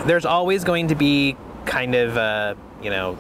there's 0.07 0.27
always 0.27 0.65
going 0.65 0.89
to 0.89 0.95
be 0.95 1.37
kind 1.65 1.95
of 1.95 2.17
a, 2.17 2.57
you 2.83 2.91
know, 2.91 3.17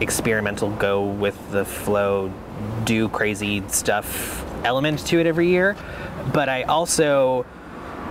experimental 0.00 0.70
go 0.70 1.02
with 1.04 1.50
the 1.50 1.64
flow, 1.64 2.32
do 2.84 3.08
crazy 3.08 3.62
stuff 3.68 4.44
element 4.64 5.04
to 5.06 5.18
it 5.18 5.26
every 5.26 5.48
year. 5.48 5.76
But 6.32 6.48
I 6.48 6.62
also, 6.62 7.44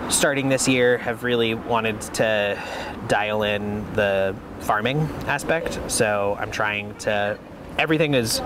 starting 0.09 0.49
this 0.49 0.67
year, 0.67 0.97
have 0.97 1.23
really 1.23 1.53
wanted 1.55 1.99
to 2.01 2.61
dial 3.07 3.43
in 3.43 3.83
the 3.93 4.35
farming 4.61 4.99
aspect. 5.27 5.79
So 5.87 6.37
I'm 6.39 6.51
trying 6.51 6.95
to, 6.99 7.37
everything 7.77 8.13
is 8.13 8.39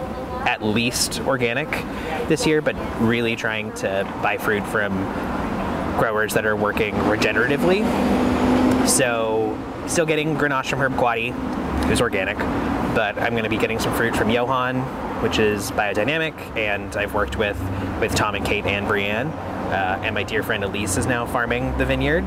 at 0.45 0.63
least 0.63 1.19
organic 1.21 1.69
this 2.27 2.45
year, 2.45 2.61
but 2.61 2.75
really 3.01 3.35
trying 3.35 3.73
to 3.75 4.11
buy 4.21 4.37
fruit 4.37 4.65
from 4.67 4.93
growers 5.97 6.33
that 6.33 6.45
are 6.45 6.55
working 6.55 6.93
regeneratively. 6.95 7.83
So, 8.87 9.57
still 9.87 10.05
getting 10.05 10.35
Grenache 10.37 10.69
from 10.69 10.79
Herb 10.79 10.95
Quady, 10.95 11.31
who's 11.87 12.01
organic, 12.01 12.37
but 12.95 13.17
I'm 13.17 13.31
going 13.31 13.43
to 13.43 13.49
be 13.49 13.57
getting 13.57 13.79
some 13.79 13.93
fruit 13.95 14.15
from 14.15 14.29
Johan, 14.29 14.81
which 15.21 15.39
is 15.39 15.71
biodynamic, 15.71 16.33
and 16.55 16.95
I've 16.95 17.13
worked 17.13 17.37
with 17.37 17.59
with 17.99 18.13
Tom 18.15 18.35
and 18.35 18.45
Kate 18.45 18.65
and 18.65 18.87
Brianne, 18.87 19.31
uh, 19.67 19.99
and 20.03 20.15
my 20.15 20.23
dear 20.23 20.43
friend 20.43 20.63
Elise 20.63 20.97
is 20.97 21.05
now 21.05 21.25
farming 21.25 21.77
the 21.77 21.85
vineyard. 21.85 22.23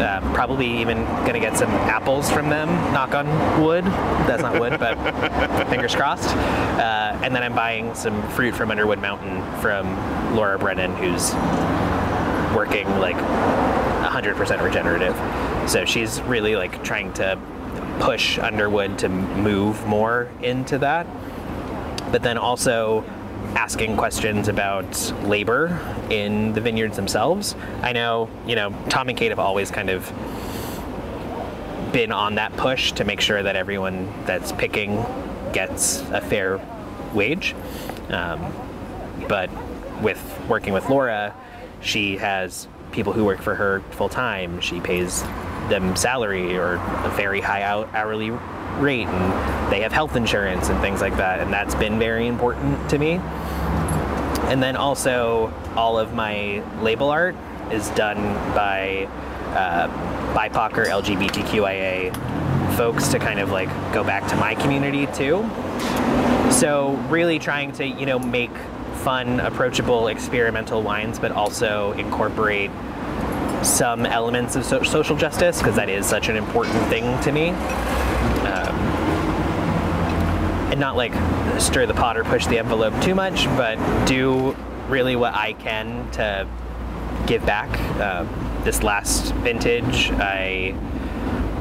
Uh, 0.00 0.20
probably 0.32 0.80
even 0.80 1.04
to 1.26 1.38
get 1.40 1.56
some 1.56 1.70
apples 1.70 2.30
from 2.30 2.48
them. 2.48 2.68
Knock 2.92 3.14
on 3.14 3.62
wood. 3.62 3.84
That's 3.84 4.42
not 4.42 4.58
wood, 4.58 4.78
but 4.78 4.96
fingers 5.68 5.94
crossed. 5.94 6.28
Uh, 6.28 7.18
and 7.22 7.34
then 7.34 7.42
I'm 7.42 7.54
buying 7.54 7.94
some 7.94 8.26
fruit 8.30 8.54
from 8.54 8.70
Underwood 8.70 9.00
Mountain 9.00 9.42
from 9.60 9.94
Laura 10.34 10.58
Brennan, 10.58 10.94
who's 10.96 11.34
working 12.56 12.88
like 12.98 13.16
100% 13.16 14.62
regenerative. 14.62 15.14
So 15.70 15.84
she's 15.84 16.20
really 16.22 16.56
like 16.56 16.82
trying 16.82 17.12
to 17.14 17.38
push 18.00 18.38
Underwood 18.38 18.98
to 19.00 19.08
move 19.08 19.86
more 19.86 20.30
into 20.42 20.78
that. 20.78 21.06
But 22.10 22.22
then 22.22 22.38
also 22.38 23.04
asking 23.56 23.96
questions 23.96 24.48
about 24.48 25.12
labor 25.24 25.78
in 26.10 26.52
the 26.52 26.60
vineyards 26.60 26.96
themselves. 26.96 27.56
I 27.82 27.92
know, 27.92 28.30
you 28.46 28.56
know, 28.56 28.74
Tom 28.88 29.08
and 29.08 29.18
Kate 29.18 29.30
have 29.30 29.38
always 29.38 29.70
kind 29.70 29.90
of 29.90 30.06
been 31.92 32.12
on 32.12 32.36
that 32.36 32.56
push 32.56 32.92
to 32.92 33.04
make 33.04 33.20
sure 33.20 33.42
that 33.42 33.56
everyone 33.56 34.12
that's 34.24 34.52
picking 34.52 35.04
gets 35.52 36.00
a 36.10 36.20
fair 36.20 36.60
wage. 37.12 37.54
Um, 38.08 38.52
but 39.28 39.50
with 40.00 40.22
working 40.48 40.72
with 40.72 40.88
Laura, 40.88 41.34
she 41.80 42.16
has 42.18 42.68
people 42.92 43.12
who 43.12 43.24
work 43.24 43.40
for 43.40 43.54
her 43.54 43.80
full 43.90 44.08
time. 44.08 44.60
She 44.60 44.80
pays 44.80 45.22
them 45.68 45.96
salary 45.96 46.56
or 46.56 46.74
a 46.74 47.12
very 47.16 47.40
high 47.40 47.62
hou- 47.62 47.88
hourly 47.94 48.30
rate, 48.78 49.06
and 49.06 49.72
they 49.72 49.80
have 49.80 49.92
health 49.92 50.16
insurance 50.16 50.68
and 50.68 50.80
things 50.80 51.00
like 51.00 51.16
that. 51.16 51.40
And 51.40 51.52
that's 51.52 51.74
been 51.74 51.98
very 51.98 52.26
important 52.26 52.90
to 52.90 52.98
me. 52.98 53.20
And 54.50 54.62
then 54.62 54.76
also, 54.76 55.52
all 55.76 55.98
of 55.98 56.12
my 56.14 56.62
label 56.82 57.10
art 57.10 57.36
is 57.70 57.88
done 57.90 58.16
by 58.54 59.08
uh, 59.54 59.88
BIPOC 60.34 60.78
or 60.78 60.84
LGBTQIA 60.86 62.76
folks 62.76 63.08
to 63.08 63.18
kind 63.18 63.40
of 63.40 63.50
like 63.50 63.68
go 63.92 64.02
back 64.02 64.26
to 64.28 64.36
my 64.36 64.54
community 64.54 65.06
too. 65.08 65.48
So 66.50 66.92
really 67.08 67.38
trying 67.38 67.72
to 67.72 67.86
you 67.86 68.06
know 68.06 68.18
make 68.18 68.50
fun, 69.02 69.40
approachable, 69.40 70.08
experimental 70.08 70.82
wines, 70.82 71.18
but 71.18 71.32
also 71.32 71.92
incorporate 71.92 72.70
some 73.62 74.06
elements 74.06 74.56
of 74.56 74.64
so- 74.64 74.82
social 74.82 75.16
justice 75.16 75.58
because 75.58 75.76
that 75.76 75.88
is 75.88 76.06
such 76.06 76.28
an 76.28 76.36
important 76.36 76.82
thing 76.86 77.20
to 77.22 77.32
me. 77.32 77.50
Um, 77.50 78.76
and 80.70 80.80
not 80.80 80.96
like 80.96 81.12
stir 81.60 81.86
the 81.86 81.94
pot 81.94 82.16
or 82.16 82.24
push 82.24 82.46
the 82.46 82.58
envelope 82.58 82.98
too 83.02 83.14
much, 83.14 83.46
but 83.56 83.76
do 84.06 84.56
really 84.88 85.16
what 85.16 85.34
I 85.34 85.52
can 85.54 86.10
to 86.12 86.46
give 87.26 87.44
back. 87.44 87.80
Um, 88.00 88.28
this 88.64 88.82
last 88.82 89.32
vintage, 89.36 90.10
I 90.10 90.74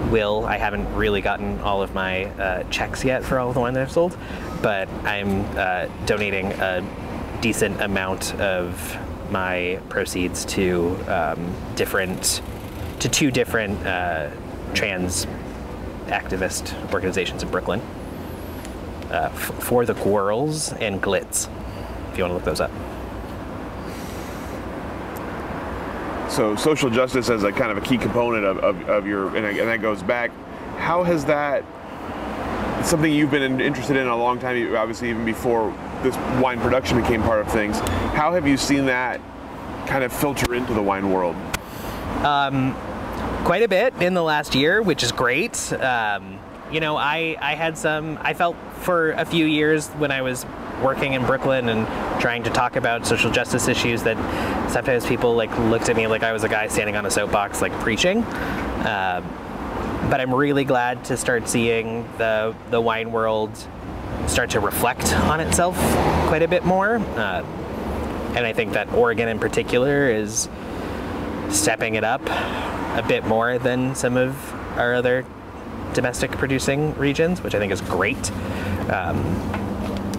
will. 0.09 0.45
I 0.45 0.57
haven't 0.57 0.93
really 0.95 1.21
gotten 1.21 1.59
all 1.61 1.81
of 1.81 1.93
my 1.93 2.25
uh, 2.25 2.63
checks 2.69 3.03
yet 3.03 3.23
for 3.23 3.39
all 3.39 3.49
of 3.49 3.53
the 3.53 3.61
wine 3.61 3.73
that 3.73 3.83
I've 3.83 3.91
sold, 3.91 4.17
but 4.61 4.89
I'm 5.05 5.45
uh, 5.57 5.87
donating 6.05 6.51
a 6.53 6.83
decent 7.41 7.81
amount 7.81 8.35
of 8.35 8.97
my 9.31 9.79
proceeds 9.89 10.45
to 10.45 10.97
um, 11.07 11.53
different, 11.75 12.41
to 12.99 13.09
two 13.09 13.31
different 13.31 13.85
uh, 13.85 14.29
trans 14.73 15.27
activist 16.07 16.73
organizations 16.93 17.43
in 17.43 17.49
Brooklyn. 17.49 17.81
Uh, 19.09 19.29
f- 19.31 19.63
for 19.63 19.85
the 19.85 19.93
Gworls 19.95 20.79
and 20.79 21.01
GLITS, 21.01 21.49
if 22.11 22.17
you 22.17 22.23
want 22.23 22.31
to 22.31 22.35
look 22.35 22.43
those 22.43 22.61
up. 22.61 22.71
So 26.29 26.55
social 26.55 26.91
justice 26.91 27.29
as 27.29 27.43
a 27.43 27.51
kind 27.51 27.71
of 27.71 27.77
a 27.77 27.81
key 27.81 27.97
component 27.97 28.45
of, 28.45 28.59
of, 28.59 28.87
of 28.87 29.07
your, 29.07 29.35
and, 29.35 29.45
and 29.45 29.67
that 29.67 29.81
goes 29.81 30.03
back. 30.03 30.31
How 30.77 31.03
has 31.03 31.25
that? 31.25 31.65
Something 32.85 33.11
you've 33.11 33.31
been 33.31 33.59
interested 33.59 33.97
in 33.97 34.07
a 34.07 34.15
long 34.15 34.39
time. 34.39 34.75
Obviously, 34.75 35.09
even 35.09 35.25
before 35.25 35.73
this 36.03 36.15
wine 36.41 36.59
production 36.59 37.01
became 37.01 37.21
part 37.21 37.39
of 37.39 37.51
things. 37.51 37.79
How 37.79 38.33
have 38.33 38.47
you 38.47 38.57
seen 38.57 38.85
that 38.85 39.21
kind 39.85 40.03
of 40.03 40.13
filter 40.13 40.53
into 40.53 40.73
the 40.73 40.81
wine 40.81 41.11
world? 41.11 41.35
quite 43.43 43.63
a 43.63 43.67
bit 43.67 43.93
in 44.01 44.13
the 44.13 44.23
last 44.23 44.55
year, 44.55 44.81
which 44.81 45.03
is 45.03 45.11
great. 45.11 45.73
Um, 45.73 46.39
you 46.71 46.79
know, 46.79 46.97
I, 46.97 47.35
I 47.41 47.55
had 47.55 47.77
some, 47.77 48.19
I 48.21 48.33
felt 48.33 48.55
for 48.81 49.11
a 49.11 49.25
few 49.25 49.45
years 49.45 49.87
when 49.89 50.11
I 50.11 50.21
was 50.21 50.45
working 50.83 51.13
in 51.13 51.25
Brooklyn 51.25 51.69
and 51.69 51.87
trying 52.21 52.43
to 52.43 52.49
talk 52.49 52.75
about 52.75 53.05
social 53.05 53.31
justice 53.31 53.67
issues 53.67 54.03
that 54.03 54.17
sometimes 54.69 55.05
people 55.05 55.35
like 55.35 55.57
looked 55.59 55.89
at 55.89 55.95
me 55.95 56.07
like 56.07 56.23
I 56.23 56.31
was 56.31 56.43
a 56.43 56.49
guy 56.49 56.67
standing 56.67 56.95
on 56.95 57.05
a 57.05 57.11
soapbox 57.11 57.61
like 57.61 57.71
preaching. 57.79 58.23
Um, 58.23 59.27
but 60.09 60.21
I'm 60.21 60.33
really 60.33 60.63
glad 60.63 61.03
to 61.05 61.17
start 61.17 61.47
seeing 61.47 62.03
the 62.17 62.55
the 62.71 62.81
wine 62.81 63.11
world 63.11 63.51
start 64.27 64.51
to 64.51 64.59
reflect 64.59 65.13
on 65.13 65.39
itself 65.39 65.75
quite 66.27 66.43
a 66.43 66.47
bit 66.47 66.63
more. 66.63 66.97
Uh, 66.97 67.43
and 68.35 68.45
I 68.45 68.53
think 68.53 68.73
that 68.73 68.91
Oregon 68.93 69.27
in 69.27 69.39
particular 69.39 70.09
is 70.09 70.47
stepping 71.49 71.95
it 71.95 72.03
up 72.03 72.21
a 72.27 73.03
bit 73.07 73.25
more 73.25 73.57
than 73.57 73.95
some 73.95 74.17
of 74.17 74.53
our 74.77 74.93
other 74.93 75.25
domestic 75.93 76.31
producing 76.31 76.93
regions, 76.95 77.41
which 77.41 77.55
I 77.55 77.59
think 77.59 77.71
is 77.71 77.81
great. 77.81 78.31
Um, 78.91 79.19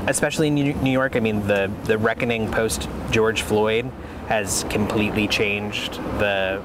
especially 0.06 0.48
in 0.48 0.54
New 0.54 0.90
York, 0.90 1.14
I 1.14 1.20
mean, 1.20 1.46
the, 1.46 1.70
the 1.84 1.98
reckoning 1.98 2.50
post 2.50 2.88
George 3.10 3.42
Floyd 3.42 3.90
has 4.28 4.64
completely 4.70 5.28
changed 5.28 5.94
the 6.18 6.62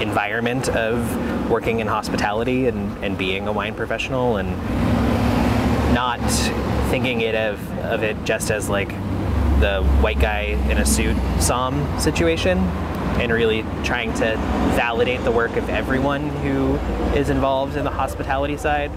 environment 0.00 0.68
of 0.70 1.50
working 1.50 1.80
in 1.80 1.86
hospitality 1.86 2.66
and, 2.66 3.04
and 3.04 3.18
being 3.18 3.46
a 3.46 3.52
wine 3.52 3.74
professional 3.74 4.36
and 4.36 4.48
not 5.92 6.20
thinking 6.90 7.20
it 7.20 7.34
of, 7.34 7.78
of 7.78 8.02
it 8.02 8.16
just 8.24 8.50
as 8.50 8.68
like 8.68 8.88
the 9.60 9.82
white 10.00 10.18
guy 10.18 10.58
in 10.70 10.78
a 10.78 10.86
suit 10.86 11.16
somm 11.38 12.00
situation 12.00 12.58
and 13.20 13.30
really 13.30 13.62
trying 13.84 14.12
to 14.14 14.36
validate 14.74 15.22
the 15.22 15.30
work 15.30 15.56
of 15.56 15.68
everyone 15.68 16.28
who 16.28 16.74
is 17.16 17.30
involved 17.30 17.76
in 17.76 17.84
the 17.84 17.90
hospitality 17.90 18.56
side, 18.56 18.90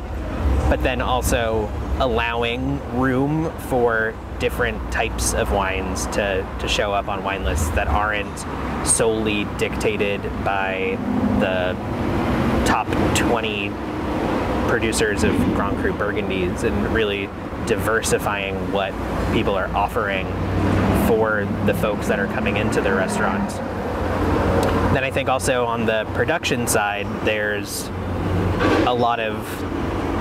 but 0.69 0.81
then 0.81 1.01
also 1.01 1.69
allowing 1.99 2.79
room 2.97 3.51
for 3.69 4.15
different 4.39 4.91
types 4.91 5.33
of 5.33 5.51
wines 5.51 6.07
to, 6.07 6.47
to 6.59 6.67
show 6.67 6.91
up 6.91 7.07
on 7.07 7.23
wine 7.23 7.43
lists 7.43 7.69
that 7.69 7.87
aren't 7.87 8.87
solely 8.87 9.45
dictated 9.57 10.21
by 10.43 10.97
the 11.39 11.73
top 12.65 12.87
20 13.15 13.69
producers 14.68 15.24
of 15.24 15.36
Grand 15.55 15.78
Cru 15.78 15.93
Burgundies 15.93 16.63
and 16.63 16.93
really 16.93 17.28
diversifying 17.68 18.55
what 18.72 18.91
people 19.34 19.55
are 19.55 19.68
offering 19.76 20.26
for 21.07 21.45
the 21.66 21.74
folks 21.76 22.07
that 22.07 22.20
are 22.20 22.28
coming 22.28 22.57
into 22.57 22.82
their 22.82 22.95
restaurants. 22.95 23.55
Then 24.93 25.03
I 25.03 25.11
think 25.11 25.30
also 25.30 25.66
on 25.66 25.86
the 25.86 26.05
production 26.13 26.68
side, 26.68 27.05
there's 27.26 27.88
a 28.88 28.93
lot 28.93 29.20
of 29.20 29.36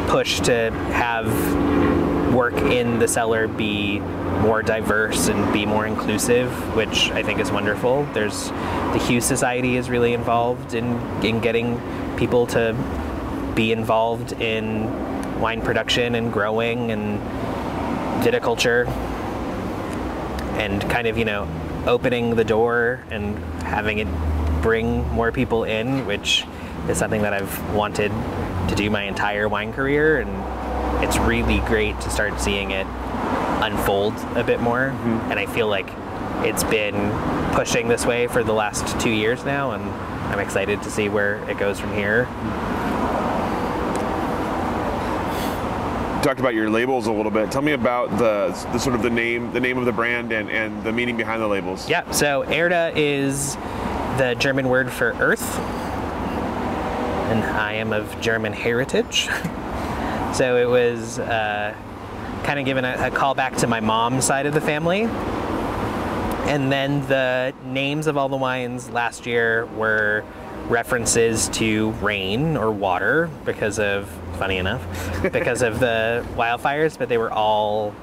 push 0.09 0.41
to 0.41 0.71
have 0.93 2.35
work 2.35 2.55
in 2.55 2.99
the 2.99 3.07
cellar 3.07 3.47
be 3.47 4.01
more 4.01 4.63
diverse 4.63 5.29
and 5.29 5.53
be 5.53 5.65
more 5.65 5.87
inclusive, 5.87 6.51
which 6.75 7.11
I 7.13 7.23
think 7.23 7.39
is 7.39 7.51
wonderful. 7.51 8.05
There's 8.13 8.49
the 8.49 8.99
Hue 9.07 9.21
Society 9.21 9.77
is 9.77 9.89
really 9.89 10.13
involved 10.13 10.75
in, 10.75 10.99
in 11.25 11.41
getting 11.41 11.81
people 12.17 12.47
to 12.49 12.75
be 13.55 13.73
involved 13.73 14.33
in 14.33 15.41
wine 15.41 15.63
production 15.63 16.15
and 16.15 16.33
growing 16.33 16.91
and 16.91 17.21
viticulture 18.25 18.87
and 20.57 20.81
kind 20.91 21.07
of, 21.07 21.19
you 21.19 21.25
know, 21.25 21.49
opening 21.87 22.35
the 22.37 22.45
door 22.45 23.05
and 23.11 23.37
having 23.65 23.99
it 23.99 24.09
bring 24.63 25.07
more 25.09 25.31
people 25.31 25.65
in, 25.65 26.07
which 26.07 26.45
is 26.89 26.97
something 26.99 27.23
that 27.23 27.35
I've 27.35 27.75
wanted 27.75 28.11
to 28.69 28.75
do 28.75 28.89
my 28.89 29.03
entire 29.03 29.49
wine 29.49 29.73
career. 29.73 30.21
And 30.21 31.05
it's 31.05 31.19
really 31.19 31.59
great 31.61 32.01
to 32.01 32.11
start 32.11 32.41
seeing 32.41 32.71
it 32.71 32.87
unfold 33.63 34.15
a 34.37 34.45
bit 34.45 34.61
more. 34.61 34.91
Mm-hmm. 34.91 35.31
And 35.31 35.39
I 35.39 35.47
feel 35.47 35.69
like 35.69 35.91
it's 36.47 36.65
been 36.65 37.11
pushing 37.55 37.89
this 37.89 38.07
way 38.07 38.27
for 38.27 38.43
the 38.43 38.53
last 38.53 38.99
two 39.01 39.11
years 39.11 39.45
now. 39.45 39.73
And 39.73 39.83
I'm 40.33 40.39
excited 40.39 40.83
to 40.83 40.91
see 40.91 41.09
where 41.09 41.37
it 41.51 41.59
goes 41.59 41.79
from 41.79 41.93
here. 41.93 42.27
Talked 46.25 46.41
about 46.41 46.55
your 46.55 46.71
labels 46.71 47.07
a 47.07 47.13
little 47.13 47.31
bit. 47.31 47.53
Tell 47.53 47.61
me 47.61 47.73
about 47.73 48.09
the, 48.13 48.49
the 48.73 48.79
sort 48.79 48.97
of 48.97 49.03
the 49.03 49.11
name, 49.11 49.53
the 49.53 49.61
name 49.61 49.77
of 49.77 49.85
the 49.85 49.93
brand, 49.93 50.33
and, 50.33 50.49
and 50.49 50.83
the 50.83 50.91
meaning 50.91 51.19
behind 51.19 51.43
the 51.43 51.47
labels. 51.47 51.87
Yeah. 51.87 52.11
So 52.13 52.41
Erde 52.45 52.95
is 52.97 53.57
the 54.17 54.35
German 54.39 54.71
word 54.71 54.91
for 54.91 55.13
earth, 55.21 55.59
and 57.29 57.45
I 57.45 57.75
am 57.75 57.93
of 57.93 58.19
German 58.23 58.55
heritage. 58.55 59.27
so 60.33 60.57
it 60.57 60.67
was 60.67 61.19
uh, 61.19 61.75
kind 62.43 62.59
of 62.59 62.65
given 62.65 62.87
a, 62.87 63.09
a 63.09 63.11
call 63.11 63.35
back 63.35 63.57
to 63.57 63.67
my 63.67 63.81
mom's 63.81 64.25
side 64.25 64.47
of 64.47 64.55
the 64.55 64.63
family. 64.63 65.03
And 65.03 66.73
then 66.73 67.07
the 67.07 67.53
names 67.67 68.07
of 68.07 68.17
all 68.17 68.31
the 68.31 68.37
wines 68.39 68.89
last 68.89 69.27
year 69.27 69.67
were 69.77 70.25
references 70.69 71.49
to 71.51 71.91
rain 71.93 72.57
or 72.57 72.71
water 72.71 73.31
because 73.45 73.79
of 73.79 74.09
funny 74.39 74.57
enough, 74.57 74.83
because 75.33 75.63
of 75.63 75.81
the 75.81 76.27
wildfires, 76.37 76.99
but 76.99 77.09
they 77.09 77.19
were 77.19 77.33
all 77.33 77.95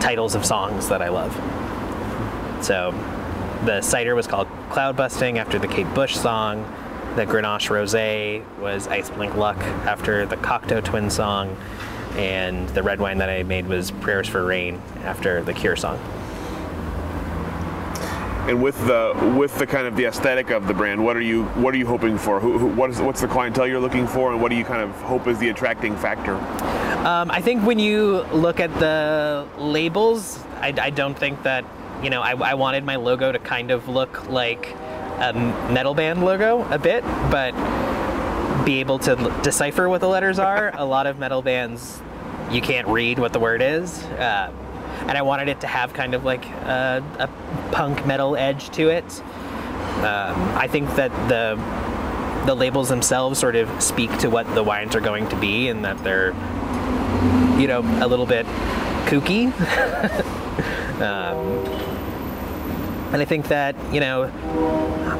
titles 0.00 0.34
of 0.34 0.44
songs 0.44 0.88
that 0.88 1.02
I 1.02 1.08
love. 1.08 1.32
So 2.64 2.92
the 3.64 3.80
cider 3.80 4.14
was 4.14 4.26
called 4.26 4.48
Cloud 4.70 4.96
Busting 4.96 5.38
after 5.38 5.58
the 5.58 5.68
Kate 5.68 5.92
Bush 5.94 6.14
song. 6.16 6.64
The 7.16 7.26
Grenache 7.26 7.68
Rosé 7.68 8.44
was 8.58 8.86
Ice 8.88 9.10
Blink 9.10 9.34
Luck 9.36 9.58
after 9.58 10.26
the 10.26 10.36
Cocteau 10.36 10.82
Twin 10.84 11.10
song. 11.10 11.56
And 12.16 12.68
the 12.70 12.82
red 12.82 13.00
wine 13.00 13.18
that 13.18 13.30
I 13.30 13.42
made 13.42 13.66
was 13.66 13.90
Prayers 13.90 14.28
for 14.28 14.44
Rain 14.44 14.80
after 15.04 15.42
the 15.42 15.52
Cure 15.52 15.76
song 15.76 15.98
and 18.50 18.60
with 18.60 18.76
the 18.86 19.34
with 19.38 19.56
the 19.58 19.66
kind 19.66 19.86
of 19.86 19.94
the 19.94 20.06
aesthetic 20.06 20.50
of 20.50 20.66
the 20.66 20.74
brand, 20.74 21.02
what 21.02 21.16
are 21.16 21.20
you 21.20 21.44
what 21.44 21.72
are 21.72 21.76
you 21.76 21.86
hoping 21.86 22.18
for? 22.18 22.40
Who, 22.40 22.58
who, 22.58 22.66
what 22.66 22.90
is 22.90 23.00
what's 23.00 23.20
the 23.20 23.28
clientele 23.28 23.68
you're 23.68 23.80
looking 23.80 24.08
for, 24.08 24.32
and 24.32 24.42
what 24.42 24.50
do 24.50 24.56
you 24.56 24.64
kind 24.64 24.82
of 24.82 24.90
hope 25.02 25.28
is 25.28 25.38
the 25.38 25.50
attracting 25.50 25.96
factor? 25.96 26.34
Um, 27.06 27.30
I 27.30 27.40
think 27.40 27.64
when 27.64 27.78
you 27.78 28.22
look 28.32 28.58
at 28.58 28.74
the 28.80 29.46
labels, 29.56 30.42
I, 30.60 30.74
I 30.80 30.90
don't 30.90 31.16
think 31.16 31.44
that 31.44 31.64
you 32.02 32.10
know 32.10 32.22
I, 32.22 32.32
I, 32.32 32.54
wanted 32.54 32.84
my 32.84 32.96
logo 32.96 33.30
to 33.30 33.38
kind 33.38 33.70
of 33.70 33.88
look 33.88 34.28
like 34.28 34.74
a 35.20 35.32
metal 35.70 35.94
band 35.94 36.24
logo 36.24 36.66
a 36.70 36.78
bit, 36.78 37.04
but 37.30 37.54
be 38.64 38.80
able 38.80 38.98
to 38.98 39.14
decipher 39.44 39.88
what 39.88 40.00
the 40.00 40.08
letters 40.08 40.40
are. 40.40 40.72
a 40.74 40.84
lot 40.84 41.06
of 41.06 41.20
metal 41.20 41.40
bands 41.40 42.02
you 42.50 42.60
can't 42.60 42.88
read 42.88 43.20
what 43.20 43.32
the 43.32 43.38
word 43.38 43.62
is. 43.62 44.02
Uh, 44.02 44.52
and 45.10 45.18
I 45.18 45.22
wanted 45.22 45.48
it 45.48 45.60
to 45.62 45.66
have 45.66 45.92
kind 45.92 46.14
of 46.14 46.24
like 46.24 46.46
a, 46.46 47.04
a 47.18 47.28
punk 47.72 48.06
metal 48.06 48.36
edge 48.36 48.70
to 48.70 48.90
it. 48.90 49.20
Um, 50.04 50.36
I 50.56 50.68
think 50.70 50.88
that 50.94 51.10
the 51.28 51.56
the 52.46 52.54
labels 52.54 52.88
themselves 52.88 53.38
sort 53.38 53.56
of 53.56 53.68
speak 53.82 54.16
to 54.18 54.30
what 54.30 54.54
the 54.54 54.62
wines 54.62 54.94
are 54.94 55.00
going 55.00 55.28
to 55.28 55.36
be, 55.36 55.68
and 55.68 55.84
that 55.84 56.02
they're 56.04 56.30
you 57.58 57.66
know 57.66 57.80
a 58.00 58.06
little 58.06 58.24
bit 58.24 58.46
kooky. 59.06 59.46
um, 61.02 61.36
and 63.12 63.20
I 63.20 63.24
think 63.24 63.48
that 63.48 63.74
you 63.92 63.98
know 63.98 64.30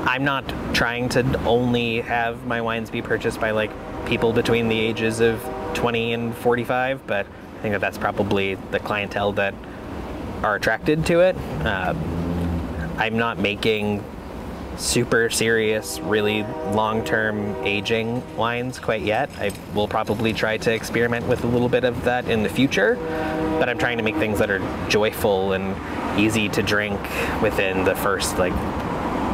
I'm 0.06 0.22
not 0.22 0.48
trying 0.72 1.08
to 1.10 1.44
only 1.46 2.00
have 2.02 2.46
my 2.46 2.60
wines 2.60 2.90
be 2.90 3.02
purchased 3.02 3.40
by 3.40 3.50
like 3.50 3.72
people 4.06 4.32
between 4.32 4.68
the 4.68 4.78
ages 4.78 5.18
of 5.18 5.42
20 5.74 6.12
and 6.12 6.34
45, 6.36 7.08
but 7.08 7.26
I 7.26 7.62
think 7.62 7.72
that 7.72 7.80
that's 7.80 7.98
probably 7.98 8.54
the 8.54 8.78
clientele 8.78 9.32
that 9.32 9.52
are 10.42 10.54
attracted 10.56 11.06
to 11.06 11.20
it. 11.20 11.36
Uh, 11.64 11.94
I'm 12.98 13.16
not 13.16 13.38
making 13.38 14.04
super 14.76 15.28
serious, 15.28 16.00
really 16.00 16.42
long 16.72 17.04
term 17.04 17.54
aging 17.64 18.22
wines 18.36 18.78
quite 18.78 19.02
yet. 19.02 19.30
I 19.38 19.52
will 19.74 19.88
probably 19.88 20.32
try 20.32 20.56
to 20.58 20.72
experiment 20.72 21.26
with 21.26 21.44
a 21.44 21.46
little 21.46 21.68
bit 21.68 21.84
of 21.84 22.04
that 22.04 22.28
in 22.28 22.42
the 22.42 22.48
future, 22.48 22.96
but 23.58 23.68
I'm 23.68 23.78
trying 23.78 23.98
to 23.98 24.02
make 24.02 24.16
things 24.16 24.38
that 24.38 24.50
are 24.50 24.60
joyful 24.88 25.52
and 25.52 25.76
easy 26.18 26.48
to 26.50 26.62
drink 26.62 27.00
within 27.42 27.84
the 27.84 27.94
first 27.94 28.38
like 28.38 28.54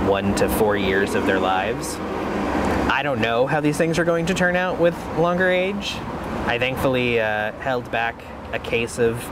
one 0.09 0.35
to 0.37 0.49
four 0.49 0.77
years 0.77 1.15
of 1.15 1.27
their 1.27 1.41
lives. 1.41 1.97
I 2.91 3.03
don't 3.03 3.21
know 3.21 3.47
how 3.47 3.61
these 3.61 3.77
things 3.77 3.99
are 3.99 4.05
going 4.05 4.27
to 4.27 4.35
turn 4.35 4.57
out 4.57 4.79
with 4.79 4.97
longer 5.19 5.51
age. 5.51 5.95
I 6.47 6.59
thankfully 6.59 7.21
uh, 7.21 7.53
held 7.53 7.91
back 7.91 8.23
a 8.53 8.59
case 8.59 8.99
of 8.99 9.23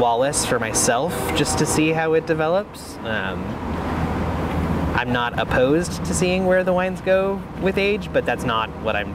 Wallace 0.00 0.44
for 0.44 0.58
myself 0.58 1.12
just 1.36 1.58
to 1.58 1.66
see 1.66 1.90
how 1.90 2.14
it 2.14 2.26
develops. 2.26 2.96
Um, 2.98 3.44
I'm 4.96 5.12
not 5.12 5.38
opposed 5.38 6.04
to 6.04 6.14
seeing 6.14 6.46
where 6.46 6.64
the 6.64 6.72
wines 6.72 7.00
go 7.00 7.42
with 7.60 7.78
age, 7.78 8.12
but 8.12 8.24
that's 8.24 8.44
not 8.44 8.70
what 8.80 8.96
I'm 8.96 9.14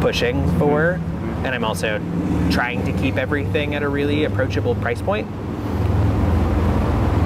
pushing 0.00 0.46
for. 0.58 0.98
Mm-hmm. 0.98 1.46
And 1.46 1.54
I'm 1.54 1.64
also 1.64 1.98
trying 2.50 2.84
to 2.86 2.92
keep 3.00 3.16
everything 3.16 3.74
at 3.74 3.82
a 3.82 3.88
really 3.88 4.24
approachable 4.24 4.74
price 4.76 5.02
point. 5.02 5.28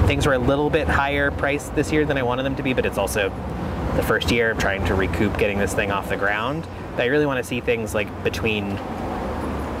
Things 0.07 0.27
were 0.27 0.33
a 0.33 0.39
little 0.39 0.69
bit 0.69 0.87
higher 0.87 1.31
priced 1.31 1.75
this 1.75 1.91
year 1.91 2.05
than 2.05 2.17
I 2.17 2.23
wanted 2.23 2.43
them 2.43 2.55
to 2.57 2.63
be, 2.63 2.73
but 2.73 2.85
it's 2.85 2.97
also 2.97 3.29
the 3.95 4.03
first 4.03 4.29
year 4.29 4.51
of 4.51 4.57
trying 4.57 4.85
to 4.85 4.93
recoup 4.93 5.37
getting 5.37 5.57
this 5.57 5.73
thing 5.73 5.91
off 5.91 6.09
the 6.09 6.17
ground. 6.17 6.67
I 6.97 7.05
really 7.05 7.25
want 7.25 7.37
to 7.37 7.43
see 7.43 7.59
things 7.59 7.93
like 7.93 8.23
between 8.23 8.77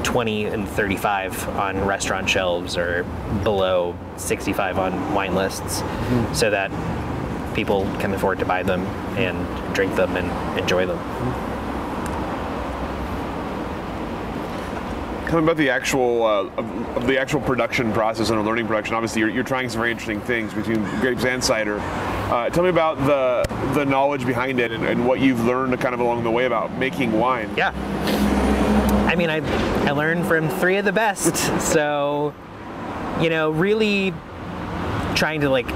20 0.05 0.45
and 0.45 0.69
35 0.69 1.49
on 1.49 1.83
restaurant 1.83 2.29
shelves 2.29 2.77
or 2.77 3.03
below 3.43 3.97
65 4.17 4.77
on 4.77 5.13
wine 5.13 5.33
lists 5.35 5.81
mm-hmm. 5.81 6.33
so 6.33 6.49
that 6.51 6.71
people 7.55 7.83
can 7.99 8.13
afford 8.13 8.37
to 8.39 8.45
buy 8.45 8.61
them 8.61 8.81
and 9.17 9.75
drink 9.75 9.95
them 9.95 10.15
and 10.15 10.59
enjoy 10.59 10.85
them. 10.85 10.99
Tell 15.25 15.41
me 15.41 15.45
about 15.45 15.57
the 15.57 15.71
actual 15.71 16.23
uh, 16.23 16.49
of 16.95 17.07
the 17.07 17.19
actual 17.19 17.41
production 17.41 17.91
process 17.91 18.29
and 18.29 18.39
the 18.39 18.43
learning 18.43 18.67
production. 18.67 18.93
Obviously, 18.93 19.21
you're, 19.21 19.29
you're, 19.29 19.43
trying 19.43 19.69
some 19.69 19.79
very 19.79 19.89
interesting 19.89 20.21
things 20.21 20.53
between 20.53 20.83
grapes 21.01 21.25
and 21.25 21.43
cider. 21.43 21.79
Uh, 21.79 22.49
tell 22.51 22.63
me 22.63 22.69
about 22.69 22.97
the 22.99 23.43
the 23.73 23.83
knowledge 23.83 24.23
behind 24.25 24.59
it 24.59 24.71
and, 24.71 24.85
and 24.85 25.05
what 25.05 25.19
you've 25.19 25.43
learned 25.43 25.77
kind 25.81 25.95
of 25.95 25.99
along 25.99 26.23
the 26.23 26.31
way 26.31 26.45
about 26.45 26.71
making 26.73 27.11
wine. 27.11 27.51
Yeah. 27.57 27.73
I 29.15 29.17
mean, 29.17 29.29
I, 29.29 29.37
I 29.87 29.91
learned 29.91 30.27
from 30.27 30.49
three 30.49 30.75
of 30.75 30.83
the 30.83 30.91
best. 30.91 31.35
So, 31.61 32.33
you 33.21 33.29
know, 33.29 33.49
really 33.49 34.13
trying 35.15 35.39
to 35.41 35.49
like, 35.49 35.67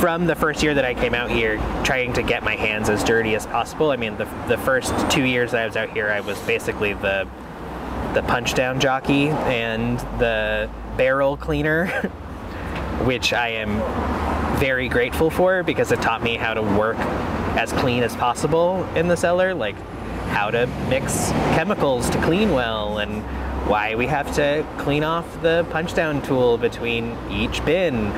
from 0.00 0.26
the 0.26 0.34
first 0.34 0.62
year 0.64 0.74
that 0.74 0.84
I 0.84 0.94
came 0.94 1.14
out 1.14 1.30
here, 1.30 1.58
trying 1.84 2.12
to 2.14 2.22
get 2.22 2.42
my 2.42 2.56
hands 2.56 2.88
as 2.88 3.04
dirty 3.04 3.36
as 3.36 3.46
possible. 3.46 3.92
I 3.92 3.96
mean, 3.96 4.16
the, 4.16 4.24
the 4.48 4.58
first 4.58 4.92
two 5.10 5.24
years 5.24 5.52
that 5.52 5.62
I 5.62 5.66
was 5.66 5.76
out 5.76 5.90
here, 5.90 6.08
I 6.08 6.20
was 6.20 6.38
basically 6.40 6.92
the 6.94 7.28
the 8.14 8.22
punch 8.22 8.54
down 8.54 8.80
jockey 8.80 9.28
and 9.28 10.00
the 10.18 10.68
barrel 10.96 11.36
cleaner. 11.36 11.86
which 13.04 13.32
I 13.32 13.50
am 13.50 13.78
very 14.58 14.88
grateful 14.88 15.30
for 15.30 15.62
because 15.62 15.92
it 15.92 16.02
taught 16.02 16.20
me 16.20 16.34
how 16.34 16.52
to 16.52 16.62
work 16.62 16.96
as 17.56 17.72
clean 17.72 18.02
as 18.02 18.16
possible 18.16 18.84
in 18.96 19.06
the 19.06 19.16
cellar, 19.16 19.54
like 19.54 19.76
how 20.28 20.50
to 20.50 20.66
mix 20.88 21.30
chemicals 21.54 22.08
to 22.10 22.20
clean 22.22 22.52
well 22.52 22.98
and 22.98 23.22
why 23.68 23.94
we 23.94 24.06
have 24.06 24.34
to 24.34 24.66
clean 24.78 25.04
off 25.04 25.42
the 25.42 25.66
punch 25.70 25.94
down 25.94 26.22
tool 26.22 26.56
between 26.56 27.16
each 27.30 27.64
bin, 27.64 28.10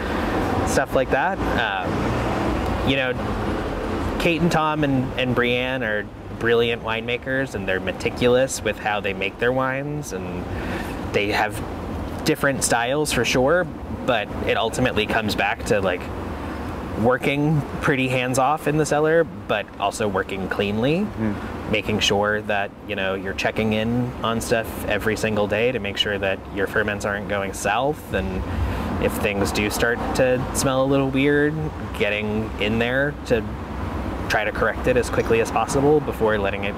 stuff 0.69 0.95
like 0.95 1.11
that. 1.11 1.39
Um, 1.59 2.89
you 2.89 2.97
know, 2.97 3.13
Kate 4.21 4.41
and 4.41 4.53
Tom 4.53 4.85
and, 4.85 5.13
and 5.19 5.35
Brianne 5.35 5.83
are 5.83 6.07
brilliant 6.39 6.83
winemakers 6.83 7.55
and 7.55 7.67
they're 7.67 7.81
meticulous 7.81 8.63
with 8.63 8.79
how 8.79 9.01
they 9.01 9.13
make 9.13 9.39
their 9.39 9.53
wines 9.53 10.13
and 10.13 10.45
they 11.15 11.29
have 11.29 11.61
different 12.25 12.63
styles 12.63 13.13
for 13.13 13.25
sure, 13.25 13.65
but 14.07 14.29
it 14.47 14.57
ultimately 14.57 15.07
comes 15.07 15.35
back 15.35 15.65
to 15.65 15.81
like 15.81 16.03
working 17.01 17.61
pretty 17.81 18.09
hands 18.09 18.39
off 18.39 18.69
in 18.69 18.77
the 18.77 18.87
cellar, 18.87 19.25
but 19.25 19.67
also 19.79 20.07
working 20.07 20.49
cleanly, 20.49 21.01
mm. 21.01 21.35
Making 21.71 22.01
sure 22.01 22.43
that 22.43 22.71
you 22.89 22.97
know 22.97 23.15
you're 23.15 23.35
checking 23.35 23.73
in 23.73 24.11
on 24.25 24.41
stuff 24.41 24.85
every 24.87 25.17
single 25.17 25.47
day 25.47 25.73
to 25.73 25.79
make 25.79 25.97
sure 25.97 26.19
that 26.19 26.39
your 26.55 26.67
ferments 26.67 27.05
aren't 27.05 27.29
going 27.29 27.53
south, 27.53 28.13
and 28.13 28.43
if 29.05 29.13
things 29.19 29.53
do 29.53 29.71
start 29.71 29.99
to 30.17 30.45
smell 30.55 30.83
a 30.83 30.87
little 30.87 31.09
weird, 31.09 31.55
getting 31.99 32.51
in 32.61 32.79
there 32.79 33.15
to 33.27 33.45
try 34.29 34.45
to 34.45 34.53
correct 34.53 34.87
it 34.87 34.97
as 34.97 35.11
quickly 35.11 35.41
as 35.41 35.51
possible 35.51 36.01
before 36.01 36.39
letting 36.39 36.65
it 36.65 36.75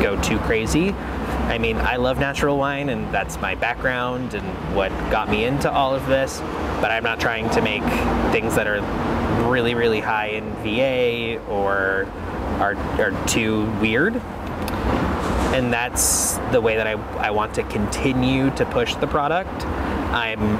go 0.00 0.20
too 0.22 0.38
crazy. 0.40 0.90
I 0.92 1.58
mean, 1.58 1.76
I 1.76 1.96
love 1.96 2.18
natural 2.18 2.56
wine, 2.56 2.88
and 2.88 3.12
that's 3.12 3.40
my 3.40 3.54
background 3.54 4.34
and 4.34 4.46
what 4.76 4.90
got 5.10 5.28
me 5.28 5.44
into 5.44 5.70
all 5.70 5.94
of 5.94 6.06
this. 6.06 6.40
But 6.80 6.90
I'm 6.90 7.02
not 7.02 7.20
trying 7.20 7.50
to 7.50 7.60
make 7.60 7.82
things 8.32 8.54
that 8.54 8.66
are 8.66 8.80
really, 9.50 9.74
really 9.74 10.00
high 10.00 10.28
in 10.28 10.52
VA 10.62 11.42
or 11.48 12.06
are, 12.60 12.76
are 13.00 13.26
too 13.26 13.70
weird. 13.80 14.16
And 15.54 15.72
that's 15.72 16.36
the 16.50 16.60
way 16.60 16.76
that 16.76 16.86
I, 16.86 16.92
I 17.18 17.30
want 17.30 17.54
to 17.54 17.62
continue 17.64 18.50
to 18.56 18.64
push 18.66 18.94
the 18.94 19.06
product. 19.06 19.66
I'm 20.12 20.58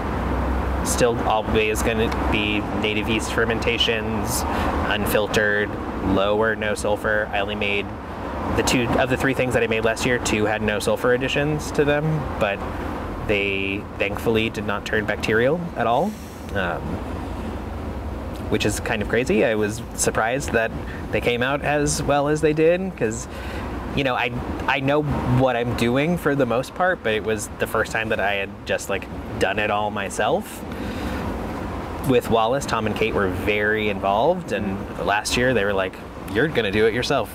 still 0.86 1.18
always 1.20 1.82
going 1.82 2.10
to 2.10 2.28
be 2.32 2.60
native 2.80 3.08
yeast 3.08 3.32
fermentations, 3.32 4.42
unfiltered, 4.90 5.70
low 6.06 6.38
or 6.38 6.56
no 6.56 6.74
sulfur. 6.74 7.30
I 7.32 7.40
only 7.40 7.54
made 7.54 7.86
the 8.56 8.62
two 8.62 8.86
of 8.98 9.08
the 9.08 9.16
three 9.16 9.34
things 9.34 9.54
that 9.54 9.62
I 9.62 9.66
made 9.66 9.84
last 9.84 10.04
year, 10.04 10.18
two 10.18 10.44
had 10.44 10.62
no 10.62 10.78
sulfur 10.78 11.14
additions 11.14 11.70
to 11.72 11.84
them, 11.84 12.04
but 12.38 12.58
they 13.28 13.82
thankfully 13.98 14.50
did 14.50 14.66
not 14.66 14.84
turn 14.84 15.06
bacterial 15.06 15.60
at 15.76 15.86
all. 15.86 16.12
Um, 16.54 16.82
which 18.52 18.66
is 18.66 18.80
kind 18.80 19.00
of 19.00 19.08
crazy. 19.08 19.46
I 19.46 19.54
was 19.54 19.80
surprised 19.94 20.52
that 20.52 20.70
they 21.10 21.22
came 21.22 21.42
out 21.42 21.62
as 21.62 22.02
well 22.02 22.28
as 22.28 22.42
they 22.42 22.52
did 22.52 22.90
because 22.90 23.26
you 23.96 24.04
know, 24.04 24.14
I 24.14 24.30
I 24.68 24.80
know 24.80 25.02
what 25.02 25.56
I'm 25.56 25.74
doing 25.78 26.18
for 26.18 26.34
the 26.34 26.44
most 26.44 26.74
part, 26.74 27.02
but 27.02 27.14
it 27.14 27.24
was 27.24 27.48
the 27.60 27.66
first 27.66 27.92
time 27.92 28.10
that 28.10 28.20
I 28.20 28.34
had 28.34 28.50
just 28.66 28.90
like 28.90 29.06
done 29.38 29.58
it 29.58 29.70
all 29.70 29.90
myself. 29.90 30.62
With 32.10 32.28
Wallace, 32.28 32.66
Tom 32.66 32.86
and 32.86 32.94
Kate 32.94 33.14
were 33.14 33.28
very 33.28 33.88
involved, 33.88 34.52
and 34.52 34.76
last 34.98 35.34
year 35.38 35.54
they 35.54 35.64
were 35.64 35.72
like, 35.72 35.94
"You're 36.34 36.48
gonna 36.48 36.70
do 36.70 36.86
it 36.86 36.92
yourself. 36.92 37.32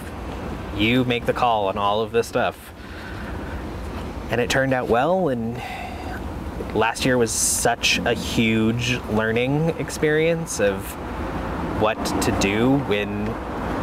You 0.76 1.04
make 1.04 1.26
the 1.26 1.34
call 1.34 1.68
on 1.68 1.80
all 1.80 2.02
of 2.02 2.12
this 2.12 2.28
stuff." 2.28 2.74
And 4.30 4.40
it 4.40 4.52
turned 4.52 4.74
out 4.74 4.88
well, 4.88 5.30
and 5.30 5.60
last 6.74 7.06
year 7.06 7.18
was 7.18 7.32
such 7.32 8.00
a 8.00 8.14
huge 8.14 9.00
learning 9.12 9.70
experience 9.80 10.60
of 10.60 10.84
what 11.82 11.98
to 12.22 12.32
do 12.40 12.78
when 12.88 13.26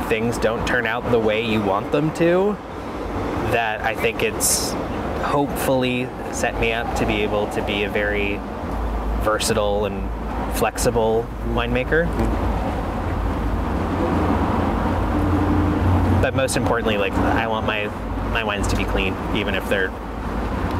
things 0.08 0.38
don't 0.38 0.66
turn 0.66 0.86
out 0.86 1.10
the 1.10 1.18
way 1.18 1.44
you 1.44 1.62
want 1.62 1.90
them 1.92 2.12
to 2.14 2.56
that 3.50 3.80
I 3.82 3.94
think 3.94 4.22
it's 4.22 4.72
hopefully 5.22 6.08
set 6.32 6.58
me 6.60 6.72
up 6.72 6.96
to 6.96 7.06
be 7.06 7.22
able 7.22 7.46
to 7.50 7.62
be 7.62 7.84
a 7.84 7.90
very 7.90 8.40
versatile 9.22 9.86
and 9.86 10.10
flexible 10.56 11.26
winemaker. 11.48 12.06
But 16.20 16.34
most 16.34 16.56
importantly, 16.56 16.98
like 16.98 17.12
I 17.12 17.46
want 17.46 17.66
my 17.66 17.86
my 18.32 18.42
wines 18.42 18.66
to 18.68 18.76
be 18.76 18.84
clean, 18.84 19.14
even 19.34 19.54
if 19.54 19.68
they're 19.68 19.92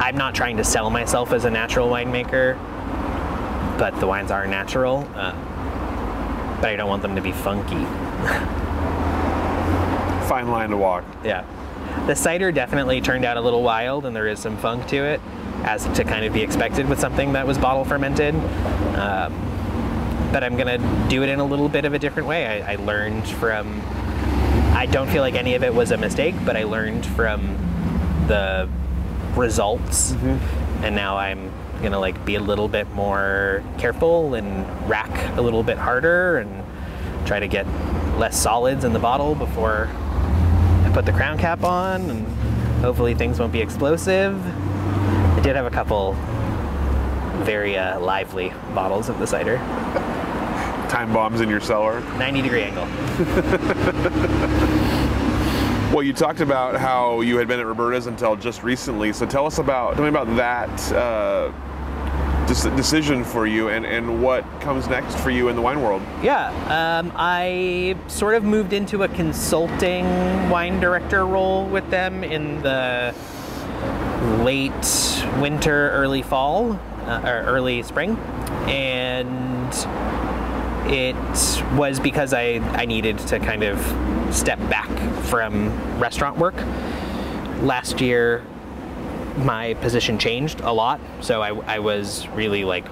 I'm 0.05 0.17
not 0.19 0.35
trying 0.35 0.59
to 0.59 0.65
sell 0.65 0.91
myself 0.91 1.33
as 1.33 1.47
a 1.47 1.51
natural 1.51 1.89
winemaker, 1.89 2.59
but 3.79 3.99
the 4.01 4.07
wines 4.07 4.31
are 4.31 4.47
natural. 4.47 5.09
Uh, 5.15 5.33
but 6.61 6.69
I 6.69 6.77
don't 6.77 6.91
want 6.91 7.01
them 7.01 7.17
to 7.17 7.23
be 7.23 7.33
funky. 7.33 7.75
Fine 10.29 10.51
line 10.51 10.69
to 10.69 10.77
walk. 10.77 11.05
Yeah. 11.25 11.47
The 12.07 12.15
cider 12.15 12.53
definitely 12.53 13.01
turned 13.01 13.25
out 13.25 13.39
a 13.39 13.41
little 13.41 13.63
wild, 13.63 14.05
and 14.05 14.15
there 14.15 14.27
is 14.27 14.39
some 14.39 14.59
funk 14.59 14.87
to 14.89 14.97
it, 14.97 15.23
as 15.63 15.87
to 15.97 16.05
kind 16.05 16.27
of 16.27 16.35
be 16.35 16.43
expected 16.43 16.87
with 16.87 17.01
something 17.01 17.33
that 17.33 17.47
was 17.47 17.57
bottle 17.57 17.87
fermented. 17.87 18.35
Um, 18.97 19.33
but 20.33 20.45
I'm 20.45 20.59
gonna 20.59 21.09
do 21.09 21.23
it 21.23 21.31
in 21.31 21.41
a 21.41 21.45
little 21.47 21.71
bit 21.71 21.87
of 21.87 21.95
a 21.95 21.99
different 21.99 22.29
way. 22.29 22.63
I, 22.63 22.75
I 22.75 22.77
learned 22.77 23.27
from. 23.27 23.81
I 24.75 24.85
don't 24.85 25.09
feel 25.09 25.23
like 25.23 25.35
any 25.35 25.55
of 25.55 25.65
it 25.65 25.73
was 25.73 25.93
a 25.93 25.97
mistake, 25.97 26.35
but 26.45 26.59
I 26.59 26.65
learned 26.65 27.07
from 27.07 27.57
the 28.29 28.69
results, 29.37 30.13
mm-hmm. 30.13 30.85
and 30.85 30.95
now 30.95 31.17
I'm 31.17 31.53
gonna 31.83 31.99
like 31.99 32.25
be 32.25 32.37
a 32.37 32.41
little 32.41 32.69
bit 32.69 32.91
more 32.93 33.63
careful 33.79 34.35
and 34.35 34.67
rack 34.89 35.37
a 35.37 35.43
little 35.43 35.63
bit 35.63 35.77
harder 35.77 36.39
and 36.39 36.65
try 37.27 37.41
to 37.41 37.49
get 37.49 37.67
less 38.19 38.41
solids 38.41 38.85
in 38.85 38.93
the 38.93 38.99
bottle 38.99 39.35
before 39.35 39.89
I 40.85 40.91
put 40.93 41.07
the 41.07 41.13
crown 41.13 41.39
cap 41.39 41.65
on, 41.65 42.09
and 42.11 42.27
hopefully 42.83 43.15
things 43.15 43.39
won't 43.39 43.53
be 43.53 43.61
explosive. 43.61 44.41
I 44.47 45.41
did 45.43 45.57
have 45.57 45.67
a 45.67 45.71
couple 45.71 46.17
very 47.45 47.77
uh, 47.77 48.01
lively 48.01 48.53
bottles 48.75 49.09
of 49.09 49.19
the 49.19 49.27
cider. 49.27 49.57
Time 50.89 51.13
bombs 51.13 51.41
in 51.41 51.49
your 51.49 51.61
cellar. 51.61 52.01
90 52.19 52.43
degree 52.43 52.63
angle. 52.63 52.87
Well, 55.93 56.03
you 56.03 56.13
talked 56.13 56.41
about 56.41 56.77
how 56.77 57.21
you 57.21 57.37
had 57.37 57.47
been 57.47 57.61
at 57.61 57.67
Roberta's 57.67 58.07
until 58.07 58.35
just 58.37 58.63
recently. 58.63 59.13
So 59.13 59.27
tell 59.27 59.47
us 59.47 59.59
about 59.59 59.95
tell 59.95 60.03
me 60.03 60.09
about 60.09 60.27
that 60.37 60.93
uh, 60.93 61.53
decision 62.47 63.25
for 63.25 63.47
you 63.47 63.69
and, 63.69 63.87
and 63.87 64.23
what 64.23 64.45
comes 64.61 64.89
next 64.89 65.17
for 65.19 65.31
you 65.31 65.49
in 65.49 65.57
the 65.57 65.63
wine 65.63 65.83
world. 65.83 66.03
Yeah, 66.23 66.49
um, 66.67 67.13
I 67.15 67.97
sort 68.09 68.35
of 68.35 68.45
moved 68.45 68.73
into 68.73 69.03
a 69.03 69.09
consulting 69.09 70.05
wine 70.51 70.81
director 70.81 71.27
role 71.27 71.67
with 71.67 71.89
them 71.91 72.25
in 72.25 72.61
the 72.63 73.15
late 74.43 74.73
winter, 75.41 75.91
early 75.91 76.23
fall, 76.23 76.73
uh, 77.07 77.21
or 77.25 77.45
early 77.47 77.83
spring, 77.83 78.17
and 78.67 79.73
it 80.93 81.17
was 81.77 81.99
because 82.01 82.33
I, 82.33 82.61
I 82.73 82.85
needed 82.85 83.19
to 83.19 83.39
kind 83.39 83.63
of 83.63 83.79
step 84.35 84.59
back 84.69 84.91
from 85.25 85.71
restaurant 86.01 86.37
work. 86.37 86.57
Last 87.63 88.01
year, 88.01 88.45
my 89.37 89.75
position 89.75 90.19
changed 90.19 90.61
a 90.61 90.73
lot, 90.73 91.01
so 91.21 91.41
I, 91.41 91.51
I 91.77 91.79
was 91.79 92.27
really 92.29 92.65
like 92.65 92.85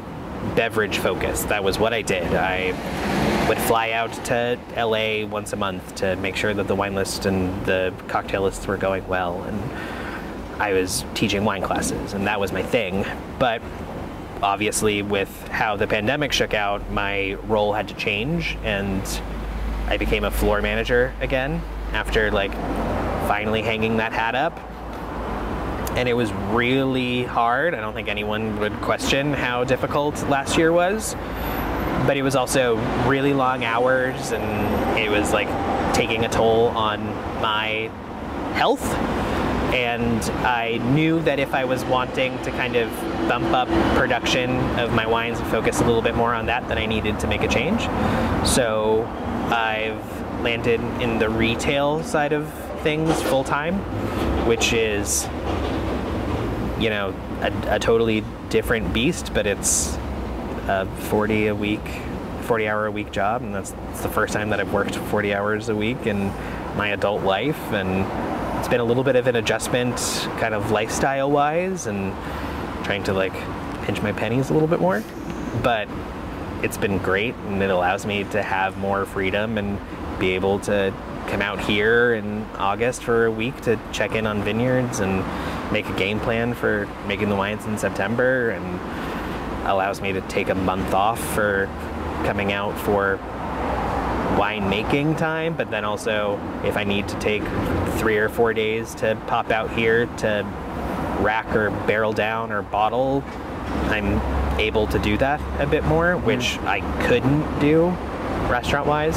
beverage 0.55 0.99
focused. 0.99 1.49
That 1.49 1.63
was 1.63 1.79
what 1.79 1.93
I 1.93 2.03
did. 2.03 2.33
I 2.35 2.69
would 3.49 3.59
fly 3.59 3.91
out 3.91 4.13
to 4.27 4.59
LA 4.77 5.27
once 5.27 5.53
a 5.53 5.57
month 5.57 5.95
to 5.97 6.17
make 6.17 6.37
sure 6.37 6.55
that 6.55 6.69
the 6.69 6.75
wine 6.75 6.95
list 6.95 7.27
and 7.27 7.67
the 7.67 7.93
cocktail 8.09 8.43
lists 8.43 8.67
were 8.67 8.77
going 8.77 9.07
well, 9.09 9.43
and 9.43 9.61
I 10.63 10.73
was 10.73 11.05
teaching 11.15 11.45
wine 11.45 11.63
classes, 11.63 12.13
and 12.13 12.27
that 12.27 12.39
was 12.39 12.53
my 12.53 12.63
thing. 12.63 13.05
But 13.39 13.63
obviously, 14.43 15.03
with 15.03 15.49
how 15.49 15.77
the 15.77 15.87
pandemic 15.87 16.33
shook 16.33 16.55
out, 16.55 16.89
my 16.91 17.35
role 17.47 17.73
had 17.73 17.89
to 17.89 17.95
change, 17.95 18.57
and 18.63 19.03
I 19.87 19.97
became 19.97 20.25
a 20.25 20.31
floor 20.31 20.63
manager 20.63 21.15
again 21.21 21.61
after 21.93 22.31
like 22.31 22.53
finally 23.29 23.63
hanging 23.63 23.99
that 23.99 24.13
hat 24.13 24.35
up. 24.35 24.59
And 25.97 26.09
it 26.09 26.15
was 26.15 26.33
really 26.51 27.25
hard. 27.25 27.75
I 27.75 27.81
don't 27.81 27.93
think 27.93 28.09
anyone 28.09 28.59
would 28.61 28.73
question 28.81 29.33
how 29.33 29.65
difficult 29.65 30.23
last 30.29 30.57
year 30.57 30.73
was. 30.73 31.15
But 32.07 32.17
it 32.17 32.23
was 32.23 32.35
also 32.35 32.77
really 33.07 33.33
long 33.33 33.65
hours 33.65 34.33
and 34.33 34.99
it 34.99 35.11
was 35.11 35.33
like 35.33 35.49
taking 35.95 36.25
a 36.25 36.29
toll 36.29 36.69
on 36.69 37.05
my 37.41 37.91
health 38.55 38.83
and 39.73 40.23
I 40.45 40.77
knew 40.93 41.21
that 41.23 41.39
if 41.39 41.55
I 41.55 41.65
was 41.65 41.83
wanting 41.87 42.41
to 42.43 42.51
kind 42.51 42.77
of 42.77 42.91
bump 43.27 43.53
up 43.53 43.69
production 43.97 44.59
of 44.79 44.93
my 44.93 45.07
wines 45.07 45.39
and 45.41 45.49
focus 45.49 45.81
a 45.81 45.85
little 45.85 46.03
bit 46.03 46.15
more 46.15 46.35
on 46.35 46.47
that, 46.47 46.69
that 46.69 46.77
I 46.77 46.85
needed 46.85 47.19
to 47.21 47.27
make 47.27 47.43
a 47.43 47.49
change. 47.49 47.81
So 48.47 49.05
I've 49.51 50.43
landed 50.43 50.81
in 51.01 51.19
the 51.19 51.31
retail 51.31 52.03
side 52.03 52.33
of 52.35 52.53
things 52.83 53.23
full 53.23 53.45
time, 53.45 53.77
which 54.47 54.75
is, 54.75 55.25
you 56.79 56.91
know, 56.91 57.15
a, 57.41 57.77
a 57.77 57.79
totally 57.79 58.23
different 58.51 58.93
beast, 58.93 59.33
but 59.33 59.47
it's 59.47 59.97
a 60.69 60.87
40 61.09 61.47
a 61.47 61.55
week, 61.55 61.87
40 62.43 62.69
hour 62.69 62.87
a 62.87 62.91
week 62.91 63.11
job, 63.11 63.41
and 63.41 63.55
that's, 63.55 63.71
that's 63.71 64.03
the 64.03 64.09
first 64.09 64.35
time 64.35 64.51
that 64.51 64.61
I've 64.61 64.73
worked 64.73 64.97
40 64.97 65.33
hours 65.33 65.69
a 65.71 65.75
week 65.75 66.07
in 66.07 66.27
my 66.77 66.89
adult 66.89 67.23
life, 67.23 67.61
and 67.73 68.05
it's 68.63 68.69
been 68.69 68.79
a 68.79 68.85
little 68.85 69.03
bit 69.03 69.17
of 69.17 69.27
an 69.27 69.35
adjustment, 69.35 69.97
kind 70.39 70.55
of 70.55 70.71
lifestyle 70.71 71.29
wise, 71.29 71.89
and 71.89 72.15
trying 72.85 73.03
to 73.03 73.13
like 73.13 73.33
pinch 73.83 74.01
my 74.03 74.13
pennies 74.13 74.51
a 74.51 74.53
little 74.53 74.69
bit 74.69 74.79
more, 74.79 75.03
but 75.65 75.89
it's 76.63 76.79
been 76.79 76.99
great, 76.99 77.35
and 77.49 77.61
it 77.61 77.71
allows 77.71 78.07
me 78.07 78.23
to 78.23 78.41
have 78.41 78.79
more 78.79 79.05
freedom 79.05 79.59
and 79.59 79.81
be 80.21 80.37
able 80.37 80.61
to 80.61 80.95
come 81.27 81.43
out 81.43 81.59
here 81.59 82.15
in 82.15 82.47
August 82.57 83.03
for 83.03 83.27
a 83.27 83.33
week 83.33 83.61
to 83.63 83.77
check 83.91 84.13
in 84.13 84.29
on 84.29 84.45
vineyards 84.45 85.01
and 85.01 85.25
make 85.73 85.89
a 85.89 85.97
game 85.97 86.21
plan 86.21 86.55
for 86.55 86.89
making 87.09 87.31
the 87.31 87.37
wines 87.37 87.67
in 87.67 87.77
September 87.77 88.51
and 88.51 89.67
allows 89.69 90.01
me 90.01 90.13
to 90.13 90.21
take 90.21 90.51
a 90.51 90.55
month 90.55 90.95
off 90.95 91.19
for 91.35 91.67
coming 92.25 92.53
out 92.53 92.79
for 92.79 93.19
wine 94.39 94.69
making 94.69 95.17
time, 95.17 95.55
but 95.55 95.71
then 95.71 95.85
also 95.85 96.41
if 96.65 96.77
I 96.77 96.85
need 96.85 97.09
to 97.09 97.19
take 97.19 97.43
three 97.99 98.17
or 98.17 98.29
four 98.29 98.53
days 98.53 98.95
to 98.97 99.17
pop 99.27 99.51
out 99.51 99.71
here 99.71 100.07
to 100.19 100.47
rack 101.21 101.55
or 101.55 101.71
barrel 101.87 102.13
down 102.13 102.51
or 102.53 102.63
bottle, 102.63 103.23
I'm 103.89 104.21
able 104.61 104.87
to 104.89 104.99
do 104.99 105.17
that 105.19 105.41
a 105.61 105.67
bit 105.67 105.85
more, 105.85 106.15
mm. 106.15 106.25
which 106.25 106.59
I 106.61 106.81
couldn't 107.07 107.61
do 107.61 107.89
restaurant 108.51 108.87
wise. 108.87 109.17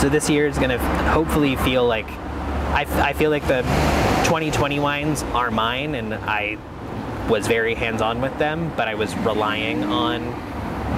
So 0.00 0.08
this 0.08 0.28
year 0.28 0.46
is 0.46 0.58
going 0.58 0.70
to 0.70 0.78
hopefully 1.10 1.56
feel 1.56 1.86
like 1.86 2.08
I, 2.08 2.86
I 3.02 3.12
feel 3.14 3.30
like 3.30 3.46
the 3.46 3.62
2020 4.24 4.78
wines 4.80 5.22
are 5.22 5.50
mine 5.50 5.94
and 5.94 6.14
I 6.14 6.58
was 7.28 7.46
very 7.46 7.74
hands 7.74 8.02
on 8.02 8.20
with 8.20 8.36
them, 8.38 8.72
but 8.76 8.88
I 8.88 8.94
was 8.94 9.14
relying 9.18 9.84
on 9.84 10.22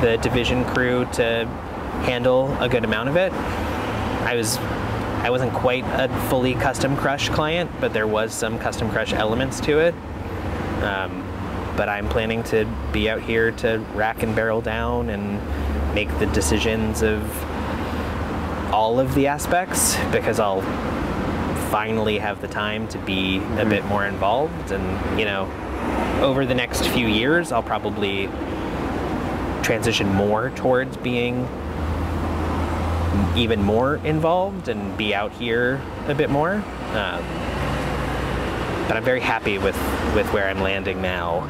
the 0.01 0.17
division 0.19 0.65
crew 0.65 1.07
to 1.13 1.49
handle 2.03 2.57
a 2.61 2.69
good 2.69 2.85
amount 2.85 3.09
of 3.09 3.17
it. 3.17 3.33
I 3.33 4.35
was 4.35 4.59
I 4.59 5.31
wasn't 5.31 5.53
quite 5.53 5.85
a 5.85 6.09
fully 6.29 6.55
custom 6.55 6.97
crush 6.97 7.29
client, 7.29 7.71
but 7.81 7.93
there 7.93 8.07
was 8.07 8.33
some 8.33 8.59
custom 8.59 8.89
crush 8.91 9.13
elements 9.13 9.61
to 9.61 9.79
it. 9.81 9.95
Um, 10.83 11.25
but 11.77 11.89
I'm 11.89 12.09
planning 12.09 12.43
to 12.45 12.65
be 12.93 13.11
out 13.11 13.21
here 13.21 13.51
to 13.53 13.79
rack 13.95 14.23
and 14.23 14.35
barrel 14.35 14.61
down 14.61 15.11
and 15.11 15.95
make 15.95 16.09
the 16.19 16.27
decisions 16.27 17.03
of 17.03 17.23
all 18.73 19.01
of 19.01 19.15
the 19.15 19.27
aspects 19.27 19.97
because 20.13 20.39
I'll 20.39 20.63
finally 21.71 22.19
have 22.19 22.41
the 22.41 22.49
time 22.49 22.89
to 22.89 22.99
be 22.99 23.39
a 23.59 23.65
bit 23.65 23.85
more 23.87 24.07
involved 24.07 24.71
and 24.71 25.19
you 25.19 25.25
know 25.25 25.45
over 26.23 26.47
the 26.47 26.55
next 26.55 26.87
few 26.89 27.07
years 27.07 27.53
I'll 27.53 27.63
probably 27.63 28.29
transition 29.63 30.09
more 30.09 30.51
towards 30.51 30.97
being 30.97 31.47
even 33.37 33.63
more 33.63 33.97
involved 33.99 34.69
and 34.69 34.97
be 34.97 35.15
out 35.15 35.33
here 35.33 35.81
a 36.09 36.15
bit 36.15 36.31
more 36.31 36.55
um, 36.95 37.23
but 38.89 38.97
I'm 38.97 39.05
very 39.05 39.21
happy 39.21 39.59
with 39.59 39.77
with 40.15 40.27
where 40.33 40.49
I'm 40.49 40.61
landing 40.61 41.01
now 41.03 41.41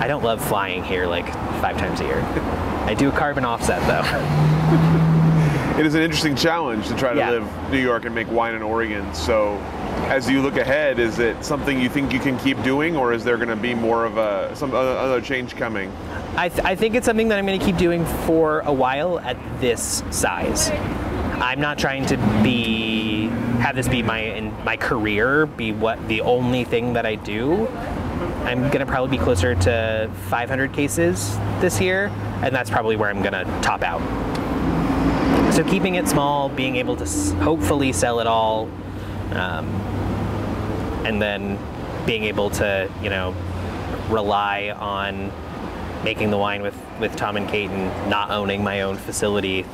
I 0.00 0.06
don't 0.08 0.22
love 0.24 0.42
flying 0.44 0.82
here 0.84 1.06
like 1.06 1.26
five 1.60 1.76
times 1.78 2.00
a 2.00 2.04
year 2.04 2.20
I 2.86 2.94
do 2.94 3.08
a 3.08 3.12
carbon 3.12 3.44
offset 3.44 3.80
though 3.86 5.78
it 5.78 5.86
is 5.86 5.94
an 5.94 6.02
interesting 6.02 6.36
challenge 6.36 6.88
to 6.88 6.94
try 6.94 7.12
to 7.14 7.18
Yeah. 7.18 7.30
live 7.30 7.70
New 7.70 7.78
York 7.80 8.04
and 8.04 8.14
make 8.14 8.30
wine 8.30 8.54
in 8.54 8.62
Oregon. 8.62 9.12
So, 9.14 9.56
as 10.08 10.28
you 10.28 10.42
look 10.42 10.56
ahead, 10.56 10.98
is 10.98 11.18
it 11.18 11.44
something 11.44 11.80
you 11.80 11.88
think 11.88 12.12
you 12.12 12.20
can 12.20 12.38
keep 12.38 12.62
doing, 12.62 12.96
or 12.96 13.12
is 13.12 13.24
there 13.24 13.36
going 13.36 13.48
to 13.48 13.56
be 13.56 13.74
more 13.74 14.04
of 14.04 14.16
a 14.18 14.54
some 14.54 14.74
other, 14.74 15.20
change 15.20 15.56
coming? 15.56 15.92
I, 16.36 16.48
th- 16.48 16.64
I 16.64 16.74
think 16.74 16.94
it's 16.94 17.06
something 17.06 17.28
that 17.28 17.38
I'm 17.38 17.46
going 17.46 17.58
to 17.58 17.64
keep 17.64 17.76
doing 17.76 18.04
for 18.26 18.60
a 18.60 18.72
while 18.72 19.18
at 19.20 19.36
this 19.60 20.02
size. 20.10 20.70
I'm 20.70 21.60
not 21.60 21.78
trying 21.78 22.06
to 22.06 22.16
be 22.42 23.26
have 23.60 23.76
this 23.76 23.88
be 23.88 24.02
my 24.02 24.40
my 24.64 24.76
career, 24.76 25.46
be 25.46 25.72
what 25.72 26.06
the 26.08 26.20
only 26.20 26.64
thing 26.64 26.92
that 26.94 27.06
I 27.06 27.14
do. 27.14 27.66
I'm 28.44 28.60
going 28.68 28.80
to 28.80 28.86
probably 28.86 29.16
be 29.16 29.22
closer 29.22 29.54
to 29.54 30.10
500 30.28 30.72
cases 30.72 31.36
this 31.60 31.80
year, 31.80 32.06
and 32.42 32.54
that's 32.54 32.70
probably 32.70 32.96
where 32.96 33.08
I'm 33.08 33.22
going 33.22 33.32
to 33.32 33.44
top 33.62 33.82
out. 33.82 34.00
So 35.52 35.62
keeping 35.64 35.96
it 35.96 36.08
small, 36.08 36.48
being 36.48 36.76
able 36.76 36.96
to 36.96 37.04
hopefully 37.36 37.92
sell 37.92 38.20
it 38.20 38.26
all, 38.26 38.70
um, 39.32 39.66
and 41.04 41.20
then 41.20 41.58
being 42.06 42.24
able 42.24 42.50
to, 42.50 42.90
you 43.02 43.10
know, 43.10 43.34
rely 44.08 44.70
on 44.70 45.32
making 46.04 46.30
the 46.30 46.38
wine 46.38 46.62
with, 46.62 46.76
with 47.00 47.14
Tom 47.16 47.36
and 47.36 47.48
Kate 47.48 47.70
and 47.70 48.10
not 48.10 48.30
owning 48.30 48.62
my 48.64 48.82
own 48.82 48.96
facility 48.96 49.64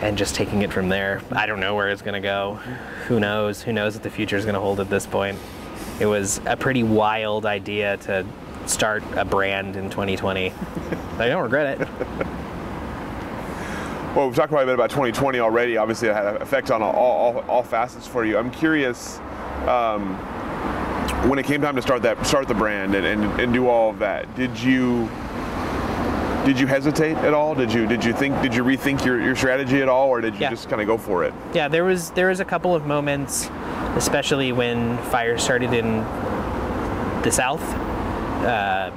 and 0.00 0.18
just 0.18 0.34
taking 0.34 0.62
it 0.62 0.72
from 0.72 0.88
there. 0.88 1.22
I 1.30 1.46
don't 1.46 1.60
know 1.60 1.74
where 1.74 1.90
it's 1.90 2.02
going 2.02 2.20
to 2.20 2.26
go. 2.26 2.54
Who 3.06 3.20
knows? 3.20 3.62
Who 3.62 3.72
knows 3.72 3.94
what 3.94 4.02
the 4.02 4.10
future 4.10 4.36
is 4.36 4.44
going 4.44 4.54
to 4.54 4.60
hold 4.60 4.80
at 4.80 4.90
this 4.90 5.06
point? 5.06 5.38
It 6.00 6.06
was 6.06 6.40
a 6.46 6.56
pretty 6.56 6.82
wild 6.82 7.46
idea 7.46 7.96
to 7.98 8.26
start 8.66 9.02
a 9.16 9.24
brand 9.24 9.76
in 9.76 9.90
2020. 9.90 10.52
I 11.18 11.28
don't 11.28 11.42
regret 11.42 11.80
it. 11.80 11.88
Well, 14.14 14.26
we've 14.26 14.36
talked 14.36 14.50
quite 14.50 14.64
a 14.64 14.66
bit 14.66 14.74
about 14.74 14.90
2020 14.90 15.38
already. 15.40 15.78
Obviously, 15.78 16.08
it 16.08 16.14
had 16.14 16.26
an 16.26 16.42
effect 16.42 16.70
on 16.70 16.82
all, 16.82 16.92
all, 16.94 17.38
all 17.48 17.62
facets 17.62 18.06
for 18.06 18.24
you. 18.26 18.36
I'm 18.36 18.50
curious, 18.50 19.18
um, 19.66 20.16
when 21.30 21.38
it 21.38 21.46
came 21.46 21.62
time 21.62 21.76
to 21.76 21.82
start 21.82 22.02
that 22.02 22.26
start 22.26 22.46
the 22.46 22.54
brand 22.54 22.94
and, 22.94 23.06
and, 23.06 23.40
and 23.40 23.52
do 23.54 23.68
all 23.68 23.88
of 23.90 23.98
that, 24.00 24.34
did 24.34 24.58
you 24.58 25.08
did 26.44 26.58
you 26.60 26.66
hesitate 26.66 27.16
at 27.18 27.32
all? 27.32 27.54
Did 27.54 27.72
you 27.72 27.86
did 27.86 28.04
you 28.04 28.12
think 28.12 28.38
did 28.42 28.54
you 28.54 28.64
rethink 28.64 29.02
your, 29.04 29.18
your 29.18 29.34
strategy 29.34 29.80
at 29.80 29.88
all, 29.88 30.08
or 30.10 30.20
did 30.20 30.34
you 30.34 30.40
Yeah. 30.40 30.50
just 30.50 30.68
kind 30.68 30.82
of 30.82 30.86
go 30.88 30.98
for 30.98 31.24
it? 31.24 31.32
Yeah, 31.54 31.68
there 31.68 31.84
was 31.84 32.10
there 32.10 32.28
was 32.28 32.40
a 32.40 32.44
couple 32.44 32.74
of 32.74 32.84
moments, 32.86 33.48
especially 33.96 34.52
when 34.52 34.98
fire 35.04 35.38
started 35.38 35.72
in 35.72 35.98
the 37.22 37.30
south, 37.30 37.62
um, 38.42 38.92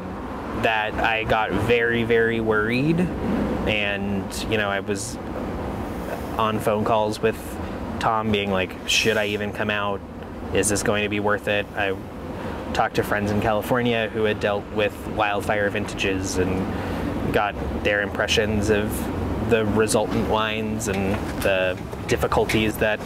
that 0.63 0.93
I 0.95 1.23
got 1.23 1.51
very 1.51 2.03
very 2.03 2.39
worried, 2.41 3.07
and 3.67 4.45
you 4.49 4.57
know 4.57 4.69
I 4.69 4.79
was 4.79 5.17
on 6.37 6.59
phone 6.59 6.83
calls 6.83 7.21
with 7.21 7.37
Tom, 7.99 8.31
being 8.31 8.51
like, 8.51 8.71
should 8.87 9.17
I 9.17 9.27
even 9.27 9.51
come 9.51 9.69
out? 9.69 9.99
Is 10.53 10.69
this 10.69 10.83
going 10.83 11.03
to 11.03 11.09
be 11.09 11.19
worth 11.19 11.47
it? 11.47 11.65
I 11.75 11.95
talked 12.73 12.95
to 12.95 13.03
friends 13.03 13.31
in 13.31 13.41
California 13.41 14.09
who 14.09 14.25
had 14.25 14.39
dealt 14.39 14.63
with 14.73 14.95
wildfire 15.09 15.69
vintages 15.69 16.37
and 16.37 17.33
got 17.33 17.55
their 17.83 18.01
impressions 18.01 18.69
of 18.69 18.91
the 19.49 19.65
resultant 19.65 20.29
wines 20.29 20.87
and 20.87 21.15
the 21.41 21.79
difficulties 22.07 22.77
that 22.77 22.99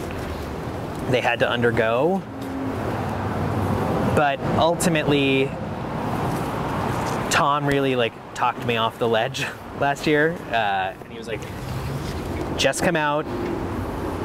they 1.10 1.20
had 1.20 1.38
to 1.38 1.48
undergo. 1.48 2.22
But 4.14 4.38
ultimately, 4.58 5.46
Tom 7.30 7.64
really 7.66 7.96
like 7.96 8.12
talked 8.34 8.66
me 8.66 8.76
off 8.76 8.98
the 8.98 9.08
ledge 9.08 9.46
last 9.80 10.06
year, 10.06 10.36
uh, 10.50 10.94
and 11.00 11.12
he 11.12 11.18
was 11.18 11.26
like, 11.26 11.40
"Just 12.56 12.82
come 12.82 12.96
out, 12.96 13.26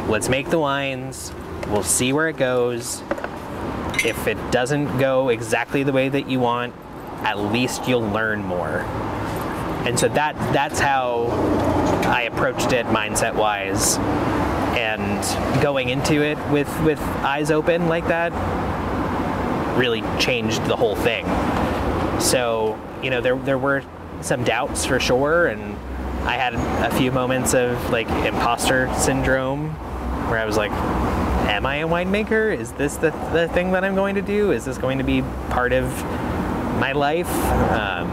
let's 0.07 0.29
make 0.29 0.49
the 0.49 0.59
wines, 0.59 1.33
we'll 1.69 1.83
see 1.83 2.13
where 2.13 2.27
it 2.27 2.37
goes. 2.37 3.01
If 4.05 4.27
it 4.27 4.37
doesn't 4.51 4.97
go 4.97 5.29
exactly 5.29 5.83
the 5.83 5.93
way 5.93 6.09
that 6.09 6.29
you 6.29 6.39
want, 6.39 6.73
at 7.23 7.39
least 7.39 7.87
you'll 7.87 8.07
learn 8.09 8.43
more." 8.43 8.85
And 9.85 9.99
so 9.99 10.07
that 10.09 10.35
that's 10.51 10.79
how 10.79 11.27
I 12.07 12.23
approached 12.23 12.73
it 12.73 12.85
mindset 12.87 13.35
wise. 13.35 13.97
And 14.77 15.61
going 15.61 15.89
into 15.89 16.21
it 16.23 16.37
with 16.49 16.69
with 16.81 16.99
eyes 17.23 17.49
open 17.51 17.87
like 17.87 18.07
that 18.07 18.31
really 19.77 20.01
changed 20.19 20.65
the 20.65 20.75
whole 20.75 20.95
thing. 20.95 21.25
So, 22.19 22.79
you 23.03 23.09
know, 23.09 23.21
there 23.21 23.35
there 23.37 23.57
were 23.57 23.83
some 24.25 24.43
doubts 24.43 24.85
for 24.85 24.99
sure 24.99 25.47
and 25.47 25.75
I 26.27 26.33
had 26.33 26.55
a 26.55 26.95
few 26.97 27.11
moments 27.11 27.53
of 27.53 27.91
like 27.91 28.09
imposter 28.25 28.91
syndrome 28.95 29.69
where 30.29 30.39
I 30.39 30.45
was 30.45 30.57
like, 30.57 30.71
am 30.71 31.67
I 31.67 31.77
a 31.77 31.87
winemaker? 31.87 32.57
Is 32.57 32.71
this 32.71 32.95
the, 32.95 33.11
the 33.31 33.47
thing 33.49 33.71
that 33.73 33.83
I'm 33.83 33.93
going 33.93 34.15
to 34.15 34.23
do? 34.23 34.51
Is 34.51 34.65
this 34.65 34.79
going 34.79 34.97
to 34.97 35.03
be 35.03 35.21
part 35.51 35.71
of 35.71 35.85
my 36.79 36.93
life? 36.93 37.29
Um, 37.71 38.07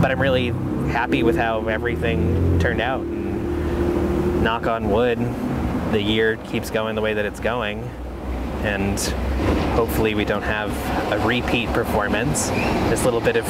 but 0.00 0.12
I'm 0.12 0.22
really 0.22 0.50
happy 0.92 1.24
with 1.24 1.36
how 1.36 1.66
everything 1.66 2.60
turned 2.60 2.80
out. 2.80 3.00
And 3.00 4.44
knock 4.44 4.68
on 4.68 4.90
wood, 4.90 5.18
the 5.90 6.00
year 6.00 6.36
keeps 6.36 6.70
going 6.70 6.94
the 6.94 7.02
way 7.02 7.14
that 7.14 7.24
it's 7.24 7.40
going, 7.40 7.82
and 8.62 8.96
hopefully 9.78 10.12
we 10.16 10.24
don't 10.24 10.42
have 10.42 10.72
a 11.12 11.24
repeat 11.24 11.68
performance. 11.68 12.48
This 12.90 13.04
little 13.04 13.20
bit 13.20 13.36
of 13.36 13.46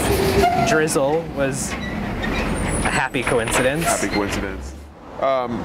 drizzle 0.68 1.22
was 1.34 1.72
a 1.72 2.90
happy 2.90 3.22
coincidence. 3.22 3.84
Happy 3.84 4.08
coincidence. 4.08 4.74
Um, 5.22 5.56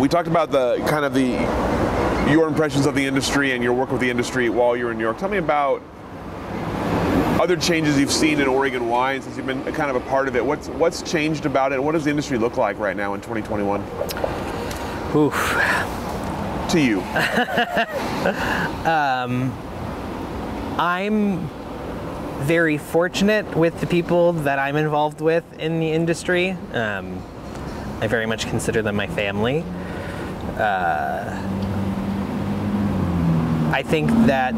we 0.00 0.08
talked 0.08 0.26
about 0.26 0.50
the 0.50 0.78
kind 0.88 1.04
of 1.04 1.14
the 1.14 1.28
your 2.28 2.48
impressions 2.48 2.86
of 2.86 2.96
the 2.96 3.06
industry 3.06 3.52
and 3.52 3.62
your 3.62 3.72
work 3.72 3.92
with 3.92 4.00
the 4.00 4.10
industry 4.10 4.48
while 4.50 4.76
you 4.76 4.86
were 4.86 4.90
in 4.90 4.98
New 4.98 5.04
York. 5.04 5.18
Tell 5.18 5.28
me 5.28 5.38
about 5.38 5.80
other 7.40 7.56
changes 7.56 8.00
you've 8.00 8.10
seen 8.10 8.40
in 8.40 8.48
Oregon 8.48 8.88
wine 8.88 9.22
since 9.22 9.36
you've 9.36 9.46
been 9.46 9.62
kind 9.74 9.90
of 9.90 9.94
a 9.94 10.00
part 10.08 10.26
of 10.26 10.34
it. 10.34 10.44
What's 10.44 10.70
what's 10.70 11.02
changed 11.02 11.46
about 11.46 11.72
it? 11.72 11.80
What 11.80 11.92
does 11.92 12.02
the 12.02 12.10
industry 12.10 12.36
look 12.36 12.56
like 12.56 12.80
right 12.80 12.96
now 12.96 13.14
in 13.14 13.20
2021? 13.20 13.80
Oof. 15.14 16.01
To 16.72 16.80
you, 16.80 17.00
I'm 20.78 21.46
very 22.44 22.78
fortunate 22.78 23.54
with 23.54 23.78
the 23.80 23.86
people 23.86 24.32
that 24.32 24.58
I'm 24.58 24.76
involved 24.76 25.20
with 25.20 25.44
in 25.58 25.80
the 25.80 25.90
industry. 25.90 26.52
Um, 26.72 27.22
I 28.00 28.06
very 28.06 28.24
much 28.24 28.46
consider 28.46 28.80
them 28.80 28.96
my 28.96 29.06
family. 29.06 29.66
Uh, 30.56 31.38
I 33.70 33.82
think 33.82 34.08
that 34.26 34.54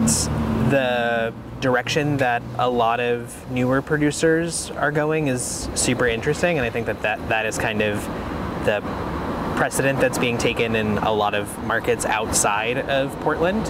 the 0.70 1.34
direction 1.60 2.16
that 2.18 2.44
a 2.60 2.70
lot 2.70 3.00
of 3.00 3.50
newer 3.50 3.82
producers 3.82 4.70
are 4.70 4.92
going 4.92 5.26
is 5.26 5.68
super 5.74 6.06
interesting, 6.06 6.58
and 6.58 6.64
I 6.64 6.70
think 6.70 6.86
that 6.86 7.02
that, 7.02 7.28
that 7.28 7.44
is 7.44 7.58
kind 7.58 7.82
of 7.82 8.04
the 8.66 8.80
precedent 9.56 10.00
that's 10.00 10.18
being 10.18 10.38
taken 10.38 10.76
in 10.76 10.98
a 10.98 11.12
lot 11.12 11.34
of 11.34 11.64
markets 11.64 12.04
outside 12.04 12.78
of 12.88 13.18
Portland. 13.20 13.62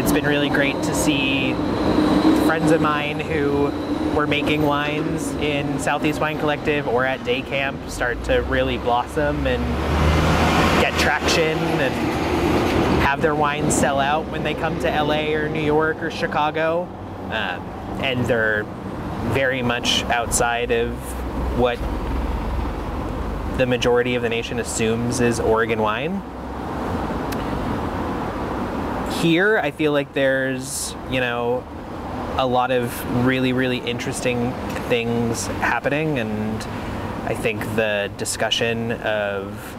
It's 0.00 0.12
been 0.12 0.24
really 0.24 0.48
great 0.48 0.74
to 0.84 0.94
see 0.94 1.52
friends 2.46 2.70
of 2.70 2.80
mine 2.80 3.20
who 3.20 3.70
were 4.14 4.26
making 4.26 4.62
wines 4.62 5.32
in 5.34 5.78
Southeast 5.78 6.20
Wine 6.20 6.38
Collective 6.38 6.86
or 6.86 7.04
at 7.04 7.24
day 7.24 7.42
camp 7.42 7.90
start 7.90 8.22
to 8.24 8.42
really 8.42 8.78
blossom 8.78 9.46
and 9.46 9.62
get 10.80 10.92
traction 11.00 11.58
and 11.58 11.94
have 13.02 13.20
their 13.20 13.34
wines 13.34 13.74
sell 13.74 14.00
out 14.00 14.26
when 14.30 14.42
they 14.42 14.54
come 14.54 14.78
to 14.80 15.02
LA 15.02 15.32
or 15.34 15.48
New 15.48 15.62
York 15.62 16.02
or 16.02 16.10
Chicago. 16.10 16.82
Um, 17.30 17.60
and 18.02 18.24
they're 18.26 18.64
very 19.32 19.62
much 19.62 20.04
outside 20.04 20.70
of 20.70 20.92
what 21.58 21.78
the 23.56 23.66
majority 23.66 24.14
of 24.16 24.22
the 24.22 24.28
nation 24.28 24.58
assumes 24.58 25.20
is 25.20 25.38
Oregon 25.38 25.80
wine. 25.80 26.22
Here, 29.22 29.58
I 29.58 29.70
feel 29.70 29.92
like 29.92 30.12
there's, 30.12 30.94
you 31.10 31.20
know, 31.20 31.64
a 32.36 32.46
lot 32.46 32.70
of 32.72 33.24
really, 33.24 33.52
really 33.52 33.78
interesting 33.78 34.52
things 34.88 35.46
happening, 35.46 36.18
and 36.18 36.62
I 37.26 37.34
think 37.34 37.62
the 37.76 38.10
discussion 38.18 38.92
of 38.92 39.76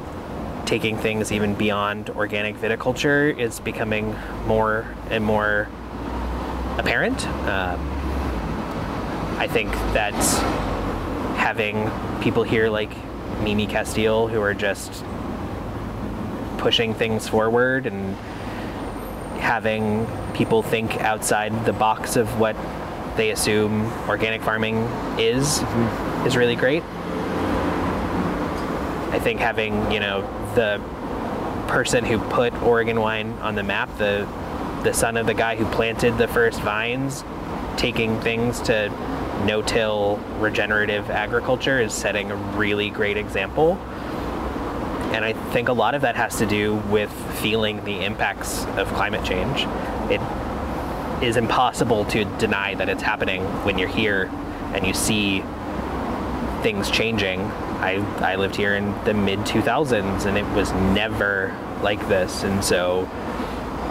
taking 0.65 0.97
things 0.97 1.32
even 1.32 1.53
beyond 1.53 2.09
organic 2.11 2.55
viticulture 2.55 3.38
is 3.38 3.59
becoming 3.59 4.15
more 4.47 4.95
and 5.09 5.23
more 5.23 5.67
apparent. 6.78 7.28
Um, 7.28 7.80
I 9.38 9.47
think 9.47 9.71
that 9.93 10.13
having 11.38 11.91
people 12.21 12.43
here 12.43 12.69
like 12.69 12.91
Mimi 13.41 13.67
Casteel 13.67 14.29
who 14.29 14.41
are 14.41 14.53
just 14.53 15.03
pushing 16.57 16.93
things 16.93 17.27
forward 17.27 17.86
and 17.86 18.15
having 19.39 20.07
people 20.33 20.63
think 20.63 20.99
outside 21.01 21.65
the 21.65 21.73
box 21.73 22.15
of 22.15 22.39
what 22.39 22.55
they 23.15 23.31
assume 23.31 23.91
organic 24.09 24.41
farming 24.41 24.77
is 25.17 25.59
mm-hmm. 25.59 26.27
is 26.27 26.36
really 26.36 26.55
great. 26.55 26.83
I 29.13 29.19
think 29.19 29.39
having, 29.39 29.91
you 29.91 29.99
know, 29.99 30.21
the 30.55 30.81
person 31.67 32.03
who 32.03 32.19
put 32.19 32.53
Oregon 32.61 32.99
wine 32.99 33.31
on 33.39 33.55
the 33.55 33.63
map, 33.63 33.95
the 33.97 34.27
the 34.83 34.93
son 34.93 35.17
of 35.17 35.25
the 35.25 35.33
guy 35.33 35.55
who 35.55 35.65
planted 35.65 36.17
the 36.17 36.27
first 36.27 36.59
vines, 36.61 37.23
taking 37.77 38.19
things 38.21 38.59
to 38.61 38.89
no-till 39.43 40.17
regenerative 40.39 41.09
agriculture 41.09 41.79
is 41.79 41.93
setting 41.93 42.31
a 42.31 42.36
really 42.36 42.89
great 42.89 43.17
example. 43.17 43.73
And 45.13 45.23
I 45.23 45.33
think 45.51 45.69
a 45.69 45.73
lot 45.73 45.95
of 45.95 46.01
that 46.01 46.15
has 46.15 46.38
to 46.38 46.45
do 46.45 46.75
with 46.75 47.11
feeling 47.39 47.83
the 47.86 48.03
impacts 48.03 48.65
of 48.77 48.88
climate 48.89 49.23
change. 49.23 49.65
It 50.11 50.21
is 51.23 51.38
impossible 51.38 52.05
to 52.05 52.25
deny 52.38 52.75
that 52.75 52.89
it's 52.89 53.01
happening 53.01 53.43
when 53.63 53.77
you're 53.77 53.88
here 53.88 54.29
and 54.73 54.86
you 54.86 54.93
see 54.93 55.41
things 56.61 56.89
changing. 56.89 57.41
I, 57.41 58.03
I 58.19 58.36
lived 58.36 58.55
here 58.55 58.75
in 58.75 58.91
the 59.05 59.13
mid 59.13 59.39
2000s 59.39 60.25
and 60.25 60.38
it 60.38 60.45
was 60.55 60.71
never 60.73 61.55
like 61.81 62.05
this. 62.07 62.43
And 62.43 62.63
so 62.63 63.09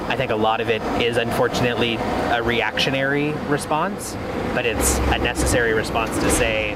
I 0.09 0.17
think 0.17 0.31
a 0.31 0.37
lot 0.37 0.61
of 0.61 0.69
it 0.69 0.83
is 1.03 1.17
unfortunately 1.17 1.97
a 1.97 2.43
reactionary 2.43 3.33
response, 3.49 4.15
but 4.55 4.67
it's 4.67 4.99
a 4.99 5.19
necessary 5.19 5.73
response 5.73 6.15
to 6.19 6.31
say, 6.31 6.73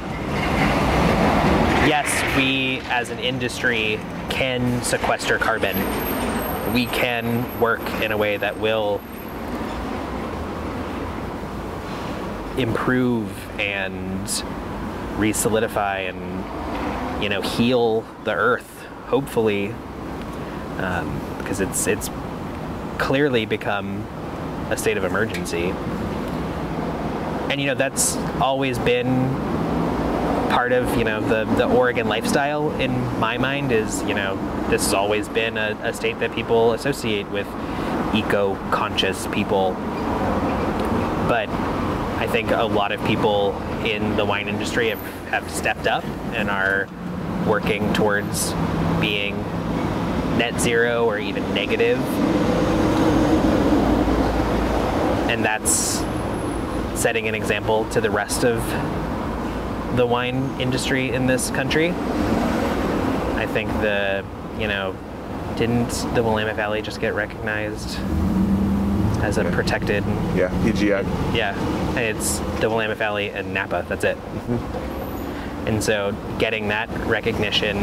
yes, 1.86 2.10
we 2.36 2.80
as 2.90 3.10
an 3.10 3.18
industry 3.18 4.00
can 4.30 4.82
sequester 4.82 5.38
carbon. 5.38 5.76
We 6.72 6.86
can 6.86 7.60
work 7.60 7.86
in 8.02 8.12
a 8.12 8.16
way 8.16 8.38
that 8.38 8.58
will 8.58 9.00
improve 12.56 13.30
and 13.60 14.42
re-solidify 15.16 16.00
and 16.00 17.22
you 17.22 17.28
know 17.28 17.40
heal 17.40 18.04
the 18.24 18.32
earth 18.32 18.84
hopefully 19.06 19.72
because 20.76 21.60
um, 21.60 21.68
it's 21.68 21.86
it's 21.86 22.10
clearly 22.98 23.46
become 23.46 24.06
a 24.70 24.76
state 24.76 24.96
of 24.96 25.04
emergency 25.04 25.72
and 27.50 27.60
you 27.60 27.66
know 27.66 27.74
that's 27.74 28.16
always 28.40 28.78
been 28.78 29.28
part 30.50 30.72
of 30.72 30.96
you 30.96 31.04
know 31.04 31.20
the 31.20 31.44
the 31.54 31.66
Oregon 31.66 32.08
lifestyle 32.08 32.70
in 32.80 32.92
my 33.18 33.38
mind 33.38 33.72
is 33.72 34.02
you 34.02 34.14
know 34.14 34.36
this 34.68 34.84
has 34.84 34.94
always 34.94 35.28
been 35.28 35.56
a, 35.56 35.78
a 35.82 35.92
state 35.92 36.18
that 36.20 36.32
people 36.34 36.72
associate 36.72 37.28
with 37.28 37.46
eco-conscious 38.14 39.26
people 39.28 39.72
but 41.28 41.48
I 42.18 42.26
think 42.26 42.50
a 42.50 42.64
lot 42.64 42.90
of 42.90 43.04
people 43.06 43.56
in 43.84 44.16
the 44.16 44.24
wine 44.24 44.48
industry 44.48 44.88
have, 44.88 45.00
have 45.28 45.48
stepped 45.50 45.86
up 45.86 46.04
and 46.32 46.50
are 46.50 46.88
working 47.46 47.92
towards 47.92 48.52
being 49.00 49.36
net 50.36 50.60
zero 50.60 51.04
or 51.04 51.18
even 51.18 51.54
negative. 51.54 51.98
That's 55.48 56.04
setting 56.94 57.26
an 57.26 57.34
example 57.34 57.88
to 57.92 58.02
the 58.02 58.10
rest 58.10 58.44
of 58.44 58.62
the 59.96 60.04
wine 60.04 60.60
industry 60.60 61.10
in 61.10 61.26
this 61.26 61.48
country. 61.48 61.88
I 61.88 63.46
think 63.50 63.70
the, 63.80 64.26
you 64.58 64.68
know, 64.68 64.94
didn't 65.56 65.88
the 66.14 66.22
Willamette 66.22 66.54
Valley 66.54 66.82
just 66.82 67.00
get 67.00 67.14
recognized 67.14 67.98
as 69.22 69.38
a 69.38 69.44
protected 69.44 70.04
yeah, 70.36 70.50
PGI. 70.64 71.34
yeah, 71.34 71.58
and 71.96 72.14
it's 72.14 72.40
the 72.60 72.68
Willamette 72.68 72.98
Valley 72.98 73.30
and 73.30 73.54
Napa. 73.54 73.86
That's 73.88 74.04
it. 74.04 74.18
Mm-hmm. 74.18 75.66
And 75.66 75.82
so, 75.82 76.14
getting 76.38 76.68
that 76.68 76.90
recognition 77.06 77.78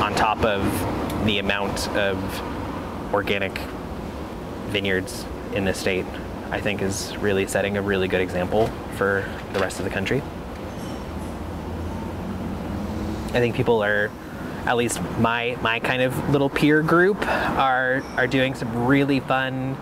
on 0.00 0.14
top 0.14 0.42
of 0.42 0.64
the 1.26 1.38
amount 1.38 1.88
of 1.90 2.16
organic 3.12 3.58
vineyards 4.68 5.26
in 5.52 5.66
the 5.66 5.74
state, 5.74 6.06
I 6.52 6.60
think, 6.60 6.82
is 6.82 7.16
really 7.16 7.46
setting 7.46 7.76
a 7.78 7.82
really 7.82 8.06
good 8.06 8.20
example 8.20 8.68
for 8.96 9.28
the 9.54 9.58
rest 9.58 9.78
of 9.78 9.84
the 9.84 9.90
country. 9.90 10.22
I 13.28 13.40
think 13.40 13.56
people 13.56 13.82
are, 13.82 14.10
at 14.66 14.76
least 14.76 15.00
my 15.18 15.56
my 15.62 15.80
kind 15.80 16.02
of 16.02 16.28
little 16.28 16.50
peer 16.50 16.82
group, 16.82 17.26
are 17.26 18.02
are 18.16 18.26
doing 18.26 18.54
some 18.54 18.86
really 18.86 19.18
fun 19.18 19.76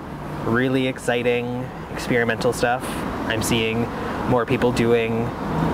really 0.44 0.86
exciting 0.86 1.68
experimental 1.92 2.52
stuff. 2.52 2.84
I'm 3.28 3.42
seeing 3.42 3.82
more 4.28 4.46
people 4.46 4.70
doing 4.70 5.24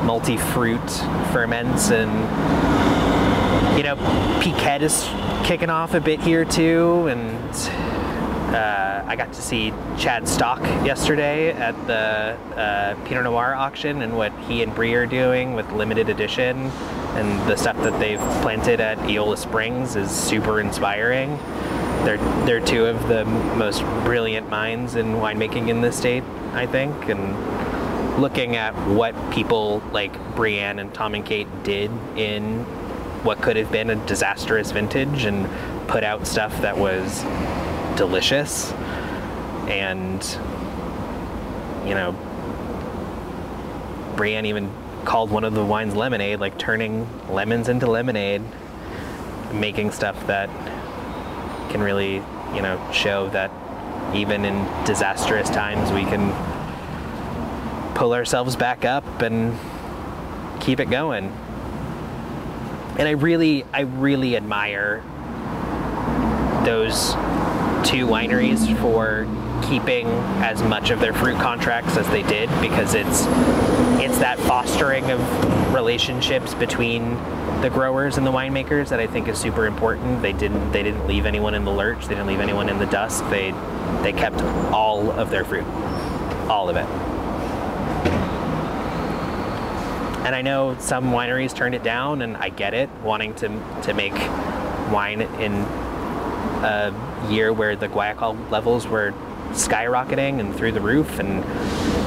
multi-fruit 0.05 0.91
ferments 1.31 1.91
and 1.91 2.11
you 3.77 3.83
know 3.83 3.97
Piquette 4.41 4.83
is 4.83 5.07
kicking 5.47 5.69
off 5.69 5.95
a 5.95 6.01
bit 6.01 6.21
here 6.21 6.45
too 6.45 7.07
and 7.09 7.55
uh, 8.57 9.05
I 9.07 9.17
got 9.17 9.33
to 9.35 9.43
see 9.43 9.73
Chad 9.99 10.27
Stock 10.27 10.61
yesterday 10.85 11.51
at 11.51 11.75
the 11.87 12.39
uh, 12.57 12.95
Pinot 13.05 13.25
Noir 13.25 13.55
auction 13.55 14.03
and 14.03 14.17
what 14.17 14.33
he 14.49 14.63
and 14.63 14.75
Brie 14.75 14.95
are 14.95 15.07
doing 15.07 15.55
with 15.55 15.71
Limited 15.73 16.09
Addition. 16.09 16.57
And 17.17 17.49
the 17.49 17.57
stuff 17.57 17.77
that 17.83 17.99
they've 18.01 18.21
planted 18.41 18.81
at 18.81 18.99
Eola 19.09 19.37
Springs 19.37 19.97
is 19.97 20.11
super 20.11 20.61
inspiring. 20.61 21.37
They're 22.05 22.19
they're 22.47 22.65
two 22.65 22.87
of 22.87 23.09
the 23.09 23.25
most 23.25 23.83
brilliant 24.05 24.49
minds 24.49 24.95
in 24.95 25.15
winemaking 25.15 25.69
in 25.69 25.81
the 25.83 25.93
state, 25.93 26.25
I 26.53 26.67
think, 26.67 27.09
and 27.09 28.21
looking 28.21 28.57
at 28.57 28.75
what 28.89 29.15
people 29.31 29.83
like 29.93 30.15
Brianne 30.35 30.81
and 30.81 30.93
Tom 30.95 31.15
and 31.15 31.25
Kate 31.25 31.49
did 31.63 31.91
in 32.17 32.65
what 33.25 33.43
could 33.43 33.57
have 33.57 33.71
been 33.71 33.91
a 33.91 33.97
disastrous 34.07 34.71
vintage 34.71 35.25
and 35.25 35.47
put 35.89 36.05
out 36.05 36.27
stuff 36.27 36.63
that 36.63 36.79
was 36.79 37.25
delicious 37.97 38.73
and 39.69 40.23
you 41.87 41.95
know 41.95 42.15
Brianne 44.17 44.47
even 44.47 44.71
called 45.05 45.31
one 45.31 45.45
of 45.45 45.55
the 45.55 45.65
wines 45.65 45.95
lemonade, 45.95 46.41
like 46.41 46.59
turning 46.59 47.09
lemons 47.29 47.69
into 47.69 47.87
lemonade, 47.87 48.43
making 49.53 49.93
stuff 49.93 50.27
that 50.27 50.49
can 51.71 51.81
really, 51.81 52.15
you 52.55 52.63
know, 52.63 52.81
show 52.93 53.29
that 53.31 53.51
even 54.15 54.45
in 54.45 54.85
disastrous 54.85 55.49
times 55.49 55.91
we 55.93 56.05
can 56.05 56.33
pull 57.95 58.13
ourselves 58.13 58.57
back 58.57 58.85
up 58.85 59.23
and 59.23 59.57
keep 60.61 60.81
it 60.81 60.91
going. 60.91 61.27
And 62.99 63.07
I 63.07 63.13
really, 63.13 63.65
I 63.73 63.81
really 63.83 64.37
admire 64.37 65.03
those 66.65 67.15
two 67.87 68.05
wineries 68.05 68.77
for 68.81 69.29
keeping 69.69 70.09
as 70.43 70.61
much 70.65 70.91
of 70.91 70.99
their 70.99 71.13
fruit 71.13 71.37
contracts 71.37 71.97
as 71.97 72.07
they 72.09 72.23
did 72.25 72.49
because 72.61 72.95
it's 72.95 73.25
it's 74.03 74.19
that 74.19 74.39
fostering 74.41 75.09
of 75.11 75.73
relationships 75.73 76.53
between 76.55 77.15
the 77.63 77.71
growers 77.71 78.19
and 78.19 78.27
the 78.27 78.33
winemakers 78.33 78.89
that 78.89 78.99
I 78.99 79.07
think 79.07 79.29
is 79.29 79.39
super 79.39 79.67
important. 79.67 80.21
They 80.21 80.33
didn't 80.33 80.73
they 80.73 80.83
didn't 80.83 81.07
leave 81.07 81.27
anyone 81.27 81.55
in 81.55 81.65
the 81.65 81.71
lurch. 81.71 82.03
They 82.07 82.15
didn't 82.15 82.27
leave 82.27 82.41
anyone 82.41 82.69
in 82.69 82.79
the 82.79 82.87
dust. 82.87 83.23
They 83.31 83.53
they 84.03 84.13
kept 84.13 84.41
all 84.73 85.13
of 85.13 85.31
their 85.31 85.45
fruit, 85.45 85.65
all 86.49 86.69
of 86.69 86.77
it. 86.77 86.87
And 90.27 90.35
I 90.35 90.43
know 90.43 90.77
some 90.81 91.13
wineries 91.13 91.55
turned 91.55 91.77
it 91.77 91.85
down, 91.85 92.23
and 92.23 92.37
I 92.37 92.49
get 92.49 92.75
it, 92.75 92.91
wanting 93.05 93.33
to 93.37 93.49
to 93.83 93.95
make 93.95 94.15
wine 94.91 95.23
in 95.41 95.86
a 96.63 97.29
year 97.31 97.53
where 97.53 97.77
the 97.77 97.89
guaiacol 97.89 98.51
levels 98.51 98.87
were 98.87 99.13
skyrocketing 99.51 100.41
and 100.41 100.55
through 100.55 100.73
the 100.73 100.81
roof 100.81 101.19
and 101.19 101.45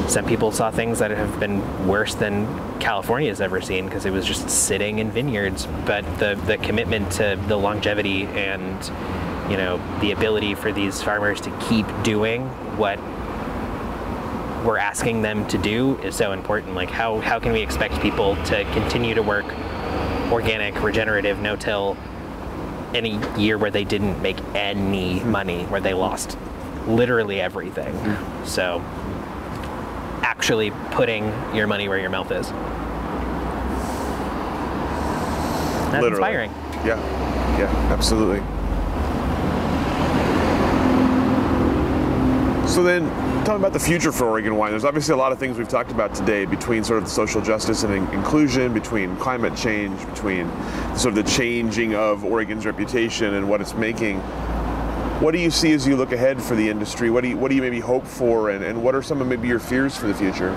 some 0.10 0.26
people 0.26 0.52
saw 0.52 0.72
things 0.72 1.00
that 1.00 1.12
have 1.12 1.40
been 1.40 1.88
worse 1.88 2.16
than 2.16 2.48
California 2.80 3.30
has 3.30 3.42
ever 3.42 3.62
seen 3.62 3.86
because 3.86 4.06
it 4.06 4.12
was 4.12 4.26
just 4.26 4.50
sitting 4.50 5.00
in 5.00 5.12
vineyards. 5.12 5.68
But 5.86 6.04
the, 6.18 6.36
the 6.48 6.58
commitment 6.58 7.12
to 7.14 7.40
the 7.48 7.56
longevity 7.56 8.24
and 8.24 8.84
you 9.52 9.58
know 9.58 9.80
the 10.00 10.12
ability 10.12 10.56
for 10.56 10.72
these 10.72 11.02
farmers 11.02 11.42
to 11.42 11.52
keep 11.60 11.86
doing 12.04 12.48
what 12.78 13.00
we're 14.66 14.78
asking 14.78 15.22
them 15.22 15.48
to 15.48 15.58
do 15.58 15.98
is 16.00 16.16
so 16.16 16.32
important. 16.32 16.76
Like 16.76 16.90
how, 16.90 17.20
how 17.20 17.40
can 17.40 17.54
we 17.54 17.62
expect 17.62 18.00
people 18.02 18.36
to 18.46 18.64
continue 18.74 19.16
to 19.16 19.24
work 19.24 19.46
organic, 20.32 20.82
regenerative, 20.82 21.40
no-till 21.40 21.98
in 22.94 23.06
a 23.06 23.38
year 23.40 23.58
where 23.58 23.72
they 23.72 23.84
didn't 23.84 24.22
make 24.22 24.38
any 24.56 25.20
money, 25.22 25.64
where 25.66 25.82
they 25.82 25.94
lost 25.94 26.38
literally 26.88 27.40
everything. 27.40 27.94
Mm-hmm. 27.94 28.46
So 28.46 28.82
actually 30.24 30.72
putting 30.92 31.26
your 31.56 31.68
money 31.68 31.88
where 31.88 32.00
your 32.00 32.10
mouth 32.10 32.32
is. 32.32 32.50
That's 35.92 36.04
literally. 36.04 36.18
inspiring. 36.18 36.52
Yeah, 36.86 36.98
yeah, 37.60 37.94
absolutely. 37.94 38.40
So 42.68 42.84
then, 42.84 43.10
talking 43.46 43.62
about 43.62 43.74
the 43.74 43.80
future 43.80 44.12
for 44.12 44.26
Oregon 44.26 44.56
wine, 44.56 44.72
there's 44.72 44.86
obviously 44.86 45.14
a 45.14 45.18
lot 45.18 45.32
of 45.32 45.40
things 45.40 45.58
we've 45.58 45.68
talked 45.68 45.92
about 45.92 46.14
today 46.14 46.46
between 46.46 46.84
sort 46.84 47.02
of 47.02 47.10
social 47.10 47.42
justice 47.42 47.84
and 47.84 47.94
inclusion, 48.14 48.74
between 48.74 49.16
climate 49.18 49.56
change, 49.56 50.06
between 50.08 50.50
sort 50.98 51.08
of 51.08 51.16
the 51.16 51.24
changing 51.24 51.96
of 51.96 52.24
Oregon's 52.24 52.66
reputation 52.66 53.34
and 53.36 53.50
what 53.50 53.62
it's 53.62 53.74
making. 53.74 54.20
What 55.20 55.32
do 55.32 55.40
you 55.40 55.52
see 55.52 55.74
as 55.74 55.86
you 55.86 55.96
look 55.96 56.12
ahead 56.12 56.42
for 56.42 56.56
the 56.56 56.70
industry? 56.70 57.10
What 57.10 57.22
do 57.22 57.30
you, 57.30 57.38
what 57.38 57.50
do 57.50 57.56
you 57.56 57.62
maybe 57.62 57.80
hope 57.80 58.06
for, 58.06 58.50
and, 58.50 58.64
and 58.64 58.82
what 58.82 58.96
are 58.96 59.02
some 59.02 59.22
of 59.22 59.28
maybe 59.28 59.48
your 59.48 59.60
fears 59.60 59.98
for 59.98 60.08
the 60.08 60.14
future? 60.14 60.52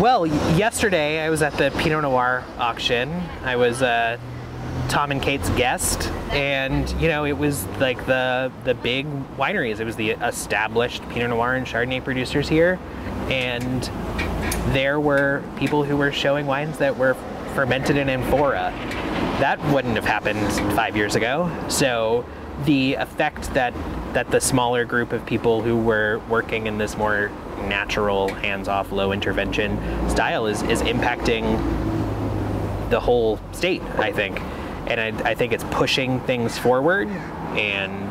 Well, 0.00 0.26
yesterday 0.26 1.20
I 1.20 1.28
was 1.28 1.42
at 1.42 1.52
the 1.54 1.70
Pinot 1.78 2.02
Noir 2.02 2.42
auction. 2.58 3.10
I 3.44 3.56
was 3.56 3.82
uh, 3.82 4.16
Tom 4.88 5.10
and 5.10 5.22
Kate's 5.22 5.48
guest, 5.50 6.10
and 6.30 6.88
you 7.00 7.08
know 7.08 7.24
it 7.24 7.36
was 7.36 7.66
like 7.78 8.04
the 8.06 8.52
the 8.64 8.74
big 8.74 9.06
wineries. 9.36 9.80
It 9.80 9.84
was 9.84 9.96
the 9.96 10.10
established 10.10 11.06
Pinot 11.08 11.30
Noir 11.30 11.54
and 11.54 11.66
Chardonnay 11.66 12.04
producers 12.04 12.48
here, 12.48 12.78
and 13.30 13.82
there 14.74 15.00
were 15.00 15.42
people 15.56 15.84
who 15.84 15.96
were 15.96 16.12
showing 16.12 16.46
wines 16.46 16.78
that 16.78 16.96
were 16.96 17.14
fermented 17.54 17.96
in 17.96 18.08
amphora. 18.08 18.72
That 19.40 19.62
wouldn't 19.72 19.96
have 19.96 20.04
happened 20.04 20.52
five 20.74 20.96
years 20.96 21.14
ago. 21.14 21.50
So 21.68 22.24
the 22.64 22.94
effect 22.94 23.52
that 23.54 23.74
that 24.12 24.30
the 24.30 24.40
smaller 24.40 24.84
group 24.84 25.12
of 25.12 25.24
people 25.24 25.62
who 25.62 25.76
were 25.76 26.20
working 26.28 26.66
in 26.66 26.78
this 26.78 26.96
more 26.96 27.30
natural, 27.66 28.28
hands-off, 28.28 28.92
low 28.92 29.12
intervention 29.12 29.78
style 30.08 30.46
is 30.46 30.62
is 30.62 30.82
impacting 30.82 31.58
the 32.90 33.00
whole 33.00 33.40
state. 33.52 33.82
I 33.98 34.12
think, 34.12 34.40
and 34.92 35.22
I, 35.22 35.30
I 35.30 35.34
think 35.34 35.52
it's 35.52 35.64
pushing 35.64 36.20
things 36.20 36.58
forward 36.58 37.08
and 37.08 38.08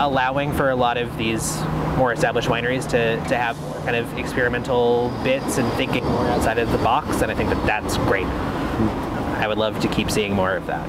allowing 0.00 0.52
for 0.52 0.70
a 0.70 0.76
lot 0.76 0.96
of 0.96 1.16
these 1.16 1.60
more 1.96 2.12
established 2.12 2.48
wineries 2.48 2.88
to, 2.90 3.16
to 3.28 3.36
have 3.36 3.56
kind 3.84 3.96
of 3.96 4.18
experimental 4.18 5.10
bits 5.22 5.58
and 5.58 5.70
thinking 5.74 6.04
more 6.04 6.26
outside 6.28 6.58
of 6.58 6.70
the 6.72 6.78
box, 6.78 7.22
and 7.22 7.30
I 7.30 7.34
think 7.34 7.50
that 7.50 7.66
that's 7.66 7.96
great. 7.98 8.26
I 8.26 9.46
would 9.46 9.58
love 9.58 9.78
to 9.80 9.88
keep 9.88 10.10
seeing 10.10 10.32
more 10.32 10.56
of 10.56 10.66
that. 10.66 10.88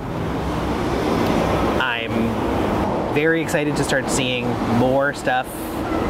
I'm 1.82 3.14
very 3.14 3.42
excited 3.42 3.76
to 3.76 3.84
start 3.84 4.10
seeing 4.10 4.48
more 4.78 5.14
stuff 5.14 5.48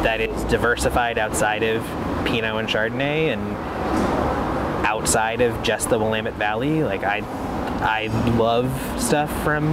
that 0.03 0.21
is 0.21 0.43
diversified 0.45 1.17
outside 1.17 1.63
of 1.63 1.83
Pinot 2.25 2.55
and 2.55 2.67
Chardonnay 2.67 3.33
and 3.33 3.55
outside 5.01 5.41
of 5.41 5.63
just 5.63 5.89
the 5.89 5.97
Willamette 5.97 6.35
Valley. 6.35 6.83
Like 6.83 7.03
I, 7.03 7.21
I 7.81 8.05
love 8.37 8.71
stuff 9.01 9.31
from 9.43 9.65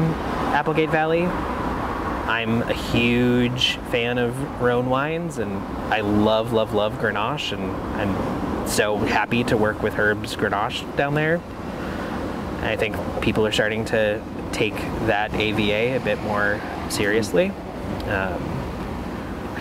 Applegate 0.55 0.89
Valley. 0.89 1.25
I'm 1.27 2.63
a 2.63 2.73
huge 2.73 3.77
fan 3.91 4.17
of 4.17 4.61
Rhone 4.63 4.89
wines, 4.89 5.37
and 5.37 5.53
I 5.93 6.01
love, 6.01 6.55
love, 6.55 6.73
love 6.73 6.95
Grenache, 6.95 7.53
and 7.53 7.77
I'm 8.01 8.67
so 8.67 8.97
happy 8.97 9.45
to 9.45 9.57
work 9.59 9.83
with 9.83 9.95
Herb's 9.95 10.35
Grenache 10.35 10.97
down 10.97 11.15
there. 11.15 11.43
I 12.63 12.77
think 12.77 12.97
people 13.21 13.47
are 13.47 13.53
starting 13.53 13.85
to 13.87 14.23
take 14.53 14.77
that 15.07 15.35
AVA 15.35 15.97
a 15.97 16.01
bit 16.01 16.19
more 16.23 16.59
seriously. 16.89 17.51
Um, 18.07 18.58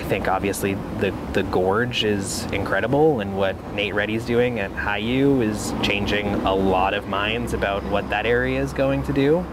think 0.07 0.27
obviously 0.27 0.73
the 0.99 1.13
the 1.33 1.43
gorge 1.43 2.03
is 2.03 2.45
incredible, 2.45 3.19
and 3.19 3.37
what 3.37 3.55
Nate 3.73 3.93
Ready's 3.93 4.25
doing 4.25 4.59
at 4.59 4.71
Hiyu 4.71 5.41
is 5.41 5.73
changing 5.83 6.27
a 6.45 6.55
lot 6.55 6.93
of 6.93 7.07
minds 7.07 7.53
about 7.53 7.83
what 7.85 8.09
that 8.09 8.25
area 8.25 8.61
is 8.61 8.73
going 8.73 9.03
to 9.03 9.13
do. 9.13 9.45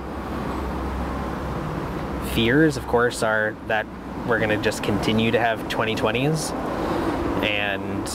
Fears, 2.34 2.76
of 2.76 2.86
course, 2.86 3.22
are 3.22 3.56
that 3.66 3.86
we're 4.26 4.38
going 4.38 4.50
to 4.50 4.62
just 4.62 4.82
continue 4.82 5.30
to 5.30 5.38
have 5.38 5.58
2020s, 5.68 6.52
and 7.42 8.06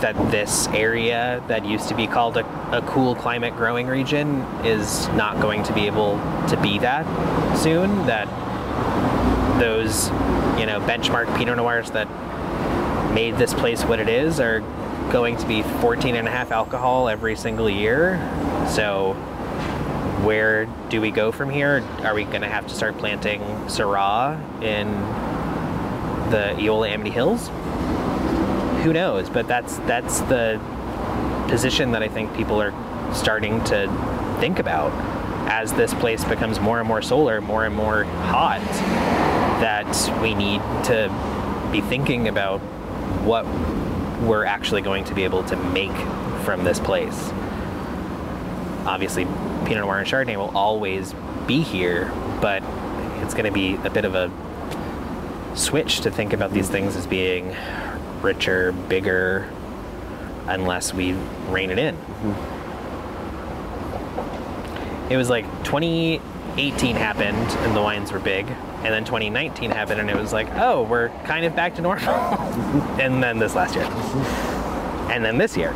that 0.00 0.16
this 0.30 0.66
area 0.68 1.42
that 1.46 1.64
used 1.64 1.88
to 1.88 1.94
be 1.94 2.06
called 2.06 2.36
a, 2.36 2.76
a, 2.76 2.82
cool 2.82 3.14
climate 3.14 3.54
growing 3.54 3.86
region 3.86 4.40
is 4.64 5.08
not 5.08 5.38
going 5.40 5.62
to 5.62 5.74
be 5.74 5.86
able 5.86 6.12
to 6.48 6.58
be 6.62 6.78
that 6.78 7.04
soon. 7.56 8.06
That 8.06 8.26
those, 9.60 10.08
you 10.58 10.66
know, 10.66 10.80
benchmark 10.80 11.36
Pinot 11.36 11.56
Noirs 11.56 11.90
that 11.92 12.08
made 13.12 13.36
this 13.36 13.52
place 13.54 13.82
what 13.84 13.98
it 13.98 14.08
is 14.08 14.40
are 14.40 14.60
going 15.10 15.36
to 15.36 15.46
be 15.46 15.62
14 15.62 16.14
and 16.14 16.28
a 16.28 16.30
half 16.30 16.52
alcohol 16.52 17.08
every 17.08 17.36
single 17.36 17.68
year. 17.68 18.18
So 18.68 19.14
where 20.22 20.66
do 20.88 21.00
we 21.00 21.10
go 21.10 21.32
from 21.32 21.50
here? 21.50 21.84
Are 22.04 22.14
we 22.14 22.24
going 22.24 22.42
to 22.42 22.48
have 22.48 22.66
to 22.66 22.74
start 22.74 22.98
planting 22.98 23.40
Syrah 23.66 24.38
in 24.62 24.90
the 26.30 26.56
Eola 26.60 26.88
Amity 26.88 27.10
Hills? 27.10 27.50
who 28.80 28.92
knows? 28.92 29.28
But 29.28 29.46
that's 29.46 29.76
that's 29.78 30.20
the 30.22 30.60
position 31.48 31.92
that 31.92 32.02
I 32.02 32.08
think 32.08 32.34
people 32.36 32.60
are 32.60 32.72
starting 33.14 33.62
to 33.64 34.36
think 34.40 34.58
about 34.58 34.92
as 35.50 35.72
this 35.72 35.92
place 35.94 36.24
becomes 36.24 36.60
more 36.60 36.78
and 36.78 36.88
more 36.88 37.02
solar, 37.02 37.40
more 37.40 37.64
and 37.64 37.74
more 37.74 38.04
hot. 38.04 38.60
That 39.60 40.20
we 40.22 40.34
need 40.34 40.60
to 40.84 41.08
be 41.70 41.80
thinking 41.80 42.28
about 42.28 42.60
what 43.24 43.46
we're 44.22 44.44
actually 44.44 44.82
going 44.82 45.04
to 45.04 45.14
be 45.14 45.24
able 45.24 45.44
to 45.44 45.56
make 45.56 45.96
from 46.44 46.64
this 46.64 46.80
place. 46.80 47.30
Obviously, 48.86 49.24
Pinot 49.64 49.84
Noir 49.84 49.98
and 49.98 50.06
Chardonnay 50.08 50.36
will 50.36 50.56
always 50.56 51.14
be 51.46 51.62
here, 51.62 52.10
but 52.40 52.62
it's 53.22 53.34
going 53.34 53.44
to 53.44 53.52
be 53.52 53.74
a 53.84 53.90
bit 53.90 54.04
of 54.04 54.14
a 54.14 54.30
switch 55.54 56.00
to 56.00 56.10
think 56.10 56.32
about 56.32 56.52
these 56.52 56.68
things 56.68 56.96
as 56.96 57.06
being 57.06 57.54
richer, 58.22 58.72
bigger, 58.72 59.48
unless 60.46 60.94
we 60.94 61.12
rein 61.48 61.70
it 61.70 61.78
in. 61.78 61.96
Mm-hmm. 61.96 62.60
It 65.12 65.16
was 65.16 65.28
like 65.28 65.44
2018 65.64 66.96
happened 66.96 67.36
and 67.36 67.76
the 67.76 67.82
wines 67.82 68.12
were 68.12 68.20
big. 68.20 68.46
And 68.82 68.94
then 68.94 69.04
2019 69.04 69.70
happened, 69.70 70.00
and 70.00 70.08
it 70.08 70.16
was 70.16 70.32
like, 70.32 70.48
oh, 70.54 70.84
we're 70.84 71.10
kind 71.24 71.44
of 71.44 71.54
back 71.54 71.74
to 71.74 71.82
normal. 71.82 72.08
and 72.98 73.22
then 73.22 73.38
this 73.38 73.54
last 73.54 73.74
year. 73.74 73.84
And 75.12 75.24
then 75.24 75.36
this 75.36 75.56
year. 75.56 75.74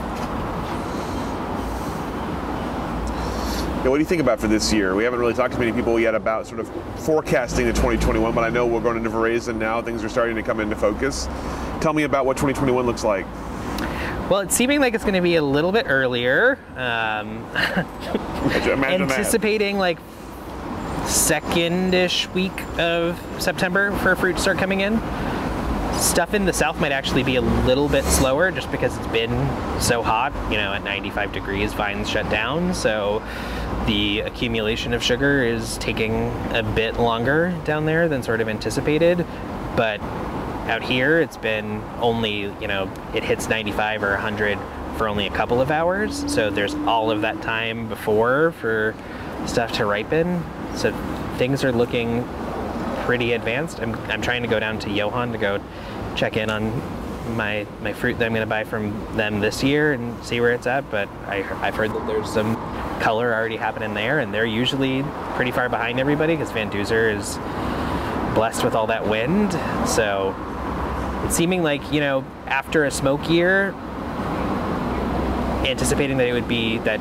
What 3.85 3.97
do 3.97 4.01
you 4.01 4.07
think 4.07 4.23
about 4.23 4.41
for 4.41 4.49
this 4.49 4.73
year? 4.73 4.95
We 4.95 5.05
haven't 5.05 5.21
really 5.21 5.35
talked 5.35 5.53
to 5.53 5.61
many 5.61 5.71
people 5.71 6.01
yet 6.01 6.15
about 6.15 6.47
sort 6.47 6.61
of 6.61 6.69
forecasting 7.05 7.67
the 7.67 7.75
2021, 7.75 8.35
but 8.35 8.43
I 8.43 8.49
know 8.49 8.67
we're 8.67 8.81
going 8.81 8.97
into 8.97 9.11
veraison 9.11 9.57
now. 9.57 9.83
Things 9.83 10.03
are 10.03 10.09
starting 10.09 10.35
to 10.37 10.43
come 10.43 10.61
into 10.61 10.75
focus. 10.75 11.27
Tell 11.83 11.93
me 11.93 12.05
about 12.05 12.25
what 12.25 12.39
2021 12.39 12.87
looks 12.87 13.05
like. 13.05 13.27
Well, 14.31 14.41
it's 14.41 14.57
seeming 14.57 14.81
like 14.81 14.95
it's 14.95 15.05
going 15.05 15.15
to 15.15 15.21
be 15.21 15.37
a 15.37 15.43
little 15.43 15.71
bit 15.71 15.85
earlier. 15.87 16.59
Um, 16.77 17.45
anticipating 18.83 19.75
that. 19.75 19.81
like 19.81 19.99
second-ish 21.07 22.29
week 22.31 22.53
of 22.79 23.21
September 23.39 23.93
for 23.99 24.17
fruit 24.17 24.37
to 24.37 24.43
start 24.43 24.59
coming 24.59 24.81
in. 24.81 24.99
Stuff 25.99 26.35
in 26.35 26.45
the 26.45 26.53
south 26.53 26.81
might 26.81 26.93
actually 26.93 27.23
be 27.23 27.37
a 27.37 27.41
little 27.41 27.89
bit 27.89 28.05
slower 28.05 28.51
just 28.51 28.71
because 28.71 28.97
it's 28.97 29.07
been 29.09 29.31
so 29.81 30.03
hot. 30.03 30.33
You 30.51 30.57
know, 30.57 30.73
at 30.73 30.83
95 30.83 31.33
degrees, 31.33 31.73
vines 31.73 32.11
shut 32.11 32.29
down. 32.31 32.75
So 32.75 33.23
the 33.87 34.21
accumulation 34.21 34.93
of 34.93 35.03
sugar 35.03 35.45
is 35.45 35.79
taking 35.79 36.33
a 36.53 36.63
bit 36.63 36.99
longer 36.99 37.59
down 37.65 37.87
there 37.87 38.09
than 38.09 38.23
sort 38.23 38.41
of 38.41 38.49
anticipated. 38.49 39.25
But 39.77 40.01
out 40.67 40.83
here, 40.83 41.21
it's 41.21 41.37
been 41.37 41.83
only, 42.01 42.53
you 42.61 42.67
know, 42.67 42.91
it 43.15 43.23
hits 43.23 43.49
95 43.49 44.03
or 44.03 44.11
100 44.13 44.59
for 44.97 45.09
only 45.09 45.27
a 45.27 45.31
couple 45.31 45.61
of 45.61 45.71
hours. 45.71 46.31
So 46.33 46.51
there's 46.51 46.75
all 46.75 47.11
of 47.11 47.21
that 47.21 47.43
time 47.43 47.89
before 47.89 48.53
for 48.53 48.95
stuff 49.47 49.73
to 49.73 49.85
ripen. 49.85 50.43
So 50.77 50.93
things 51.39 51.65
are 51.65 51.73
looking 51.73 52.25
pretty 53.05 53.33
advanced. 53.33 53.81
I'm, 53.81 53.95
I'm 54.11 54.23
trying 54.23 54.43
to 54.43 54.49
go 54.49 54.59
down 54.59 54.79
to 54.81 54.91
Johan 54.91 55.33
to 55.33 55.39
go 55.39 55.61
check 56.17 56.37
in 56.37 56.51
on 56.51 56.73
my 57.37 57.67
my 57.81 57.93
fruit 57.93 58.19
that 58.19 58.27
I'm 58.27 58.33
going 58.33 58.43
to 58.43 58.47
buy 58.47 58.65
from 58.65 58.93
them 59.17 59.41
this 59.41 59.63
year 59.63 59.93
and 59.93 60.23
see 60.25 60.41
where 60.41 60.53
it's 60.53 60.67
at. 60.67 60.91
But 60.91 61.09
I, 61.27 61.39
I've 61.67 61.75
heard 61.75 61.93
that 61.93 62.07
there's 62.07 62.31
some 62.31 62.57
color 63.01 63.33
already 63.33 63.57
happening 63.57 63.95
there, 63.95 64.21
and 64.21 64.33
they're 64.33 64.47
usually 64.47 65.03
pretty 65.35 65.51
far 65.51 65.69
behind 65.69 66.01
everybody 66.01 66.35
because 66.35 66.51
Van 66.53 66.71
Duzer 66.71 67.15
is 67.15 67.37
blessed 68.35 68.65
with 68.65 68.75
all 68.75 68.87
that 68.89 69.07
wind. 69.09 69.53
So 69.89 70.35
it's 71.25 71.37
seeming 71.37 71.63
like 71.63 71.93
you 71.93 72.01
know 72.01 72.25
after 72.47 72.85
a 72.85 72.91
smoke 72.91 73.29
year, 73.31 73.73
anticipating 75.67 76.19
that 76.19 76.29
it 76.29 76.33
would 76.33 76.49
be 76.49 76.79
that 76.79 77.01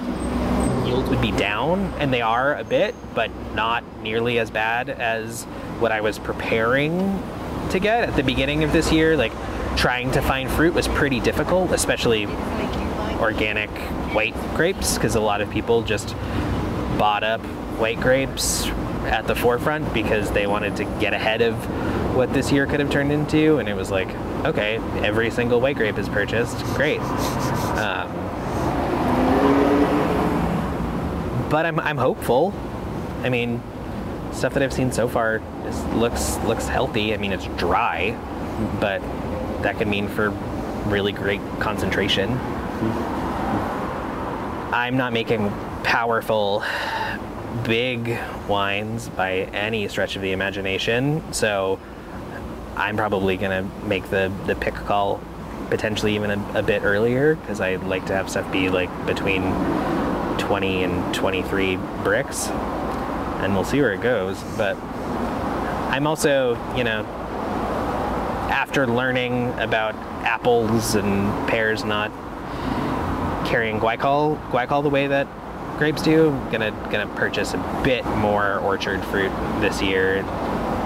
yields 0.85 1.09
would 1.09 1.21
be 1.21 1.31
down, 1.31 1.93
and 1.99 2.13
they 2.13 2.21
are 2.21 2.55
a 2.55 2.63
bit, 2.63 2.95
but 3.13 3.31
not 3.53 3.83
nearly 4.01 4.39
as 4.39 4.51
bad 4.51 4.89
as 4.89 5.43
what 5.79 5.91
I 5.91 6.01
was 6.01 6.19
preparing 6.19 7.21
to 7.69 7.79
get 7.79 8.09
at 8.09 8.15
the 8.15 8.23
beginning 8.23 8.63
of 8.63 8.71
this 8.71 8.91
year. 8.91 9.17
Like 9.17 9.33
trying 9.75 10.11
to 10.11 10.21
find 10.21 10.49
fruit 10.49 10.73
was 10.73 10.87
pretty 10.87 11.19
difficult, 11.19 11.71
especially 11.71 12.27
organic 13.19 13.69
white 14.13 14.35
grapes, 14.55 14.95
because 14.95 15.15
a 15.15 15.21
lot 15.21 15.41
of 15.41 15.49
people 15.49 15.81
just 15.81 16.15
bought 16.97 17.23
up 17.23 17.41
white 17.79 17.99
grapes 17.99 18.67
at 19.05 19.27
the 19.27 19.35
forefront 19.35 19.93
because 19.93 20.31
they 20.31 20.47
wanted 20.47 20.75
to 20.77 20.85
get 20.99 21.13
ahead 21.13 21.41
of 21.41 21.55
what 22.15 22.31
this 22.33 22.51
year 22.51 22.65
could 22.67 22.79
have 22.79 22.91
turned 22.91 23.11
into. 23.11 23.57
And 23.57 23.67
it 23.67 23.75
was 23.75 23.89
like, 23.89 24.09
okay, 24.45 24.77
every 25.03 25.31
single 25.31 25.59
white 25.59 25.75
grape 25.75 25.97
is 25.97 26.07
purchased. 26.07 26.63
Great. 26.75 26.99
Um, 26.99 28.07
but 31.53 31.67
I'm, 31.67 31.79
I'm 31.79 31.97
hopeful. 31.97 32.51
I 33.21 33.29
mean, 33.29 33.61
stuff 34.31 34.55
that 34.55 34.63
I've 34.63 34.73
seen 34.73 34.91
so 34.91 35.07
far 35.07 35.39
is, 35.67 35.83
looks 35.93 36.37
looks 36.45 36.67
healthy. 36.67 37.13
I 37.13 37.17
mean, 37.17 37.31
it's 37.31 37.45
dry, 37.57 38.17
but 38.79 39.01
that 39.61 39.77
could 39.77 39.87
mean 39.87 40.07
for 40.07 40.31
really 40.87 41.11
great 41.11 41.41
concentration. 41.59 42.31
I'm 44.73 44.97
not 44.97 45.13
making 45.13 45.51
powerful, 45.83 46.63
big 47.63 48.17
wines 48.49 49.09
by 49.09 49.41
any 49.53 49.87
stretch 49.89 50.15
of 50.15 50.23
the 50.23 50.31
imagination, 50.31 51.21
so 51.31 51.79
I'm 52.75 52.97
probably 52.97 53.37
gonna 53.37 53.69
make 53.85 54.09
the 54.09 54.33
the 54.47 54.55
pick 54.55 54.73
call 54.73 55.21
potentially 55.69 56.15
even 56.15 56.31
a, 56.31 56.59
a 56.59 56.63
bit 56.63 56.81
earlier 56.83 57.35
because 57.35 57.61
I 57.61 57.75
like 57.75 58.07
to 58.07 58.13
have 58.15 58.27
stuff 58.27 58.51
be 58.51 58.69
like 58.69 58.89
between 59.05 59.43
20 60.47 60.83
and 60.83 61.15
23 61.15 61.77
Brix 62.03 62.49
and 63.43 63.53
we'll 63.53 63.65
see 63.65 63.81
where 63.81 63.93
it 63.93 64.01
goes. 64.01 64.41
But 64.57 64.77
I'm 65.91 66.07
also, 66.07 66.57
you 66.75 66.83
know, 66.83 67.03
after 68.49 68.87
learning 68.87 69.53
about 69.59 69.95
apples 70.25 70.95
and 70.95 71.49
pears 71.49 71.83
not 71.83 72.11
carrying 73.45 73.79
guaiacol, 73.79 74.41
guaiacol 74.49 74.83
the 74.83 74.89
way 74.89 75.07
that 75.07 75.27
grapes 75.77 76.01
do, 76.01 76.29
I'm 76.29 76.51
gonna 76.51 76.71
gonna 76.91 77.13
purchase 77.15 77.53
a 77.53 77.81
bit 77.83 78.05
more 78.05 78.59
orchard 78.59 79.03
fruit 79.05 79.31
this 79.59 79.81
year. 79.81 80.23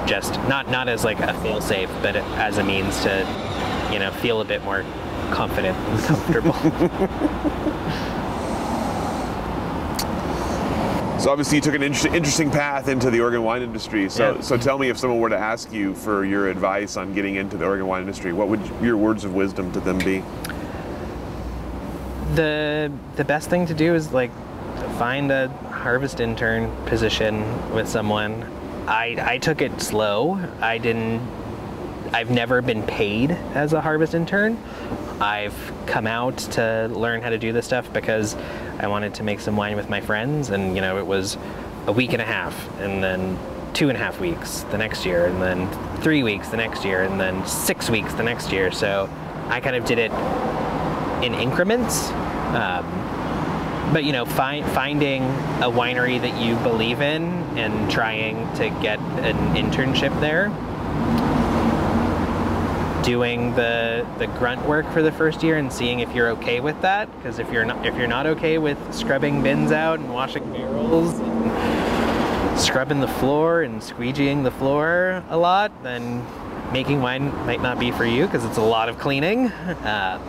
Just 0.07 0.33
not 0.47 0.69
not 0.69 0.89
as 0.89 1.03
like 1.03 1.19
a 1.19 1.33
fail 1.41 1.61
safe, 1.61 1.89
but 2.01 2.15
as 2.15 2.57
a 2.57 2.63
means 2.63 3.01
to, 3.03 3.89
you 3.91 3.99
know, 3.99 4.11
feel 4.11 4.41
a 4.41 4.45
bit 4.45 4.63
more 4.63 4.83
confident 5.31 5.77
and 5.77 6.03
comfortable. 6.03 8.13
So 11.19 11.31
obviously 11.31 11.57
you 11.57 11.61
took 11.61 11.73
an 11.73 11.83
inter- 11.83 12.13
interesting 12.13 12.51
path 12.51 12.87
into 12.87 13.09
the 13.09 13.21
Oregon 13.21 13.43
wine 13.43 13.61
industry. 13.63 14.07
So 14.09 14.35
Yeah. 14.35 14.41
so 14.41 14.55
tell 14.57 14.77
me 14.77 14.89
if 14.89 14.97
someone 14.97 15.19
were 15.19 15.29
to 15.29 15.37
ask 15.37 15.73
you 15.73 15.93
for 15.95 16.23
your 16.23 16.47
advice 16.47 16.95
on 16.95 17.13
getting 17.13 17.35
into 17.35 17.57
the 17.57 17.65
Oregon 17.65 17.87
wine 17.87 18.01
industry, 18.01 18.33
what 18.33 18.47
would 18.49 18.61
your 18.81 18.97
words 18.97 19.25
of 19.25 19.33
wisdom 19.33 19.71
to 19.73 19.79
them 19.79 19.97
be? 19.97 20.23
the 22.35 22.91
the 23.15 23.23
best 23.23 23.49
thing 23.49 23.65
to 23.65 23.73
do 23.73 23.95
is 23.95 24.11
like 24.11 24.31
find 24.97 25.31
a 25.31 25.47
harvest 25.71 26.19
intern 26.19 26.69
position 26.85 27.43
with 27.73 27.87
someone. 27.87 28.45
I 28.87 29.15
I 29.19 29.37
took 29.37 29.61
it 29.61 29.81
slow. 29.81 30.37
I 30.61 30.77
didn't 30.77 31.21
I've 32.13 32.29
never 32.29 32.61
been 32.61 32.83
paid 32.83 33.31
as 33.55 33.73
a 33.73 33.81
harvest 33.81 34.13
intern. 34.13 34.57
I've 35.19 35.73
come 35.87 36.05
out 36.05 36.37
to 36.37 36.89
learn 36.91 37.21
how 37.21 37.29
to 37.29 37.37
do 37.37 37.51
this 37.51 37.65
stuff 37.65 37.91
because 37.91 38.35
I 38.79 38.87
wanted 38.87 39.15
to 39.15 39.23
make 39.23 39.39
some 39.39 39.57
wine 39.57 39.75
with 39.75 39.89
my 39.89 40.01
friends 40.01 40.49
and 40.49 40.75
you 40.75 40.81
know 40.81 40.97
it 40.97 41.05
was 41.05 41.37
a 41.87 41.91
week 41.91 42.13
and 42.13 42.21
a 42.21 42.25
half 42.25 42.69
and 42.79 43.03
then 43.03 43.37
two 43.73 43.89
and 43.89 43.97
a 43.97 43.99
half 43.99 44.19
weeks 44.19 44.61
the 44.71 44.77
next 44.77 45.05
year 45.05 45.25
and 45.25 45.41
then 45.41 45.67
three 46.01 46.23
weeks 46.23 46.49
the 46.49 46.57
next 46.57 46.83
year 46.83 47.03
and 47.03 47.19
then 47.19 47.45
six 47.45 47.89
weeks 47.89 48.13
the 48.13 48.23
next 48.23 48.51
year. 48.51 48.71
So 48.71 49.09
I 49.47 49.59
kind 49.59 49.75
of 49.75 49.85
did 49.85 49.97
it 49.97 50.11
in 51.23 51.33
increments. 51.33 52.09
Um, 52.53 52.85
but 53.93 54.03
you 54.03 54.11
know, 54.11 54.25
find, 54.25 54.65
finding 54.71 55.23
a 55.23 55.71
winery 55.71 56.19
that 56.19 56.41
you 56.41 56.55
believe 56.57 57.01
in 57.01 57.23
and 57.57 57.89
trying 57.89 58.35
to 58.55 58.69
get 58.81 58.99
an 58.99 59.55
internship 59.55 60.19
there, 60.19 60.49
doing 63.07 63.55
the 63.55 64.05
the 64.17 64.27
grunt 64.27 64.63
work 64.67 64.85
for 64.91 65.01
the 65.01 65.13
first 65.13 65.41
year 65.41 65.55
and 65.57 65.71
seeing 65.71 66.01
if 66.01 66.13
you're 66.13 66.29
okay 66.29 66.59
with 66.59 66.79
that. 66.81 67.09
Because 67.15 67.39
if 67.39 67.49
you're 67.53 67.63
not 67.63 67.85
if 67.85 67.95
you're 67.95 68.05
not 68.05 68.27
okay 68.27 68.57
with 68.57 68.77
scrubbing 68.93 69.41
bins 69.41 69.71
out 69.71 69.99
and 69.99 70.13
washing 70.13 70.51
barrels, 70.51 71.17
and 71.17 72.59
scrubbing 72.59 72.99
the 72.99 73.07
floor 73.07 73.61
and 73.61 73.81
squeegeeing 73.81 74.43
the 74.43 74.51
floor 74.51 75.23
a 75.29 75.37
lot, 75.37 75.71
then 75.83 76.25
making 76.73 77.01
wine 77.01 77.33
might 77.45 77.61
not 77.61 77.79
be 77.79 77.91
for 77.91 78.03
you 78.03 78.25
because 78.25 78.43
it's 78.43 78.57
a 78.57 78.61
lot 78.61 78.89
of 78.89 78.99
cleaning. 78.99 79.53
Um, 79.85 80.21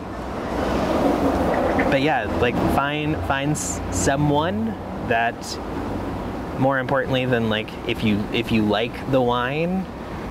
but 1.91 2.01
yeah, 2.01 2.33
like 2.39 2.55
find 2.75 3.17
find 3.25 3.57
someone 3.57 4.67
that 5.09 5.35
more 6.57 6.79
importantly 6.79 7.25
than 7.25 7.49
like 7.49 7.69
if 7.87 8.05
you 8.05 8.23
if 8.31 8.53
you 8.53 8.61
like 8.63 9.11
the 9.11 9.21
wine, 9.21 9.85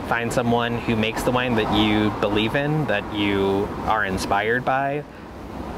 find 0.09 0.32
someone 0.32 0.78
who 0.78 0.97
makes 0.97 1.22
the 1.22 1.30
wine 1.30 1.55
that 1.56 1.76
you 1.76 2.10
believe 2.20 2.55
in, 2.55 2.86
that 2.86 3.14
you 3.14 3.68
are 3.85 4.05
inspired 4.05 4.64
by, 4.64 5.05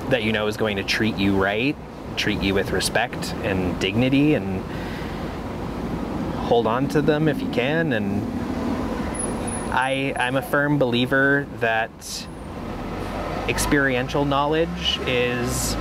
that 0.09 0.23
you 0.23 0.33
know 0.33 0.47
is 0.47 0.57
going 0.57 0.77
to 0.77 0.85
treat 0.85 1.17
you 1.17 1.37
right, 1.37 1.77
treat 2.17 2.41
you 2.41 2.55
with 2.55 2.71
respect 2.71 3.35
and 3.43 3.79
dignity 3.81 4.35
and 4.35 4.63
hold 6.37 6.67
on 6.67 6.89
to 6.89 7.01
them 7.01 7.29
if 7.29 7.41
you 7.41 7.49
can 7.51 7.93
and 7.93 8.21
I 9.73 10.13
I'm 10.17 10.35
a 10.35 10.43
firm 10.43 10.79
believer 10.79 11.47
that 11.61 12.27
experiential 13.49 14.25
knowledge 14.25 14.99
is 15.07 15.77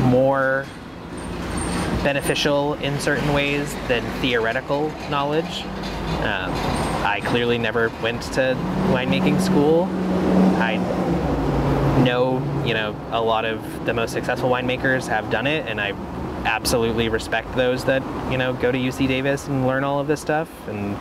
more 0.00 0.64
beneficial 2.02 2.74
in 2.74 2.98
certain 2.98 3.34
ways 3.34 3.74
than 3.86 4.02
theoretical 4.22 4.90
knowledge. 5.10 5.62
Um, 6.22 6.89
I 7.02 7.20
clearly 7.20 7.58
never 7.58 7.90
went 8.02 8.22
to 8.34 8.56
winemaking 8.92 9.40
school. 9.40 9.84
I 10.60 10.76
know, 12.04 12.38
you 12.66 12.74
know, 12.74 12.94
a 13.10 13.20
lot 13.20 13.44
of 13.44 13.86
the 13.86 13.94
most 13.94 14.12
successful 14.12 14.50
winemakers 14.50 15.06
have 15.06 15.30
done 15.30 15.46
it, 15.46 15.66
and 15.66 15.80
I 15.80 15.92
absolutely 16.44 17.08
respect 17.08 17.54
those 17.54 17.84
that, 17.84 18.02
you 18.30 18.38
know, 18.38 18.52
go 18.54 18.72
to 18.72 18.78
UC 18.78 19.08
Davis 19.08 19.46
and 19.46 19.66
learn 19.66 19.84
all 19.84 20.00
of 20.00 20.06
this 20.06 20.20
stuff. 20.20 20.48
And 20.68 20.96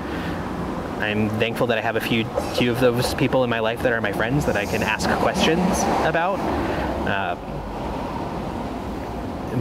I'm 1.02 1.30
thankful 1.32 1.68
that 1.68 1.78
I 1.78 1.82
have 1.82 1.96
a 1.96 2.02
few 2.02 2.26
few 2.56 2.72
of 2.72 2.80
those 2.80 3.14
people 3.16 3.44
in 3.44 3.50
my 3.50 3.60
life 3.60 3.82
that 3.84 3.94
are 3.94 4.02
my 4.02 4.12
friends 4.12 4.46
that 4.46 4.58
I 4.58 4.66
can 4.66 4.84
ask 4.84 5.10
questions 5.22 5.80
about. 6.06 6.40
Uh, 7.08 7.36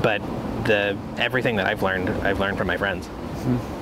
but 0.03 0.21
the 0.65 0.97
everything 1.17 1.57
that 1.57 1.67
I've 1.67 1.83
learned, 1.83 2.11
I've 2.27 2.41
learned 2.41 2.59
from 2.59 2.67
my 2.67 2.77
friends. 2.77 3.07
Mm-hmm. 3.07 3.78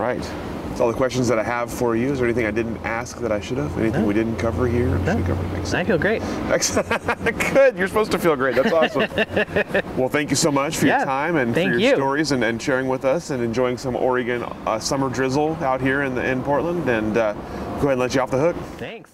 Right. 0.00 0.22
That's 0.70 0.80
all 0.80 0.88
the 0.88 0.96
questions 0.96 1.28
that 1.28 1.38
I 1.38 1.42
have 1.42 1.70
for 1.70 1.96
you. 1.96 2.12
Is 2.12 2.18
there 2.18 2.26
anything 2.26 2.46
I 2.46 2.50
didn't 2.52 2.78
ask 2.78 3.18
that 3.18 3.30
I 3.30 3.40
should 3.40 3.58
have? 3.58 3.76
Anything 3.76 4.02
no. 4.02 4.06
we 4.06 4.14
didn't 4.14 4.36
cover 4.36 4.66
here? 4.68 4.96
No. 5.00 5.20
Cover 5.24 5.76
I 5.76 5.84
feel 5.84 5.98
great. 5.98 6.22
Excellent. 6.48 6.88
Good. 7.52 7.76
You're 7.76 7.88
supposed 7.88 8.12
to 8.12 8.18
feel 8.18 8.36
great. 8.36 8.54
That's 8.54 8.72
awesome. 8.72 9.00
well, 9.98 10.08
thank 10.08 10.30
you 10.30 10.36
so 10.36 10.50
much 10.50 10.78
for 10.78 10.86
yeah, 10.86 10.98
your 10.98 11.06
time 11.06 11.36
and 11.36 11.52
for 11.52 11.60
your 11.60 11.78
you. 11.78 11.94
stories 11.96 12.32
and, 12.32 12.42
and, 12.44 12.62
sharing 12.62 12.88
with 12.88 13.04
us 13.04 13.30
and 13.30 13.42
enjoying 13.42 13.76
some 13.76 13.96
Oregon 13.96 14.42
uh, 14.64 14.78
summer 14.78 15.10
drizzle 15.10 15.54
out 15.56 15.80
here 15.80 16.02
in, 16.02 16.14
the, 16.14 16.24
in 16.24 16.42
Portland. 16.42 16.88
And 16.88 17.16
uh, 17.16 17.32
go 17.34 17.40
ahead 17.40 17.90
and 17.90 18.00
let 18.00 18.14
you 18.14 18.20
off 18.20 18.30
the 18.30 18.38
hook. 18.38 18.56
Thanks. 18.78 19.10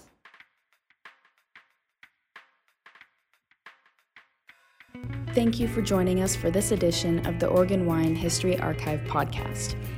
Thank 5.33 5.59
you 5.59 5.67
for 5.67 5.81
joining 5.81 6.21
us 6.21 6.35
for 6.35 6.49
this 6.49 6.71
edition 6.71 7.25
of 7.27 7.39
the 7.39 7.47
Oregon 7.47 7.85
Wine 7.85 8.15
History 8.15 8.59
Archive 8.59 9.01
podcast. 9.01 9.75